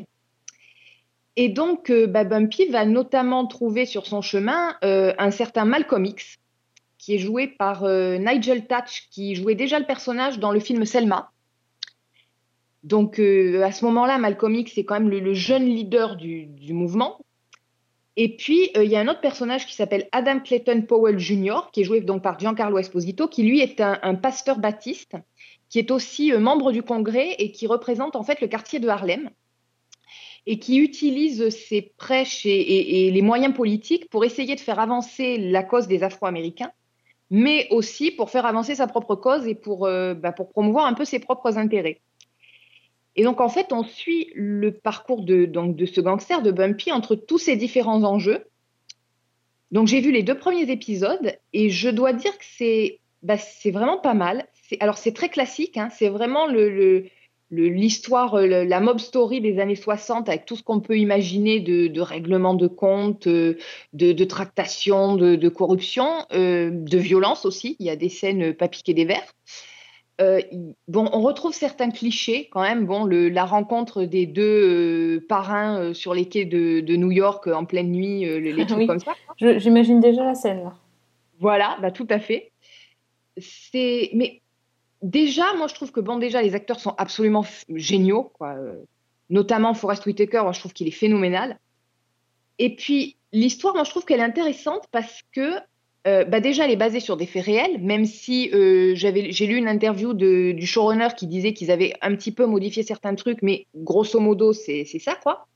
Et 1.35 1.49
donc, 1.49 1.91
euh, 1.91 2.07
bah, 2.07 2.23
Bumpy 2.23 2.67
va 2.67 2.85
notamment 2.85 3.45
trouver 3.45 3.85
sur 3.85 4.07
son 4.07 4.21
chemin 4.21 4.75
euh, 4.83 5.13
un 5.19 5.31
certain 5.31 5.65
Malcolm 5.65 6.05
X, 6.05 6.39
qui 6.97 7.15
est 7.15 7.19
joué 7.19 7.47
par 7.47 7.83
euh, 7.83 8.17
Nigel 8.17 8.65
Thatch, 8.65 9.07
qui 9.11 9.35
jouait 9.35 9.55
déjà 9.55 9.79
le 9.79 9.85
personnage 9.85 10.39
dans 10.39 10.51
le 10.51 10.59
film 10.59 10.83
Selma. 10.85 11.31
Donc, 12.83 13.19
à 13.19 13.71
ce 13.71 13.83
moment-là, 13.85 14.17
Malcolm 14.17 14.55
X 14.55 14.77
est 14.77 14.85
quand 14.85 14.93
même 14.93 15.09
le, 15.09 15.33
jeune 15.33 15.65
leader 15.65 16.15
du 16.15 16.73
mouvement. 16.73 17.19
Et 18.19 18.35
puis, 18.35 18.71
euh, 18.75 18.83
il 18.83 18.89
y 18.89 18.95
a 18.95 18.99
un 18.99 19.07
autre 19.07 19.21
personnage 19.21 19.67
qui 19.67 19.75
s'appelle 19.75 20.09
Adam 20.11 20.39
Clayton 20.39 20.81
Powell 20.81 21.19
Jr., 21.19 21.69
qui 21.71 21.81
est 21.81 21.83
joué 21.83 22.01
donc 22.01 22.23
par 22.23 22.39
Giancarlo 22.39 22.79
Esposito, 22.79 23.27
qui 23.27 23.43
lui 23.43 23.61
est 23.61 23.79
un, 23.79 24.15
pasteur 24.15 24.57
baptiste, 24.57 25.15
qui 25.69 25.77
est 25.77 25.91
aussi 25.91 26.33
euh, 26.33 26.39
membre 26.39 26.71
du 26.71 26.81
Congrès 26.81 27.35
et 27.37 27.51
qui 27.51 27.67
représente 27.67 28.15
en 28.15 28.23
fait 28.23 28.41
le 28.41 28.47
quartier 28.47 28.79
de 28.79 28.87
Harlem, 28.87 29.29
et 30.47 30.57
qui 30.57 30.79
utilise 30.79 31.49
ses 31.49 31.93
prêches 31.97 32.45
et, 32.45 33.11
les 33.11 33.21
moyens 33.21 33.53
politiques 33.53 34.09
pour 34.09 34.25
essayer 34.25 34.55
de 34.55 34.61
faire 34.61 34.79
avancer 34.79 35.37
la 35.37 35.61
cause 35.61 35.87
des 35.87 36.01
Afro-Américains, 36.01 36.71
mais 37.29 37.67
aussi 37.69 38.09
pour 38.09 38.31
faire 38.31 38.47
avancer 38.47 38.73
sa 38.73 38.87
propre 38.87 39.13
cause 39.13 39.45
et 39.45 39.55
pour, 39.55 39.85
euh, 39.85 40.15
bah, 40.15 40.31
pour 40.31 40.49
promouvoir 40.49 40.87
un 40.87 40.93
peu 40.93 41.05
ses 41.05 41.19
propres 41.19 41.59
intérêts. 41.59 42.01
Et 43.17 43.23
donc, 43.23 43.41
en 43.41 43.49
fait, 43.49 43.73
on 43.73 43.83
suit 43.83 44.29
le 44.35 44.71
parcours 44.71 45.23
de, 45.23 45.45
donc, 45.45 45.75
de 45.75 45.87
ce 45.87 45.99
gangster, 45.99 46.43
de 46.43 46.51
Bumpy, 46.51 46.91
entre 46.91 47.15
tous 47.15 47.39
ces 47.39 47.55
différents 47.55 48.03
enjeux. 48.03 48.45
Donc, 49.71 49.87
j'ai 49.87 49.99
vu 49.99 50.11
les 50.11 50.21
deux 50.21 50.37
premiers 50.37 50.69
épisodes 50.71 51.35
et 51.51 51.71
je 51.71 51.89
dois 51.89 52.13
dire 52.13 52.37
que 52.37 52.45
c'est 52.45 52.99
bah, 53.23 53.37
vraiment 53.65 53.97
pas 53.97 54.13
mal. 54.13 54.45
Alors, 54.79 54.99
c'est 54.99 55.13
très 55.13 55.29
classique, 55.29 55.77
hein, 55.77 55.89
c'est 55.91 56.09
vraiment 56.09 56.45
l'histoire, 57.49 58.35
euh, 58.35 58.63
la 58.65 58.79
mob 58.79 58.99
story 58.99 59.41
des 59.41 59.59
années 59.59 59.75
60 59.75 60.29
avec 60.29 60.45
tout 60.45 60.55
ce 60.55 60.61
qu'on 60.61 60.79
peut 60.79 60.97
imaginer 60.97 61.59
de, 61.59 61.87
de 61.87 62.01
règlement 62.01 62.53
de 62.53 62.67
compte, 62.67 63.25
euh, 63.25 63.57
de, 63.93 64.11
de 64.11 64.25
tractation, 64.25 65.15
de, 65.15 65.49
corruption, 65.49 66.07
euh, 66.33 66.69
de 66.71 66.97
violence 66.99 67.45
aussi. 67.45 67.77
Il 67.79 67.87
y 67.87 67.89
a 67.89 67.95
des 67.95 68.09
scènes 68.09 68.53
pas 68.53 68.67
piquées 68.67 68.93
des 68.93 69.05
verres. 69.05 69.33
Euh, 70.19 70.41
bon, 70.87 71.07
on 71.13 71.21
retrouve 71.21 71.53
certains 71.53 71.91
clichés 71.91 72.49
quand 72.51 72.61
même. 72.61 72.85
Bon, 72.85 73.03
le, 73.03 73.29
la 73.29 73.45
rencontre 73.45 74.03
des 74.03 74.25
deux 74.25 75.17
euh, 75.19 75.25
parrains 75.27 75.79
euh, 75.79 75.93
sur 75.93 76.13
les 76.15 76.27
quais 76.27 76.45
de, 76.45 76.79
de 76.79 76.95
New 76.95 77.11
York 77.11 77.45
en 77.47 77.65
pleine 77.65 77.91
nuit, 77.91 78.25
les, 78.25 78.53
trucs 78.65 78.79
Oui. 78.79 78.87
comme 78.87 78.99
ça. 78.99 79.13
J'imagine 79.37 79.99
déjà 79.99 80.23
la 80.23 80.35
scène 80.35 80.63
là. 80.63 80.73
Voilà, 81.39 81.77
bah, 81.81 81.91
tout 81.91 82.07
à 82.09 82.19
fait. 82.19 82.51
C'est, 83.37 84.09
mais 84.13 84.41
déjà, 85.03 85.53
moi, 85.55 85.67
je 85.67 85.75
trouve 85.75 85.91
que 85.91 85.99
bon, 85.99 86.17
déjà, 86.17 86.41
les 86.41 86.55
acteurs 86.55 86.79
sont 86.79 86.95
absolument 86.97 87.45
géniaux, 87.69 88.31
quoi. 88.33 88.55
Notamment 89.29 89.75
Forrest 89.75 90.05
Whitaker, 90.05 90.41
moi, 90.41 90.53
je 90.53 90.59
trouve 90.59 90.73
qu'il 90.73 90.87
est 90.87 90.91
phénoménal. 90.91 91.59
Et 92.57 92.75
puis, 92.75 93.17
l'histoire, 93.33 93.75
moi, 93.75 93.83
je 93.83 93.91
trouve 93.91 94.05
qu'elle 94.05 94.19
est 94.19 94.23
intéressante 94.23 94.85
parce 94.91 95.21
que, 95.31 95.57
euh, 96.07 96.23
bah, 96.23 96.39
déjà, 96.39 96.65
elle 96.65 96.71
est 96.71 96.77
basée 96.77 97.01
sur 97.01 97.17
des 97.17 97.25
faits 97.25 97.45
réels, 97.45 97.79
même 97.79 98.05
si 98.05 98.49
euh, 98.53 98.93
j'ai 98.95 99.45
lu 99.45 99.57
une 99.57 99.67
interview 99.67 100.13
du 100.13 100.65
showrunner 100.65 101.09
qui 101.17 101.27
disait 101.27 101.53
qu'ils 101.53 101.69
avaient 101.69 101.93
un 102.01 102.15
petit 102.15 102.31
peu 102.31 102.45
modifié 102.45 102.81
certains 102.81 103.13
trucs, 103.15 103.41
mais 103.41 103.67
grosso 103.75 104.19
modo, 104.19 104.53
c'est 104.53 104.85
ça, 104.85 105.15
quoi. 105.21 105.47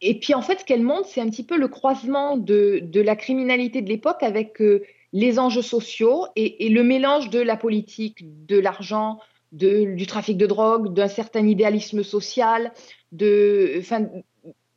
Et 0.00 0.18
puis, 0.18 0.34
en 0.34 0.42
fait, 0.42 0.60
ce 0.60 0.64
qu'elle 0.64 0.82
montre, 0.82 1.08
c'est 1.08 1.20
un 1.20 1.28
petit 1.28 1.42
peu 1.42 1.56
le 1.56 1.68
croisement 1.68 2.36
de, 2.36 2.80
de 2.82 3.00
la 3.00 3.16
criminalité 3.16 3.82
de 3.82 3.88
l'époque 3.88 4.22
avec 4.22 4.60
euh, 4.60 4.82
les 5.12 5.38
enjeux 5.38 5.62
sociaux 5.62 6.26
et, 6.36 6.68
le 6.68 6.84
mélange 6.84 7.30
de 7.30 7.40
la 7.40 7.56
politique, 7.56 8.18
de 8.46 8.58
l'argent, 8.58 9.18
du 9.52 10.06
trafic 10.06 10.36
de 10.36 10.46
drogue, 10.46 10.92
d'un 10.92 11.08
certain 11.08 11.46
idéalisme 11.46 12.02
social, 12.02 12.72
de, 13.12 13.80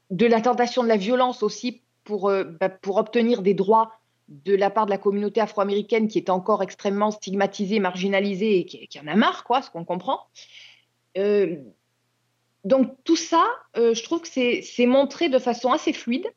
de 0.09 0.25
la 0.25 0.41
tentation 0.41 0.83
de 0.83 0.87
la 0.87 0.95
violence 0.95 1.43
aussi 1.43 1.81
pour, 2.05 2.29
euh, 2.29 2.43
bah, 2.43 2.69
pour 2.69 2.97
obtenir 2.97 3.41
des 3.41 3.53
droits 3.53 3.91
de 4.29 4.55
la 4.55 4.69
part 4.69 4.85
de 4.85 4.91
la 4.91 4.97
communauté 4.97 5.41
afro-américaine 5.41 6.07
qui 6.07 6.19
est 6.19 6.29
encore 6.29 6.63
extrêmement 6.63 7.11
stigmatisée, 7.11 7.79
marginalisée 7.79 8.59
et 8.59 8.65
qui, 8.65 8.87
qui 8.87 8.99
en 8.99 9.07
a 9.07 9.15
marre, 9.15 9.43
quoi, 9.43 9.61
ce 9.61 9.69
qu'on 9.69 9.83
comprend. 9.83 10.21
Euh, 11.17 11.57
donc 12.63 12.95
tout 13.03 13.15
ça, 13.15 13.45
euh, 13.77 13.93
je 13.93 14.03
trouve 14.03 14.21
que 14.21 14.27
c'est 14.27 14.85
montré 14.85 15.29
de 15.29 15.39
façon 15.39 15.71
assez 15.71 15.93
fluide. 15.93 16.27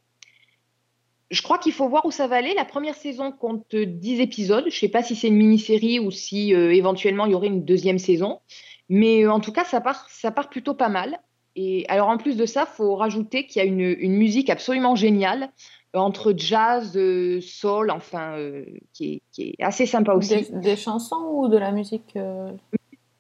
Je 1.31 1.43
crois 1.43 1.59
qu'il 1.59 1.73
faut 1.73 1.89
voir 1.89 2.05
où 2.05 2.11
ça 2.11 2.27
va 2.27 2.37
aller. 2.37 2.55
La 2.55 2.65
première 2.65 2.95
saison 2.95 3.33
compte 3.33 3.75
10 3.75 4.21
épisodes. 4.21 4.65
Je 4.69 4.77
ne 4.77 4.81
sais 4.81 4.89
pas 4.89 5.03
si 5.03 5.17
c'est 5.17 5.29
une 5.29 5.37
mini-série 5.37 5.99
ou 5.99 6.11
si 6.11 6.55
euh, 6.55 6.75
éventuellement 6.75 7.27
il 7.27 7.33
y 7.33 7.35
aurait 7.35 7.47
une 7.47 7.65
deuxième 7.65 7.99
saison. 7.99 8.41
Mais 8.89 9.27
en 9.27 9.41
tout 9.41 9.53
cas, 9.53 9.65
ça 9.65 9.81
part, 9.81 10.51
plutôt 10.51 10.75
pas 10.75 10.91
mal. 10.91 11.19
Et 11.57 11.87
alors 11.89 12.09
en 12.09 12.19
plus 12.19 12.37
de 12.37 12.47
ça, 12.47 12.67
faut 12.67 12.95
rajouter 12.97 13.47
qu'il 13.47 13.63
y 13.63 13.65
a 13.65 13.69
une, 13.69 14.13
musique 14.13 14.51
absolument 14.51 14.95
géniale 14.95 15.51
entre 15.95 16.33
jazz, 16.37 16.97
euh, 16.97 17.41
soul, 17.41 17.91
enfin, 17.91 18.33
euh, 18.39 18.65
qui, 18.93 19.15
est, 19.15 19.23
qui 19.33 19.55
est 19.59 19.63
assez 19.63 19.87
sympa 19.87 20.15
aussi. 20.15 20.51
Des, 20.51 20.59
des 20.61 20.77
chansons 20.77 21.25
ou 21.31 21.49
de 21.49 21.59
la 21.59 21.71
musique 21.73 22.13
euh, 22.17 22.51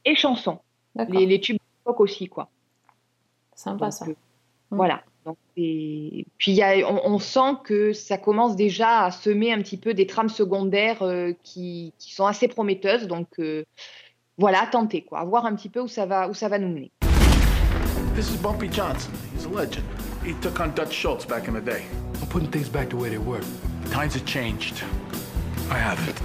Et 0.05 0.15
chansons. 0.15 0.59
Les, 1.09 1.27
les 1.27 1.41
tubes 1.41 1.59
d'époque 1.59 2.01
aussi, 2.01 2.29
quoi. 2.29 2.49
Sympa 3.55 3.87
Donc, 3.87 3.93
ça. 3.93 4.07
euh, 4.07 4.15
Voilà. 4.71 5.03
Donc, 5.25 5.37
c'est- 5.57 6.25
puis 6.37 6.51
il 6.51 6.55
y 6.55 6.63
a, 6.63 6.79
on, 6.91 7.01
on 7.15 7.19
sent 7.21 7.57
que 7.63 7.93
ça 7.93 8.19
commence 8.19 8.57
déjà 8.57 9.05
à 9.05 9.11
semer 9.13 9.53
un 9.53 9.59
petit 9.59 9.77
peu 9.77 9.95
des 9.95 10.07
trames 10.07 10.29
secondaires 10.29 11.03
euh, 11.03 11.33
qui, 11.45 11.93
qui 11.99 12.13
sont 12.15 12.27
assez 12.27 12.49
prometteuses. 12.49 13.07
Donc 13.07 13.29
euh, 13.39 13.65
voilà, 14.37 14.63
à 14.63 14.67
tenter 14.67 15.03
quoi, 15.03 15.21
à 15.21 15.25
voir 15.25 15.47
un 15.47 15.55
petit 15.55 15.69
peu 15.69 15.81
où 15.81 15.87
ça 15.89 16.07
va, 16.07 16.29
où 16.29 16.35
ça 16.35 16.49
va 16.49 16.59
nous 16.59 16.69
mener. 16.69 16.91
This 18.17 18.31
is 18.35 18.39
Bumpy 18.43 18.69
Johnson. 18.73 19.11
He's 19.37 19.47
a 19.47 19.49
legend. 19.49 19.85
He 20.25 20.35
took 20.41 20.61
on 20.61 20.69
Dutch 20.75 20.93
Schultz 20.93 21.25
back 21.27 21.49
in 21.49 21.55
the 21.55 21.61
day. 21.61 21.83
I'm 22.21 22.29
putting 22.29 22.49
things 22.51 22.69
back 22.69 22.91
the 22.91 22.97
way 22.97 23.09
they 23.09 23.19
were. 23.19 23.41
Times 23.91 24.15
have 24.15 24.25
changed. 24.25 24.83
I 25.71 25.79
haven't. 25.79 26.21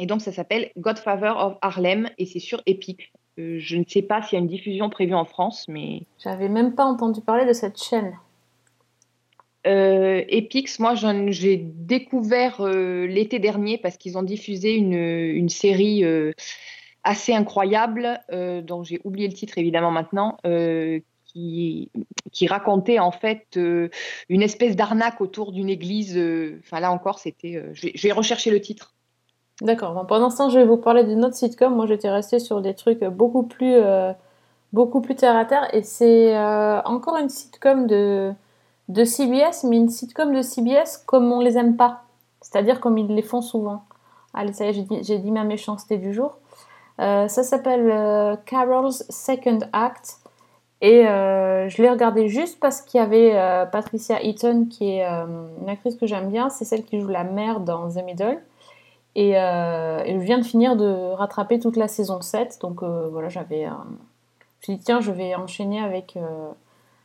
Et 0.00 0.06
donc 0.06 0.20
ça 0.22 0.32
s'appelle 0.32 0.70
Godfather 0.76 1.32
of 1.36 1.56
Harlem 1.62 2.08
et 2.18 2.26
c'est 2.26 2.38
sur 2.40 2.62
Epic. 2.66 3.12
Euh, 3.38 3.58
je 3.60 3.76
ne 3.76 3.84
sais 3.86 4.02
pas 4.02 4.22
s'il 4.22 4.36
y 4.38 4.40
a 4.40 4.42
une 4.42 4.48
diffusion 4.48 4.90
prévue 4.90 5.14
en 5.14 5.24
France, 5.24 5.66
mais 5.68 6.02
J'avais 6.22 6.48
même 6.48 6.74
pas 6.74 6.84
entendu 6.84 7.20
parler 7.20 7.46
de 7.46 7.52
cette 7.52 7.80
chaîne. 7.80 8.14
Euh, 9.66 10.22
Epix, 10.28 10.78
moi 10.78 10.94
j'en- 10.94 11.30
j'ai 11.30 11.56
découvert 11.56 12.60
euh, 12.60 13.06
l'été 13.06 13.38
dernier 13.38 13.76
parce 13.76 13.96
qu'ils 13.96 14.16
ont 14.16 14.22
diffusé 14.22 14.74
une, 14.74 14.94
une 14.94 15.48
série 15.48 16.04
euh, 16.04 16.32
assez 17.04 17.34
incroyable, 17.34 18.20
euh, 18.32 18.60
dont 18.62 18.82
j'ai 18.84 19.00
oublié 19.04 19.28
le 19.28 19.34
titre 19.34 19.58
évidemment 19.58 19.90
maintenant, 19.90 20.36
euh, 20.46 21.00
qui, 21.24 21.90
qui 22.32 22.46
racontait 22.46 22.98
en 22.98 23.10
fait 23.10 23.46
euh, 23.56 23.90
une 24.28 24.42
espèce 24.42 24.76
d'arnaque 24.76 25.20
autour 25.20 25.52
d'une 25.52 25.68
église. 25.68 26.18
Enfin 26.60 26.80
là 26.80 26.90
encore, 26.90 27.18
c'était. 27.18 27.62
vais 28.02 28.12
rechercher 28.12 28.50
le 28.50 28.60
titre. 28.60 28.94
D'accord. 29.60 30.06
Pendant 30.06 30.30
ce 30.30 30.36
temps, 30.36 30.50
je 30.50 30.58
vais 30.58 30.64
vous 30.64 30.76
parler 30.76 31.04
d'une 31.04 31.24
autre 31.24 31.34
sitcom. 31.34 31.74
Moi, 31.74 31.86
j'étais 31.86 32.10
restée 32.10 32.38
sur 32.38 32.60
des 32.60 32.74
trucs 32.74 33.02
beaucoup 33.02 33.42
plus, 33.42 33.76
beaucoup 34.72 35.00
plus 35.00 35.16
terre 35.16 35.36
à 35.36 35.44
terre. 35.44 35.68
Et 35.74 35.82
c'est 35.82 36.38
encore 36.38 37.16
une 37.16 37.28
sitcom 37.28 37.88
de, 37.88 38.32
de 38.88 39.04
CBS, 39.04 39.64
mais 39.64 39.76
une 39.76 39.88
sitcom 39.88 40.32
de 40.32 40.42
CBS 40.42 40.98
comme 41.06 41.32
on 41.32 41.40
les 41.40 41.58
aime 41.58 41.76
pas. 41.76 42.04
C'est-à-dire 42.40 42.80
comme 42.80 42.98
ils 42.98 43.12
les 43.12 43.22
font 43.22 43.42
souvent. 43.42 43.82
Allez, 44.32 44.52
ça 44.52 44.66
y 44.66 44.68
est, 44.68 44.72
j'ai 44.72 45.02
j'ai 45.02 45.18
dit 45.18 45.32
ma 45.32 45.42
méchanceté 45.42 45.98
du 45.98 46.14
jour. 46.14 46.38
Euh, 47.00 47.28
ça 47.28 47.42
s'appelle 47.42 47.90
euh, 47.90 48.36
Carol's 48.46 49.04
Second 49.08 49.60
Act. 49.72 50.18
Et 50.80 51.06
euh, 51.08 51.68
je 51.68 51.82
l'ai 51.82 51.90
regardé 51.90 52.28
juste 52.28 52.60
parce 52.60 52.82
qu'il 52.82 53.00
y 53.00 53.02
avait 53.02 53.34
Patricia 53.72 54.22
Eaton, 54.22 54.66
qui 54.66 54.90
est 54.90 55.04
une 55.04 55.68
actrice 55.68 55.96
que 55.96 56.06
j'aime 56.06 56.30
bien. 56.30 56.50
C'est 56.50 56.64
celle 56.64 56.84
qui 56.84 57.00
joue 57.00 57.08
la 57.08 57.24
mère 57.24 57.60
dans 57.60 57.88
The 57.90 58.04
Middle. 58.04 58.38
Et, 59.16 59.32
euh, 59.36 60.02
et 60.04 60.14
je 60.14 60.24
viens 60.24 60.38
de 60.38 60.44
finir 60.44 60.76
de 60.76 61.12
rattraper 61.14 61.58
toute 61.58 61.76
la 61.76 61.88
saison 61.88 62.20
7. 62.20 62.58
Donc 62.60 62.84
voilà, 62.84 63.28
j'avais. 63.28 63.64
je 63.64 63.70
me 63.70 63.98
suis 64.62 64.76
dit, 64.76 64.84
tiens, 64.84 65.00
je 65.00 65.10
vais 65.10 65.34
enchaîner 65.34 65.82
avec, 65.82 66.16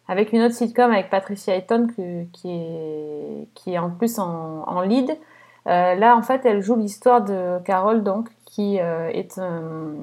avec 0.08 0.34
une 0.34 0.44
autre 0.44 0.54
sitcom 0.54 0.91
avec 0.91 1.10
Patricia 1.10 1.56
Eaton 1.58 1.88
qui, 2.32 2.52
est, 2.52 3.48
qui 3.56 3.74
est 3.74 3.80
en 3.80 3.89
plus 3.89 4.20
en, 4.20 4.82
lead. 4.82 5.18
Là, 5.66 6.16
en 6.16 6.22
fait, 6.22 6.46
elle 6.46 6.62
joue 6.62 6.76
l'histoire 6.76 7.24
de 7.24 7.58
Carole, 7.66 8.04
donc, 8.04 8.30
qui 8.54 8.80
euh, 8.80 9.10
est. 9.10 9.38
euh, 9.38 9.95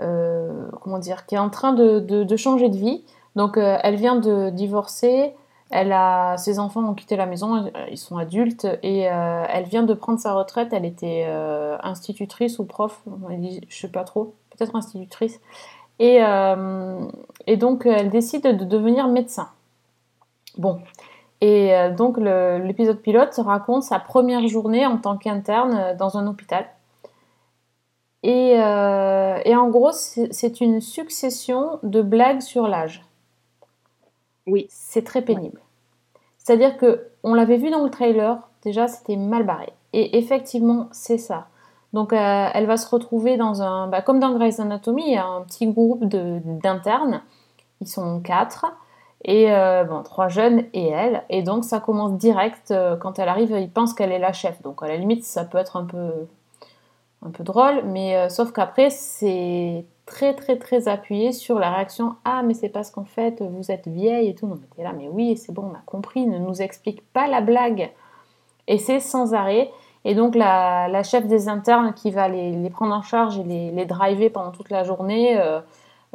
euh, 0.00 0.68
comment 0.80 0.98
dire 0.98 1.26
Qui 1.26 1.34
est 1.34 1.38
en 1.38 1.50
train 1.50 1.72
de, 1.72 2.00
de- 2.00 2.36
changer 2.36 2.68
de 2.68 2.76
vie. 2.76 3.04
Donc, 3.36 3.56
elle 3.56 3.96
vient 3.96 4.16
de 4.16 4.50
divorcer. 4.50 5.34
Elle 5.70 5.92
a, 5.92 6.36
ses 6.36 6.58
enfants 6.58 6.84
ont 6.84 6.94
quitté 6.94 7.16
la 7.16 7.24
maison, 7.24 7.70
ils 7.90 7.96
sont 7.96 8.18
adultes 8.18 8.66
et 8.82 9.00
elle 9.00 9.64
vient 9.64 9.84
de 9.84 9.94
prendre 9.94 10.18
sa 10.18 10.34
retraite. 10.34 10.68
Elle 10.72 10.84
était 10.84 11.26
institutrice 11.82 12.58
ou 12.58 12.66
prof, 12.66 13.02
je 13.68 13.74
sais 13.74 13.88
pas 13.88 14.04
trop, 14.04 14.34
peut-être 14.50 14.76
institutrice. 14.76 15.40
Et, 15.98 16.20
et 17.46 17.56
donc 17.56 17.86
elle 17.86 18.10
décide 18.10 18.42
de 18.42 18.64
devenir 18.66 19.08
médecin. 19.08 19.48
Bon, 20.58 20.80
et 21.40 21.72
donc 21.96 22.18
l'épisode 22.18 22.98
pilote 22.98 23.34
raconte 23.42 23.82
sa 23.82 23.98
première 23.98 24.46
journée 24.48 24.84
en 24.84 24.98
tant 24.98 25.16
qu'interne 25.16 25.96
dans 25.96 26.18
un 26.18 26.26
hôpital. 26.26 26.66
Et, 28.22 28.54
euh, 28.58 29.38
et 29.44 29.56
en 29.56 29.68
gros, 29.68 29.92
c'est 29.92 30.60
une 30.60 30.80
succession 30.80 31.78
de 31.82 32.02
blagues 32.02 32.40
sur 32.40 32.68
l'âge. 32.68 33.04
Oui. 34.46 34.66
C'est 34.70 35.04
très 35.04 35.22
pénible. 35.22 35.60
C'est-à-dire 36.38 36.76
que 36.76 37.08
on 37.22 37.34
l'avait 37.34 37.56
vu 37.56 37.70
dans 37.70 37.84
le 37.84 37.90
trailer, 37.90 38.38
déjà 38.62 38.88
c'était 38.88 39.16
mal 39.16 39.44
barré. 39.44 39.72
Et 39.92 40.18
effectivement, 40.18 40.88
c'est 40.90 41.18
ça. 41.18 41.46
Donc 41.92 42.12
euh, 42.12 42.48
elle 42.54 42.66
va 42.66 42.76
se 42.76 42.88
retrouver 42.88 43.36
dans 43.36 43.62
un... 43.62 43.86
bah, 43.86 44.02
comme 44.02 44.18
dans 44.18 44.32
Grey's 44.32 44.58
Anatomy, 44.58 45.04
il 45.06 45.12
y 45.12 45.16
a 45.16 45.26
un 45.26 45.42
petit 45.42 45.66
groupe 45.66 46.04
d'internes. 46.04 47.22
Ils 47.80 47.88
sont 47.88 48.20
quatre. 48.20 48.66
Et 49.24 49.52
euh, 49.52 49.84
bon, 49.84 50.02
trois 50.02 50.28
jeunes 50.28 50.64
et 50.72 50.88
elle. 50.88 51.22
Et 51.28 51.42
donc 51.42 51.64
ça 51.64 51.78
commence 51.78 52.14
direct. 52.14 52.72
euh, 52.72 52.96
quand 52.96 53.18
elle 53.18 53.28
arrive, 53.28 53.54
ils 53.56 53.70
pensent 53.70 53.94
qu'elle 53.94 54.10
est 54.10 54.18
la 54.18 54.32
chef. 54.32 54.60
Donc 54.62 54.82
à 54.82 54.88
la 54.88 54.96
limite, 54.96 55.24
ça 55.24 55.44
peut 55.44 55.58
être 55.58 55.76
un 55.76 55.84
peu, 55.84 56.26
un 57.24 57.30
peu 57.30 57.44
drôle. 57.44 57.82
Mais 57.84 58.16
euh, 58.16 58.28
sauf 58.28 58.52
qu'après, 58.52 58.90
c'est 58.90 59.84
très 60.06 60.34
très 60.34 60.58
très 60.58 60.88
appuyé 60.88 61.32
sur 61.32 61.58
la 61.58 61.72
réaction 61.72 62.16
Ah, 62.24 62.42
mais 62.42 62.54
c'est 62.54 62.68
parce 62.68 62.90
qu'en 62.90 63.04
fait, 63.04 63.42
vous 63.42 63.70
êtes 63.70 63.88
vieille 63.88 64.28
et 64.28 64.34
tout. 64.34 64.46
Non, 64.46 64.56
mais 64.60 64.66
t'es 64.76 64.82
là, 64.82 64.92
mais 64.92 65.08
oui, 65.08 65.36
c'est 65.36 65.52
bon, 65.52 65.70
on 65.72 65.74
a 65.74 65.82
compris. 65.86 66.26
Ne 66.26 66.38
nous 66.38 66.62
explique 66.62 67.02
pas 67.12 67.28
la 67.28 67.40
blague. 67.40 67.90
Et 68.68 68.78
c'est 68.78 69.00
sans 69.00 69.34
arrêt. 69.34 69.70
Et 70.04 70.14
donc 70.14 70.34
la, 70.34 71.02
chef 71.04 71.26
des 71.26 71.48
internes 71.48 71.94
qui 71.94 72.10
va 72.10 72.28
les, 72.28 72.70
prendre 72.70 72.94
en 72.94 73.02
charge 73.02 73.38
et 73.38 73.44
les, 73.44 73.70
les 73.70 73.84
driver 73.84 74.30
pendant 74.30 74.50
toute 74.50 74.70
la 74.70 74.82
journée, 74.82 75.38
euh, 75.40 75.60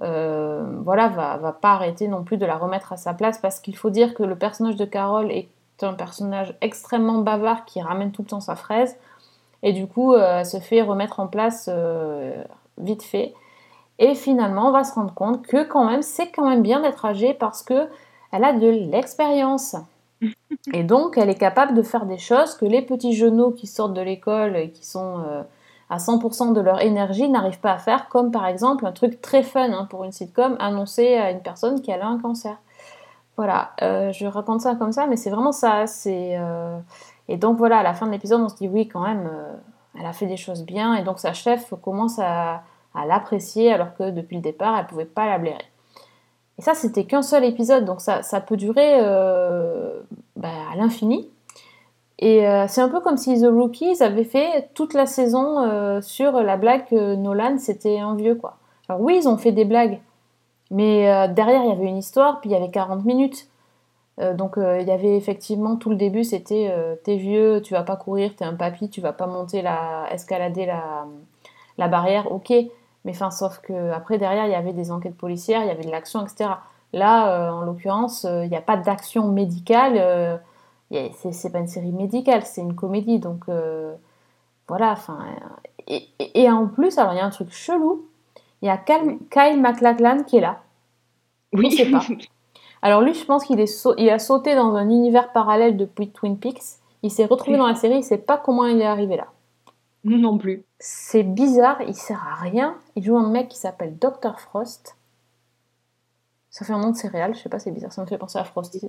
euh, 0.02 0.64
voilà, 0.84 1.08
va, 1.08 1.38
va 1.38 1.54
pas 1.54 1.72
arrêter 1.72 2.08
non 2.08 2.24
plus 2.24 2.38
de 2.38 2.46
la 2.46 2.58
remettre 2.58 2.94
à 2.94 2.98
sa 2.98 3.14
place 3.14 3.38
parce 3.40 3.60
qu'il 3.60 3.78
faut 3.78 3.90
dire 3.90 4.14
que 4.14 4.24
le 4.24 4.36
personnage 4.36 4.76
de 4.76 4.86
Carole 4.86 5.32
est 5.32 5.50
un 5.82 5.94
personnage 5.94 6.56
extrêmement 6.62 7.20
bavard 7.20 7.66
qui 7.66 7.82
ramène 7.82 8.12
tout 8.12 8.24
le 8.24 8.28
temps 8.28 8.40
sa 8.40 8.56
fraise 8.56 8.98
et 9.64 9.74
du 9.74 9.88
coup 9.88 10.14
euh, 10.14 10.40
elle 10.40 10.46
se 10.46 10.58
fait 10.58 10.82
remettre 10.82 11.20
en 11.20 11.28
place 11.28 11.70
euh, 11.72 12.44
vite 12.78 13.04
fait. 13.04 13.34
Et 14.00 14.14
finalement, 14.14 14.70
on 14.70 14.72
va 14.72 14.84
se 14.84 14.94
rendre 14.94 15.14
compte 15.14 15.46
que 15.46 15.64
quand 15.64 15.86
même, 15.86 16.04
c'est 16.04 16.30
quand 16.30 16.48
même 16.48 16.62
bien 16.62 16.82
d'être 16.82 17.04
âgée 17.06 17.34
parce 17.34 17.64
que 17.64 17.88
elle 18.32 18.44
a 18.44 18.54
de 18.54 18.68
l'expérience. 18.68 19.76
Et 20.74 20.84
donc, 20.84 21.18
elle 21.18 21.30
est 21.30 21.38
capable 21.38 21.74
de 21.74 21.82
faire 21.82 22.06
des 22.06 22.18
choses 22.18 22.54
que 22.56 22.66
les 22.66 22.82
petits 22.82 23.14
genoux 23.14 23.52
qui 23.52 23.68
sortent 23.68 23.94
de 23.94 24.02
l'école 24.02 24.56
et 24.56 24.70
qui 24.72 24.86
sont 24.86 25.20
euh, 25.20 25.42
à 25.90 25.98
100% 25.98 26.54
de 26.54 26.62
leur 26.62 26.82
énergie 26.82 27.30
n'arrivent 27.30 27.60
pas 27.60 27.74
à 27.74 27.78
faire, 27.78 28.10
comme 28.10 28.32
par 28.32 28.46
exemple 28.46 28.86
un 28.86 28.92
truc 28.92 29.22
très 29.22 29.44
fun 29.44 29.72
hein, 29.72 29.88
pour 29.90 30.04
une 30.04 30.12
sitcom, 30.12 30.58
annoncer 30.60 31.16
à 31.16 31.32
une 31.32 31.42
personne 31.42 31.82
qu'elle 31.82 32.02
a 32.02 32.08
un 32.08 32.20
cancer. 32.20 32.58
Voilà, 33.38 33.72
euh, 33.84 34.12
je 34.12 34.26
raconte 34.26 34.62
ça 34.62 34.76
comme 34.76 34.92
ça, 34.92 35.06
mais 35.06 35.16
c'est 35.16 35.30
vraiment 35.30 35.52
ça. 35.52 35.86
C'est 35.86 36.38
euh, 36.40 36.78
et 37.28 37.38
donc 37.38 37.58
voilà, 37.58 37.80
à 37.80 37.84
la 37.84 37.94
fin 37.94 38.08
de 38.08 38.12
l'épisode, 38.12 38.42
on 38.42 38.50
se 38.50 38.56
dit 38.56 38.68
oui, 38.68 38.88
quand 38.88 39.02
même, 39.02 39.30
elle 40.00 40.06
a 40.06 40.14
fait 40.14 40.28
des 40.28 40.38
choses 40.38 40.64
bien, 40.64 40.96
et 40.96 41.04
donc 41.04 41.20
sa 41.20 41.34
chef 41.34 41.74
commence 41.82 42.20
à, 42.20 42.64
l'apprécier, 43.08 43.72
alors 43.72 43.96
que 43.96 44.10
depuis 44.10 44.38
le 44.38 44.42
départ, 44.42 44.76
elle 44.78 44.88
pouvait 44.88 45.06
pas 45.06 45.28
la 45.28 45.38
blairer. 45.38 45.66
Et 46.58 46.64
ça, 46.64 46.74
c'était 46.74 47.04
qu'un 47.04 47.22
seul 47.22 47.44
épisode, 47.44 47.86
donc 47.86 48.02
ça, 48.02 48.42
peut 48.42 48.58
durer 48.58 48.98
euh, 49.02 50.02
bah, 50.36 50.50
à 50.72 50.76
l'infini. 50.76 51.30
Et 52.20 52.48
euh, 52.48 52.66
c'est 52.68 52.82
un 52.82 52.90
peu 52.90 53.00
comme 53.00 53.18
si 53.18 53.40
The 53.40 53.46
Rookies 53.46 54.02
avait 54.02 54.24
fait 54.24 54.70
toute 54.74 54.94
la 54.94 55.06
saison 55.06 55.60
euh, 55.60 56.02
sur 56.02 56.32
la 56.32 56.58
blague 56.58 56.88
que 56.88 57.16
Nolan 57.16 57.58
c'était 57.60 58.00
un 58.00 58.16
vieux 58.16 58.36
quoi. 58.36 58.58
Alors 58.90 59.02
oui, 59.02 59.18
ils 59.22 59.28
ont 59.28 59.38
fait 59.38 59.52
des 59.52 59.66
blagues, 59.66 60.00
mais 60.72 61.12
euh, 61.12 61.28
derrière 61.28 61.64
il 61.64 61.70
y 61.70 61.72
avait 61.72 61.86
une 61.86 61.98
histoire, 61.98 62.40
puis 62.40 62.50
il 62.50 62.54
y 62.54 62.56
avait 62.56 62.72
40 62.72 63.06
minutes. 63.06 63.48
Euh, 64.20 64.34
donc 64.34 64.58
euh, 64.58 64.80
il 64.82 64.88
y 64.88 64.92
avait 64.92 65.16
effectivement 65.16 65.76
tout 65.76 65.90
le 65.90 65.96
début, 65.96 66.24
c'était 66.24 66.70
euh, 66.72 66.96
t'es 67.04 67.18
vieux, 67.18 67.62
tu 67.62 67.74
vas 67.74 67.84
pas 67.84 67.96
courir, 67.98 68.36
t'es 68.36 68.46
un 68.46 68.56
papy, 68.56 68.90
tu 68.90 69.02
vas 69.02 69.14
pas 69.14 69.28
monter 69.28 69.62
la, 69.62 70.08
escalader 70.12 70.66
la, 70.66 71.06
la 71.78 71.88
barrière, 71.88 72.32
ok. 72.32 72.52
Mais 73.06 73.12
enfin, 73.12 73.32
sauf 73.32 73.60
que 73.60 73.92
après 73.92 74.18
derrière 74.18 74.46
il 74.48 74.52
y 74.52 74.56
avait 74.56 74.74
des 74.74 74.92
enquêtes 74.92 75.18
policières, 75.18 75.62
il 75.64 75.68
y 75.68 75.72
avait 75.72 75.84
de 75.86 75.92
l'action, 75.92 76.26
etc. 76.26 76.62
Là, 76.94 77.54
en 77.54 77.62
l'occurrence, 77.64 78.26
il 78.26 78.50
n'y 78.50 78.56
a 78.58 78.62
pas 78.62 78.78
d'action 78.78 79.28
médicale. 79.30 80.42
c'est 80.92 81.52
pas 81.52 81.60
une 81.60 81.68
série 81.68 81.92
médicale, 81.92 82.44
c'est 82.46 82.62
une 82.62 82.76
comédie, 82.76 83.20
donc 83.20 83.46
voilà. 84.68 84.92
Enfin, 84.92 85.20
et, 85.88 86.08
et- 86.20 86.42
et 86.44 86.52
en 86.52 86.68
plus, 86.68 86.98
alors 86.98 87.14
il 87.14 87.18
y 87.18 87.20
a 87.20 87.26
un 87.26 87.30
truc 87.30 87.52
chelou. 87.52 88.06
Il 88.62 88.68
y 88.68 88.70
a 88.70 88.78
Kyle, 88.78 89.20
Kyle 89.32 89.60
MacLachlan 89.62 90.24
qui 90.24 90.38
est 90.38 90.42
là. 90.42 90.62
Oui. 91.54 91.68
On 91.68 91.72
sait 91.72 91.92
pas. 91.92 92.06
Alors 92.82 93.02
lui, 93.02 93.14
je 93.14 93.26
pense 93.26 93.46
qu'il 93.46 93.60
est 93.60 93.86
il 93.98 94.10
a 94.10 94.20
sauté 94.20 94.56
dans 94.56 94.76
un 94.76 94.90
univers 94.90 95.32
parallèle 95.32 95.78
depuis 95.78 96.10
Twin 96.12 96.38
Peaks. 96.38 96.62
Il 97.04 97.12
s'est 97.12 97.26
retrouvé 97.26 97.58
dans 97.58 97.68
la 97.68 97.76
série, 97.76 97.98
il 97.98 98.04
sait 98.04 98.18
pas 98.18 98.38
comment 98.38 98.66
il 98.66 98.82
est 98.82 98.86
arrivé 98.86 99.18
là. 99.18 99.28
Nous 100.04 100.18
non 100.18 100.38
plus. 100.38 100.64
C'est 100.80 101.24
bizarre, 101.24 101.82
il 101.82 101.96
sert 101.96 102.24
à 102.32 102.36
rien. 102.36 102.76
Il 102.96 103.04
joue 103.04 103.18
un 103.18 103.30
mec 103.30 103.50
qui 103.50 103.58
s'appelle 103.58 103.98
Dr 103.98 104.40
Frost. 104.40 104.96
Ça 106.50 106.66
fait 106.66 106.74
un 106.74 106.80
nom 106.80 106.92
de 106.92 106.96
céréale, 106.96 107.36
je 107.36 107.40
sais 107.42 107.50
pas, 107.50 107.60
c'est 107.60 107.72
bizarre, 107.72 107.92
ça 107.94 108.02
me 108.02 108.08
fait 108.08 108.18
penser 108.18 108.40
à 108.40 108.44
Frosty. 108.44 108.82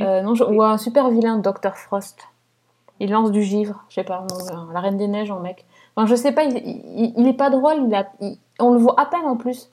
Euh, 0.00 0.22
non, 0.22 0.34
je- 0.34 0.44
ou 0.44 0.62
à 0.62 0.70
un 0.70 0.78
super 0.78 1.10
vilain 1.10 1.36
Dr 1.38 1.76
Frost. 1.76 2.20
Il 3.00 3.10
lance 3.10 3.30
du 3.30 3.42
givre, 3.42 3.84
je 3.90 3.96
sais 3.96 4.04
pas, 4.04 4.24
non, 4.30 4.70
la 4.72 4.80
Reine 4.80 4.96
des 4.96 5.08
Neiges 5.08 5.30
en 5.30 5.40
mec. 5.40 5.66
Enfin, 5.94 6.06
je 6.06 6.14
sais 6.14 6.32
pas, 6.32 6.44
il, 6.44 6.56
il, 6.56 7.12
il 7.16 7.26
est 7.26 7.34
pas 7.36 7.50
drôle, 7.50 7.84
il 7.86 7.94
a, 7.94 8.10
on 8.60 8.72
le 8.72 8.78
voit 8.78 8.98
à 8.98 9.04
peine 9.04 9.26
en 9.26 9.36
plus. 9.36 9.70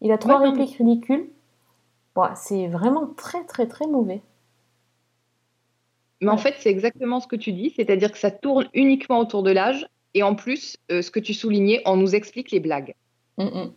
Il 0.00 0.10
a 0.10 0.18
trois 0.18 0.40
Ouais, 0.40 0.48
répliques 0.48 0.76
ridicules. 0.76 1.30
Bon, 2.14 2.28
c'est 2.36 2.68
vraiment 2.68 3.06
très 3.16 3.44
très 3.44 3.66
très 3.66 3.86
mauvais. 3.86 4.22
Mais 6.20 6.30
en 6.30 6.38
fait, 6.38 6.54
c'est 6.58 6.70
exactement 6.70 7.20
ce 7.20 7.26
que 7.26 7.36
tu 7.36 7.52
dis, 7.52 7.70
c'est-à-dire 7.76 8.10
que 8.12 8.18
ça 8.18 8.30
tourne 8.30 8.66
uniquement 8.72 9.18
autour 9.18 9.42
de 9.42 9.50
l'âge. 9.50 9.86
Et 10.14 10.22
en 10.22 10.34
plus, 10.34 10.76
euh, 10.92 11.02
ce 11.02 11.10
que 11.10 11.18
tu 11.20 11.34
soulignais, 11.34 11.82
on 11.86 11.96
nous 11.96 12.14
explique 12.14 12.50
les 12.52 12.60
blagues. 12.60 12.94
Mm, 13.36 13.44
mm. 13.44 13.72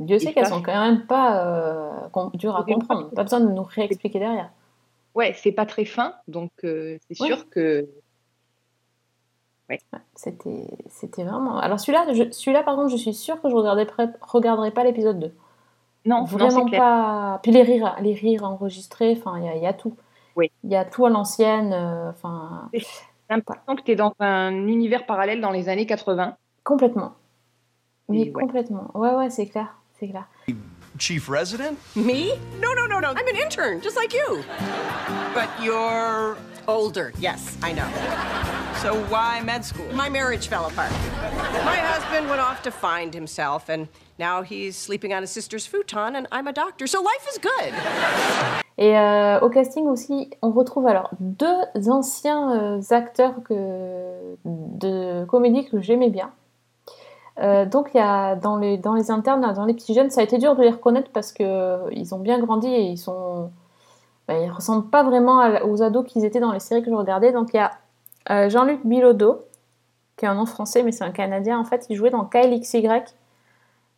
Dieu 0.00 0.18
sait 0.18 0.32
qu'elles 0.32 0.46
sont 0.46 0.62
quand 0.62 0.80
même 0.80 1.06
pas 1.06 1.46
euh, 1.46 2.28
dures 2.34 2.56
à 2.56 2.64
comprendre. 2.64 3.10
Pas 3.10 3.22
besoin 3.22 3.40
de 3.40 3.50
nous 3.52 3.62
réexpliquer 3.62 4.18
derrière. 4.18 4.50
Ouais, 5.14 5.34
c'est 5.36 5.52
pas 5.52 5.66
très 5.66 5.84
fin, 5.84 6.14
donc 6.26 6.50
euh, 6.64 6.98
c'est 7.08 7.20
Ouais. 7.20 7.28
sûr 7.28 7.48
que. 7.50 7.86
C'était, 10.14 10.66
c'était 10.88 11.24
vraiment. 11.24 11.58
Alors 11.58 11.78
celui-là, 11.80 12.12
je- 12.12 12.30
celui-là 12.30 12.62
par 12.62 12.76
contre, 12.76 12.90
je 12.90 12.96
suis 12.96 13.14
sûre 13.14 13.40
que 13.40 13.48
je 13.48 13.54
regarderai, 13.54 13.86
regarderai 14.20 14.70
pas 14.70 14.84
l'épisode 14.84 15.18
2. 15.20 15.34
Non, 16.04 16.18
non, 16.20 16.24
Vraiment 16.24 16.64
clair. 16.66 16.80
pas. 16.80 17.40
Puis 17.42 17.52
les 17.52 17.62
rires, 17.62 17.96
les 18.00 18.14
rires 18.14 18.44
enregistrés, 18.44 19.16
enfin, 19.18 19.38
il 19.38 19.44
y, 19.44 19.48
a- 19.48 19.56
il 19.56 19.62
y 19.62 19.66
a 19.66 19.72
tout. 19.72 19.96
Oui. 20.36 20.50
Il 20.64 20.70
y 20.70 20.76
a 20.76 20.84
tout 20.84 21.06
à 21.06 21.10
l'ancienne, 21.10 21.72
euh, 21.72 22.10
enfin, 22.10 22.68
J'ai 22.72 22.84
l'impression 23.30 23.76
que 23.76 23.82
tu 23.82 23.92
es 23.92 23.96
dans 23.96 24.12
un 24.18 24.50
univers 24.66 25.06
parallèle 25.06 25.40
dans 25.40 25.50
les 25.50 25.68
années 25.68 25.86
80. 25.86 26.36
complètement. 26.64 27.12
Mais 28.08 28.30
ouais. 28.30 28.32
complètement. 28.32 28.90
Ouais, 28.94 29.14
ouais, 29.14 29.30
c'est 29.30 29.46
clair, 29.46 29.74
c'est 29.98 30.08
clair. 30.08 30.24
Chief 30.98 31.28
resident? 31.28 31.74
Me? 31.96 32.34
No, 32.60 32.74
no, 32.74 32.86
no, 32.86 33.00
no. 33.00 33.08
I'm 33.10 33.26
an 33.28 33.36
intern, 33.42 33.80
just 33.82 33.96
like 33.96 34.12
you. 34.12 34.42
But 35.34 35.48
you're 35.62 36.36
older. 36.68 37.12
Yes, 37.18 37.56
I 37.62 37.72
know. 37.72 37.86
So 38.82 38.94
why 39.08 39.40
med 39.42 39.64
school? 39.64 39.86
My 39.94 40.08
marriage 40.10 40.48
fell 40.48 40.66
apart. 40.66 40.90
My 41.64 41.76
husband 41.76 42.28
went 42.28 42.40
off 42.40 42.62
to 42.64 42.70
find 42.70 43.14
himself, 43.14 43.68
and 43.70 43.88
now 44.18 44.42
he's 44.42 44.76
sleeping 44.76 45.12
on 45.12 45.22
his 45.22 45.30
sister's 45.30 45.66
futon, 45.66 46.16
and 46.16 46.26
I'm 46.32 46.46
a 46.46 46.52
doctor, 46.52 46.86
so 46.86 47.00
life 47.02 47.26
is 47.32 47.38
good. 47.38 47.74
Et 48.78 48.96
au 49.42 49.48
casting 49.50 49.86
aussi, 49.86 50.30
on 50.40 50.50
retrouve 50.50 50.86
alors 50.86 51.10
deux 51.20 51.90
anciens 51.90 52.78
euh, 52.78 52.80
acteurs 52.90 53.34
de 54.44 55.24
comédie 55.26 55.66
que 55.66 55.80
j'aimais 55.80 56.10
bien. 56.10 56.30
Euh, 57.38 57.64
donc 57.64 57.90
il 57.94 57.98
y 57.98 58.00
a 58.00 58.34
dans 58.34 58.56
les, 58.56 58.80
internes, 59.10 59.52
dans 59.54 59.64
les 59.64 59.74
petits 59.74 59.94
jeunes, 59.94 60.10
ça 60.10 60.20
a 60.20 60.24
été 60.24 60.38
dur 60.38 60.54
de 60.56 60.62
les 60.62 60.70
reconnaître 60.70 61.10
parce 61.12 61.32
que 61.32 61.42
euh, 61.42 62.14
ont 62.14 62.18
bien 62.18 62.38
grandi 62.38 62.68
et 62.68 62.82
ils 62.82 62.98
sont, 62.98 63.50
ben, 64.28 64.42
ils 64.42 64.50
ressemblent 64.50 64.90
pas 64.90 65.02
vraiment 65.02 65.42
aux 65.64 65.82
ados 65.82 66.04
qu'ils 66.06 66.24
étaient 66.24 66.40
dans 66.40 66.52
les 66.52 66.60
séries 66.60 66.82
que 66.82 66.90
je 66.90 66.94
regardais. 66.94 67.32
Donc 67.32 67.50
il 67.54 67.58
y 67.58 67.60
a 67.60 68.48
Jean-Luc 68.48 68.84
Bilodeau, 68.84 69.40
qui 70.16 70.24
est 70.24 70.28
un 70.28 70.34
nom 70.34 70.46
français 70.46 70.82
mais 70.82 70.92
c'est 70.92 71.04
un 71.04 71.10
Canadien 71.10 71.58
en 71.58 71.64
fait. 71.64 71.86
Il 71.88 71.96
jouait 71.96 72.10
dans 72.10 72.24
Kyle 72.24 72.58
XY. 72.58 72.88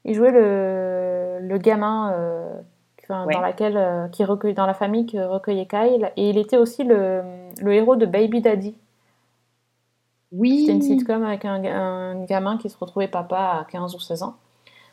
Il 0.05 0.15
jouait 0.15 0.31
le, 0.33 1.39
le 1.41 1.59
gamin 1.59 2.13
euh, 2.13 2.55
enfin, 3.03 3.25
Ouais. 3.27 3.35
dans 3.35 3.41
laquelle 3.41 3.77
euh, 3.77 4.09
qui 4.09 4.25
recueille 4.25 4.55
dans 4.55 4.67
la 4.67 4.75
famille 4.75 5.07
qui 5.07 5.21
recueillait 5.21 5.67
Kyle 5.67 6.11
et 6.17 6.29
il 6.31 6.39
était 6.39 6.57
aussi 6.59 6.85
le, 6.85 7.23
le 7.61 7.73
héros 7.73 7.97
de 7.97 8.07
Baby 8.07 8.41
Daddy. 8.43 8.77
Oui. 10.33 10.61
C'était 10.63 10.73
une 10.73 10.83
sitcom 10.83 11.23
avec 11.25 11.45
un, 11.45 11.61
ga- 11.61 11.77
un 11.77 12.25
gamin 12.25 12.57
qui 12.59 12.69
se 12.69 12.77
retrouvait 12.79 13.09
papa 13.09 13.61
à 13.61 13.67
15 13.71 13.95
ou 13.95 14.01
16 14.01 14.23
ans. 14.25 14.35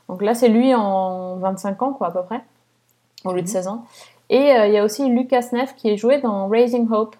Donc 0.07 0.21
là, 0.21 0.33
c'est 0.35 0.49
lui 0.49 0.73
en 0.75 1.37
25 1.37 1.81
ans, 1.81 1.93
quoi, 1.93 2.07
à 2.07 2.11
peu 2.11 2.21
près, 2.23 2.41
au 3.25 3.33
lieu 3.33 3.41
de 3.41 3.47
16 3.47 3.67
ans. 3.67 3.85
Et 4.29 4.53
euh, 4.55 4.67
il 4.67 4.73
y 4.73 4.77
a 4.77 4.83
aussi 4.83 5.09
Lucas 5.09 5.47
Neff 5.53 5.75
qui 5.75 5.89
est 5.89 5.97
joué 5.97 6.19
dans 6.21 6.47
Raising 6.47 6.87
Hope, 6.91 7.15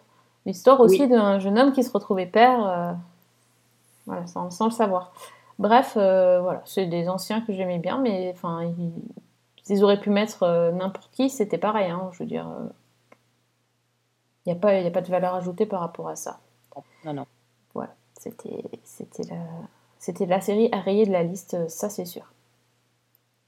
l'histoire 0.46 0.80
aussi 0.82 1.02
Oui. 1.04 1.08
d'un 1.08 1.39
jeune 1.39 1.58
homme 1.58 1.72
qui 1.72 1.84
se 1.84 1.92
retrouvait 1.92 2.26
père, 2.26 2.96
voilà, 4.06 4.28
sans, 4.28 4.50
sans 4.50 4.66
le 4.66 4.72
savoir. 4.72 5.12
Bref, 5.62 5.93
euh, 5.95 6.41
voilà, 6.41 6.62
c'est 6.66 6.88
des 6.88 7.07
anciens 7.07 7.41
que 7.41 7.53
j'aimais 7.53 7.78
bien, 7.80 7.99
mais 7.99 8.32
enfin, 8.34 8.64
ils, 8.64 8.91
ils 9.70 9.84
auraient 9.84 9.99
pu 9.99 10.09
mettre 10.09 10.43
euh, 10.43 10.72
n'importe 10.72 11.12
qui, 11.12 11.30
c'était 11.30 11.57
pareil, 11.59 11.89
hein, 11.91 12.09
je 12.14 12.20
veux 12.20 12.26
dire. 12.26 12.49
euh, 12.49 12.68
Il 14.45 14.51
n'y 14.51 14.57
a, 14.57 14.59
pas- 14.59 14.76
il 14.80 14.84
y 14.84 14.88
a 14.88 14.91
pas 14.91 15.01
de 15.01 15.07
valeur 15.12 15.36
ajoutée 15.36 15.66
par 15.68 15.82
rapport 15.82 16.07
à 16.09 16.16
ça. 16.16 16.39
Non, 17.05 17.14
non. 17.14 17.26
Voilà, 17.76 17.93
c'était 18.20 18.64
c'était 18.84 19.24
la, 19.30 19.38
c'était 19.99 20.26
la 20.26 20.41
série 20.41 20.70
à 20.72 20.80
rayer 20.80 21.05
de 21.05 21.12
la 21.12 21.24
liste, 21.24 21.70
ça 21.70 21.89
c'est 21.89 22.05
sûr. 22.05 22.26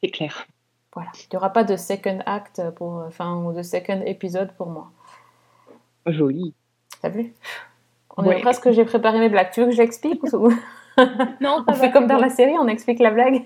C'est 0.01 0.09
clair. 0.09 0.45
Voilà, 0.93 1.09
il 1.16 1.28
n'y 1.32 1.38
aura 1.38 1.49
pas 1.49 1.64
de 1.64 1.76
second 1.76 2.20
act 2.28 2.61
pour, 2.76 3.03
enfin, 3.07 3.36
ou 3.43 3.53
de 3.53 3.64
second 3.64 4.01
épisode 4.05 4.51
pour 4.53 4.68
moi. 4.68 4.91
Joli. 6.05 6.53
T'as 7.01 7.09
vu? 7.09 7.34
On 8.18 8.26
Ouais. 8.26 8.38
est 8.38 8.41
presque, 8.41 8.70
j'ai 8.72 8.86
préparé 8.86 9.20
mes 9.20 9.30
blagues. 9.30 9.49
Tu 9.51 9.61
veux 9.61 9.68
que 9.68 9.72
j'explique 9.76 10.22
ou 10.34 10.49
Non, 11.41 11.64
on 11.68 11.74
fait 11.74 11.91
comme 11.91 12.08
dans 12.08 12.18
la 12.18 12.30
série, 12.30 12.54
on 12.60 12.68
explique 12.68 13.00
la 13.00 13.12
blague 13.12 13.44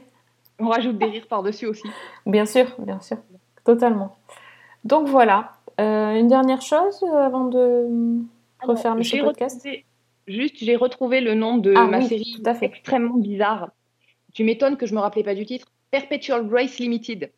On 0.60 0.68
rajoute 0.70 0.98
des 0.98 1.06
rires 1.06 1.28
par-dessus 1.28 1.66
aussi. 1.68 1.88
Bien 2.26 2.46
sûr, 2.46 2.66
bien 2.80 3.00
sûr, 3.00 3.18
totalement. 3.64 4.16
Donc 4.84 5.08
voilà, 5.08 5.54
Euh, 5.80 6.16
une 6.20 6.28
dernière 6.28 6.62
chose 6.62 7.04
euh, 7.04 7.16
avant 7.26 7.46
de 7.46 7.88
refermer 8.64 9.04
ce 9.04 9.18
podcast? 9.18 9.58
retrouvé- 9.64 9.86
Juste, 10.28 10.56
j'ai 10.58 10.76
retrouvé 10.76 11.22
le 11.22 11.36
nom 11.36 11.58
de 11.58 11.74
Ah 11.78 11.86
ma 11.86 12.00
oui, 12.00 12.08
série 12.08 12.36
tout 12.36 12.50
à 12.50 12.54
fait. 12.56 12.66
extrêmement 12.66 13.16
bizarre. 13.18 13.70
Tu 14.34 14.44
m'étonnes 14.44 14.76
que 14.76 14.86
je 14.86 14.94
me 14.96 15.00
rappelais 15.00 15.24
pas 15.24 15.36
du 15.36 15.46
titre. 15.46 15.68
Perpetual 15.92 16.48
Grace 16.48 16.80
Limited. 16.80 17.32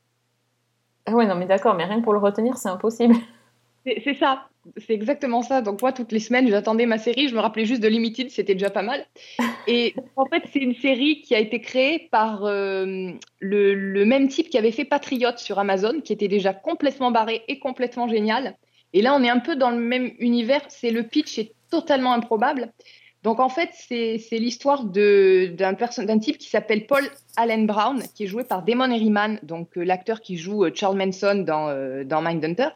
Ah 1.05 1.11
ouais, 1.11 1.27
non 1.27 1.35
mais 1.35 1.45
d'accord, 1.45 1.75
mais 1.75 1.85
rien 1.85 1.99
que 1.99 2.03
pour 2.03 2.13
le 2.13 2.19
retenir, 2.19 2.57
c'est 2.57 2.69
impossible. 2.69 3.15
C'est 3.85 4.15
ça, 4.19 4.49
c'est 4.77 4.93
exactement 4.93 5.41
ça. 5.41 5.61
Donc 5.61 5.81
moi, 5.81 5.93
toutes 5.93 6.11
les 6.11 6.19
semaines, 6.19 6.47
j'attendais 6.49 6.85
ma 6.85 6.97
série, 6.97 7.29
je 7.29 7.35
me 7.35 7.39
rappelais 7.39 7.65
juste 7.65 7.81
de 7.81 7.87
Limited, 7.87 8.29
c'était 8.29 8.53
déjà 8.53 8.69
pas 8.69 8.81
mal. 8.81 9.05
Et 9.67 9.93
en 10.15 10.25
fait, 10.25 10.43
c'est 10.51 10.59
une 10.59 10.75
série 10.75 11.21
qui 11.21 11.33
a 11.33 11.39
été 11.39 11.61
créée 11.61 12.09
par 12.11 12.45
euh, 12.45 13.11
le, 13.39 13.73
le 13.73 14.05
même 14.05 14.27
type 14.27 14.49
qui 14.49 14.57
avait 14.57 14.71
fait 14.71 14.85
Patriot 14.85 15.37
sur 15.37 15.59
Amazon, 15.59 16.01
qui 16.01 16.13
était 16.13 16.27
déjà 16.27 16.53
complètement 16.53 17.11
barré 17.11 17.43
et 17.47 17.59
complètement 17.59 18.07
génial. 18.07 18.55
Et 18.93 19.01
là, 19.01 19.15
on 19.15 19.23
est 19.23 19.29
un 19.29 19.39
peu 19.39 19.55
dans 19.55 19.69
le 19.69 19.77
même 19.79 20.11
univers. 20.19 20.61
C'est 20.69 20.91
le 20.91 21.03
pitch 21.03 21.37
est 21.37 21.53
totalement 21.69 22.13
improbable. 22.13 22.73
Donc 23.21 23.39
en 23.39 23.49
fait, 23.49 23.69
c'est 23.73 24.17
l'histoire 24.31 24.85
d'un 24.85 26.19
type 26.19 26.37
qui 26.37 26.49
s'appelle 26.49 26.85
Paul 26.85 27.03
Allen 27.35 27.67
Brown, 27.67 28.01
qui 28.15 28.23
est 28.23 28.27
joué 28.27 28.45
par 28.45 28.63
Damon 28.63 28.91
Herriman, 28.91 29.39
donc 29.43 29.77
euh, 29.77 29.83
l'acteur 29.83 30.21
qui 30.21 30.37
joue 30.37 30.63
euh, 30.63 30.71
Charles 30.73 30.97
Manson 30.97 31.43
dans, 31.45 32.05
dans 32.05 32.21
Mindhunter. 32.21 32.69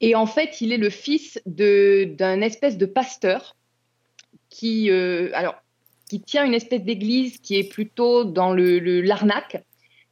Et 0.00 0.14
en 0.14 0.26
fait, 0.26 0.60
il 0.60 0.72
est 0.72 0.78
le 0.78 0.90
fils 0.90 1.40
d'un 1.46 2.40
espèce 2.40 2.78
de 2.78 2.86
pasteur 2.86 3.56
qui, 4.48 4.90
euh, 4.90 5.30
alors, 5.34 5.56
qui 6.08 6.20
tient 6.20 6.44
une 6.44 6.54
espèce 6.54 6.82
d'église 6.82 7.38
qui 7.38 7.56
est 7.56 7.68
plutôt 7.68 8.24
dans 8.24 8.52
le 8.52 8.78
l'arnaque. 9.00 9.62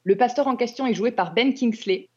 Le 0.05 0.17
pasteur 0.17 0.47
en 0.47 0.57
question 0.57 0.87
est 0.87 0.95
joué 0.95 1.11
par 1.11 1.35
Ben 1.35 1.55
Kingsley. 1.55 2.09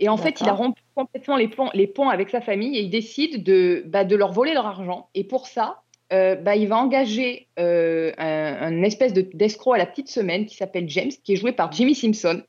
Et 0.00 0.08
en 0.08 0.16
fait, 0.16 0.40
il 0.40 0.48
a 0.48 0.52
rompu 0.52 0.82
complètement 0.94 1.36
les 1.36 1.48
ponts, 1.48 1.70
les 1.72 1.86
ponts 1.86 2.08
avec 2.08 2.28
sa 2.30 2.40
famille 2.40 2.76
et 2.76 2.82
il 2.82 2.90
décide 2.90 3.42
de, 3.44 3.84
bah, 3.86 4.04
de 4.04 4.16
leur 4.16 4.32
voler 4.32 4.52
leur 4.52 4.66
argent. 4.66 5.08
Et 5.14 5.24
pour 5.24 5.46
ça, 5.46 5.82
euh, 6.12 6.34
bah, 6.34 6.56
il 6.56 6.68
va 6.68 6.76
engager 6.78 7.48
euh, 7.58 8.12
un, 8.18 8.56
un 8.60 8.82
espèce 8.82 9.12
de- 9.12 9.28
d'escroc 9.32 9.74
à 9.74 9.78
la 9.78 9.86
petite 9.86 10.08
semaine 10.08 10.46
qui 10.46 10.56
s'appelle 10.56 10.88
James, 10.88 11.12
qui 11.22 11.32
est 11.32 11.36
joué 11.36 11.52
par 11.52 11.72
Jimmy 11.72 11.94
Simpson. 11.94 12.42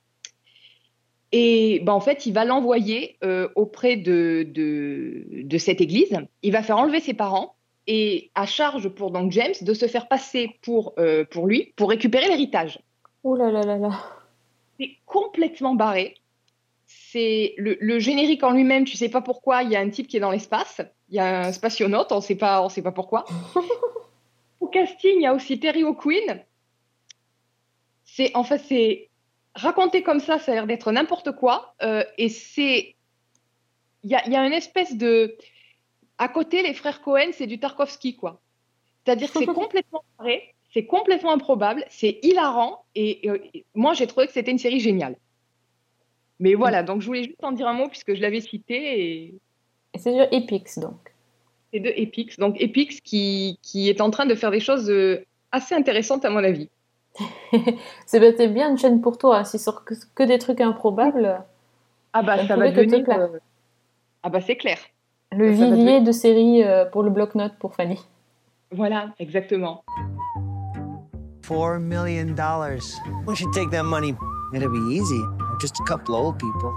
Et 1.37 1.81
bah, 1.83 1.93
en 1.93 1.99
fait, 1.99 2.25
il 2.25 2.31
va 2.31 2.45
l'envoyer 2.45 3.17
euh, 3.21 3.49
auprès 3.55 3.97
de, 3.97 4.47
de, 4.47 5.25
de 5.43 5.57
cette 5.57 5.81
église. 5.81 6.17
Il 6.43 6.53
va 6.53 6.63
faire 6.63 6.77
enlever 6.77 7.01
ses 7.01 7.13
parents 7.13 7.57
et 7.87 8.31
à 8.35 8.45
charge 8.45 8.87
pour 8.87 9.11
donc 9.11 9.33
James 9.33 9.53
de 9.59 9.73
se 9.73 9.85
faire 9.87 10.07
passer 10.07 10.57
pour, 10.61 10.93
euh, 10.97 11.25
pour 11.25 11.45
lui 11.45 11.73
pour 11.75 11.89
récupérer 11.89 12.29
l'héritage. 12.29 12.79
Ouh 13.25 13.35
là 13.35 13.51
là 13.51 13.63
là 13.63 13.77
là. 13.77 13.99
C'est 14.79 14.91
complètement 15.05 15.75
barré. 15.75 16.15
C'est 16.85 17.53
le, 17.57 17.75
le 17.81 17.99
générique 17.99 18.43
en 18.43 18.51
lui-même, 18.51 18.85
tu 18.85 18.95
sais 18.95 19.09
pas 19.09 19.19
pourquoi, 19.19 19.63
il 19.63 19.71
y 19.71 19.75
a 19.75 19.81
un 19.81 19.89
type 19.89 20.07
qui 20.07 20.15
est 20.15 20.21
dans 20.21 20.31
l'espace, 20.31 20.79
il 21.09 21.15
y 21.15 21.19
a 21.19 21.47
un 21.47 21.51
spationaute, 21.51 22.13
on 22.13 22.21
sait 22.21 22.35
pas, 22.35 22.61
on 22.61 22.69
sait 22.69 22.81
pas 22.81 22.93
pourquoi. 22.93 23.25
Au 24.61 24.67
casting, 24.67 25.15
il 25.17 25.23
y 25.23 25.25
a 25.25 25.33
aussi 25.33 25.59
Terry 25.59 25.83
O'Quinn. 25.83 26.45
C'est 28.05 28.33
en 28.37 28.45
fait 28.45 28.59
c'est 28.59 29.09
raconté 29.55 30.03
comme 30.03 30.19
ça, 30.19 30.37
ça 30.37 30.51
a 30.51 30.55
l'air 30.55 30.67
d'être 30.67 30.91
n'importe 30.91 31.31
quoi, 31.31 31.75
euh, 31.81 32.03
et 32.17 32.29
c'est 32.29 32.95
il 34.03 34.11
y 34.11 34.15
a, 34.15 34.25
il 34.27 34.33
y 34.33 34.35
a 34.35 34.45
une 34.45 34.53
espèce 34.53 34.95
de 34.95 35.35
à 36.17 36.27
côté 36.27 36.61
les 36.61 36.73
frères 36.73 37.01
Cohen, 37.01 37.29
c'est 37.31 37.47
du 37.47 37.59
Tarkovsky 37.59 38.15
quoi. 38.15 38.41
C'est-à-dire 39.03 39.31
que 39.31 39.39
c'est 39.39 39.45
complètement 39.63 40.03
barré, 40.17 40.53
c'est 40.73 40.85
complètement 40.85 41.31
improbable, 41.31 41.85
c'est 41.89 42.19
hilarant, 42.21 42.83
et, 42.93 43.27
et 43.27 43.65
moi 43.73 43.93
j'ai 43.93 44.07
trouvé 44.07 44.27
que 44.27 44.33
c'était 44.33 44.51
une 44.51 44.59
série 44.59 44.79
géniale. 44.79 45.15
Mais 46.39 46.53
voilà, 46.53 46.83
donc 46.83 47.01
je 47.01 47.07
voulais 47.07 47.23
juste 47.23 47.43
en 47.43 47.51
dire 47.51 47.67
un 47.67 47.73
mot 47.73 47.87
puisque 47.87 48.13
je 48.13 48.21
l'avais 48.21 48.41
cité 48.41 49.01
et 49.01 49.33
Et 49.93 49.97
c'est 49.97 50.13
sur 50.13 50.27
Epix 50.33 50.79
donc. 50.79 51.13
c'est 51.71 51.79
de 51.79 51.89
Epix. 51.95 52.37
Donc 52.37 52.59
Epix 52.59 52.99
qui, 53.01 53.57
qui 53.61 53.89
est 53.89 54.01
en 54.01 54.09
train 54.09 54.25
de 54.25 54.35
faire 54.35 54.51
des 54.51 54.59
choses 54.59 54.89
euh, 54.89 55.25
assez 55.51 55.73
intéressantes 55.75 56.25
à 56.25 56.29
mon 56.29 56.43
avis. 56.43 56.69
C'est 58.05 58.47
bien 58.47 58.69
une 58.71 58.77
chaîne 58.77 59.01
pour 59.01 59.17
toi. 59.17 59.43
Si 59.43 59.57
sur 59.59 59.83
que, 59.85 59.93
que 60.15 60.23
des 60.23 60.37
trucs 60.39 60.61
improbables, 60.61 61.41
Ah 62.13 62.21
bah 62.23 62.37
Ça 62.39 62.47
ça 62.47 62.55
va 62.57 62.71
devenir... 62.71 63.05
euh, 63.09 63.39
Ah 64.23 64.29
bah 64.29 64.41
c'est 64.41 64.57
clair. 64.57 64.77
le 65.31 65.47
Ça 65.47 65.65
vivier 65.65 65.99
devenir- 65.99 66.03
de 66.03 66.11
séries 66.11 66.63
euh, 66.63 66.85
pour 66.85 67.03
le 67.03 67.09
bloc-notes 67.09 67.55
pour 67.59 67.73
Fanny. 67.75 67.99
Voilà, 68.71 69.13
exactement. 69.19 69.83
Four 71.43 71.79
million 71.79 72.33
dollars. 72.33 72.99
We 73.27 73.35
should 73.35 73.53
take 73.53 73.69
that 73.71 73.83
money? 73.83 74.15
It'll 74.53 74.69
be 74.71 74.95
easy. 74.95 75.21
Just 75.61 75.79
a 75.79 75.83
couple 75.83 76.15
old 76.15 76.37
people. 76.39 76.73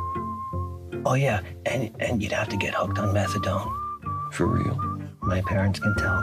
Oh 1.07 1.15
yeah, 1.15 1.41
and 1.65 1.91
and 2.01 2.21
you'd 2.23 2.33
have 2.33 2.49
to 2.49 2.57
get 2.57 2.75
hooked 2.75 2.99
on 2.99 3.15
methadone. 3.15 3.67
For 4.33 4.47
real? 4.47 4.77
My 5.23 5.41
parents 5.43 5.81
can 5.81 5.95
tell. 5.97 6.23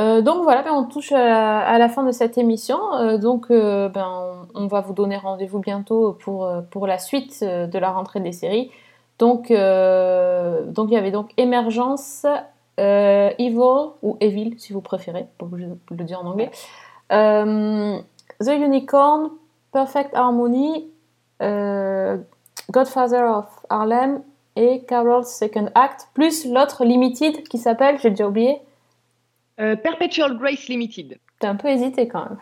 Euh, 0.00 0.22
donc 0.22 0.44
voilà, 0.44 0.62
ben, 0.62 0.72
on 0.72 0.84
touche 0.84 1.12
à, 1.12 1.78
la 1.78 1.88
fin 1.88 2.02
de 2.02 2.12
cette 2.12 2.38
émission. 2.38 2.78
Euh, 2.94 3.18
donc 3.18 3.50
euh, 3.50 3.88
ben, 3.88 4.46
on, 4.54 4.66
va 4.66 4.80
vous 4.80 4.94
donner 4.94 5.16
rendez-vous 5.16 5.58
bientôt 5.58 6.14
pour, 6.14 6.50
pour 6.70 6.86
la 6.86 6.98
suite 6.98 7.42
de 7.42 7.78
la 7.78 7.90
rentrée 7.90 8.20
des 8.20 8.32
séries. 8.32 8.70
Donc, 9.18 9.48
donc 9.50 10.88
il 10.90 10.94
y 10.94 10.96
avait 10.96 11.10
donc 11.10 11.32
Émergence, 11.36 12.24
Evil 12.78 13.90
ou 14.02 14.16
Evil 14.20 14.54
si 14.58 14.72
vous 14.72 14.80
préférez, 14.80 15.26
de 15.40 15.96
le 15.96 16.04
dire 16.04 16.20
en 16.20 16.30
anglais. 16.30 16.50
The 17.10 18.48
Unicorn, 18.48 19.30
Perfect 19.72 20.14
Harmony, 20.14 20.88
Godfather 21.38 23.24
of 23.24 23.44
Harlem 23.68 24.22
et 24.56 24.80
Carol's 24.88 25.28
Second 25.28 25.68
Act, 25.74 26.08
plus 26.14 26.46
l'autre 26.46 26.86
Limited 26.86 27.42
qui 27.48 27.58
s'appelle, 27.58 27.98
j'ai 28.00 28.10
déjà 28.10 28.26
oublié. 28.26 28.62
Euh, 29.60 29.76
Perpetual 29.76 30.36
Grace 30.38 30.68
Limited. 30.68 31.18
T'as 31.38 31.50
un 31.50 31.56
peu 31.56 31.68
hésité 31.68 32.08
quand 32.08 32.20
même. 32.24 32.38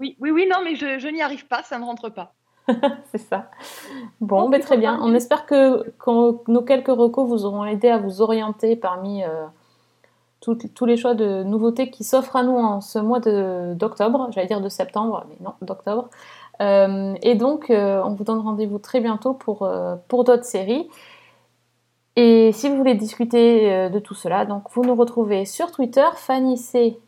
Oui, 0.00 0.16
oui, 0.20 0.30
oui, 0.30 0.48
non, 0.50 0.58
mais 0.64 0.76
je, 0.76 0.98
je 0.98 1.08
n'y 1.08 1.20
arrive 1.22 1.46
pas, 1.46 1.62
ça 1.62 1.78
ne 1.78 1.84
rentre 1.84 2.08
pas. 2.08 2.32
C'est 3.12 3.18
ça. 3.18 3.50
Bon, 4.20 4.48
ben, 4.48 4.60
très 4.60 4.76
bien. 4.76 4.98
On 5.02 5.14
espère 5.14 5.46
que, 5.46 5.92
nos 6.48 6.62
quelques 6.62 6.88
recos 6.88 7.26
vous 7.26 7.44
auront 7.44 7.64
aidé 7.64 7.88
à 7.88 7.98
vous 7.98 8.20
orienter 8.22 8.76
parmi 8.76 9.24
euh, 9.24 9.46
tout- 10.40 10.58
tous 10.74 10.84
les 10.86 10.96
choix 10.96 11.14
de 11.14 11.42
nouveautés 11.42 11.90
qui 11.90 12.04
s'offrent 12.04 12.36
à 12.36 12.42
nous 12.42 12.56
en 12.56 12.80
ce 12.80 12.98
mois 12.98 13.20
d'octobre. 13.20 14.28
J'allais 14.32 14.46
dire 14.46 14.60
de 14.60 14.68
septembre, 14.68 15.24
mais 15.28 15.36
non, 15.40 15.54
d'octobre. 15.62 16.08
Euh, 16.60 17.14
et 17.22 17.34
donc, 17.34 17.70
euh, 17.70 18.02
on 18.04 18.14
vous 18.14 18.24
donne 18.24 18.38
rendez-vous 18.40 18.78
très 18.78 19.00
bientôt 19.00 19.32
pour, 19.32 19.68
pour 20.08 20.24
d'autres 20.24 20.44
séries. 20.44 20.88
Et 22.20 22.50
si 22.52 22.68
vous 22.68 22.76
voulez 22.76 22.96
discuter 22.96 23.72
euh, 23.72 23.88
de 23.90 24.00
tout 24.00 24.14
cela, 24.14 24.44
donc 24.44 24.64
vous 24.72 24.82
nous 24.82 24.96
retrouvez 24.96 25.44
sur 25.44 25.70
Twitter, 25.70 26.04
Fanny 26.16 26.56
C. 26.56 26.98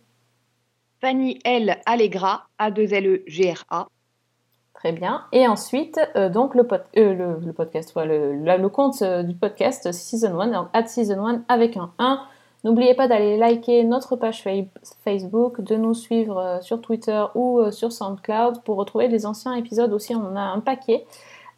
Fanny 1.01 1.41
L. 1.45 1.79
Allegra, 1.85 2.47
A2LE-G-R-A. 2.61 3.89
Très 4.75 4.93
bien. 4.93 5.25
Et 5.33 5.49
ensuite, 5.49 5.99
euh, 6.15 6.29
donc 6.29 6.55
le, 6.55 6.63
pod- 6.65 6.85
euh, 6.97 7.13
le, 7.13 7.45
le 7.45 7.53
podcast, 7.53 7.93
ouais, 7.97 8.07
le, 8.07 8.69
compte 8.69 9.03
euh, 9.03 9.25
du 9.25 9.35
podcast 9.35 9.91
Season 9.91 10.39
1, 10.39 10.47
donc 10.47 10.69
at 10.75 10.87
Season 10.87 11.27
1 11.27 11.43
avec 11.49 11.77
un 11.77 11.91
1. 11.99 12.21
N'oubliez 12.63 12.95
pas 12.95 13.09
d'aller 13.09 13.37
liker 13.37 13.83
notre 13.83 14.15
page 14.15 14.43
fa- 14.45 14.51
Facebook, 15.03 15.61
de 15.61 15.75
nous 15.75 15.95
suivre 15.95 16.61
sur 16.63 16.81
Twitter 16.81 17.25
ou 17.35 17.69
sur 17.73 17.91
SoundCloud 17.91 18.63
pour 18.63 18.77
retrouver 18.77 19.09
les 19.09 19.27
anciens 19.27 19.55
épisodes 19.55 19.93
aussi. 19.93 20.15
On 20.15 20.25
en 20.25 20.37
a 20.37 20.41
un 20.43 20.61
paquet. 20.61 21.05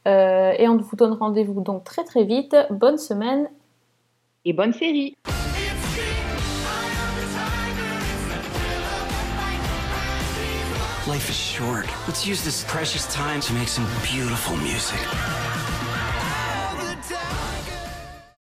Euh, 0.06 0.52
et 0.58 0.68
on 0.68 0.76
vous 0.76 0.96
donne 0.96 1.12
rendez-vous 1.12 1.60
donc 1.60 1.84
très 1.84 2.04
très 2.04 2.24
vite. 2.24 2.56
Bonne 2.70 2.98
semaine. 2.98 3.48
Et 4.44 4.52
bonne 4.52 4.72
série. 4.72 5.14
Life 11.08 11.28
is 11.28 11.34
short. 11.34 11.86
Let's 12.06 12.26
use 12.26 12.42
this 12.42 12.64
precious 12.64 13.06
time 13.08 13.40
to 13.40 13.52
make 13.52 13.68
some 13.68 13.84
beautiful 14.02 14.56
music. 14.56 15.00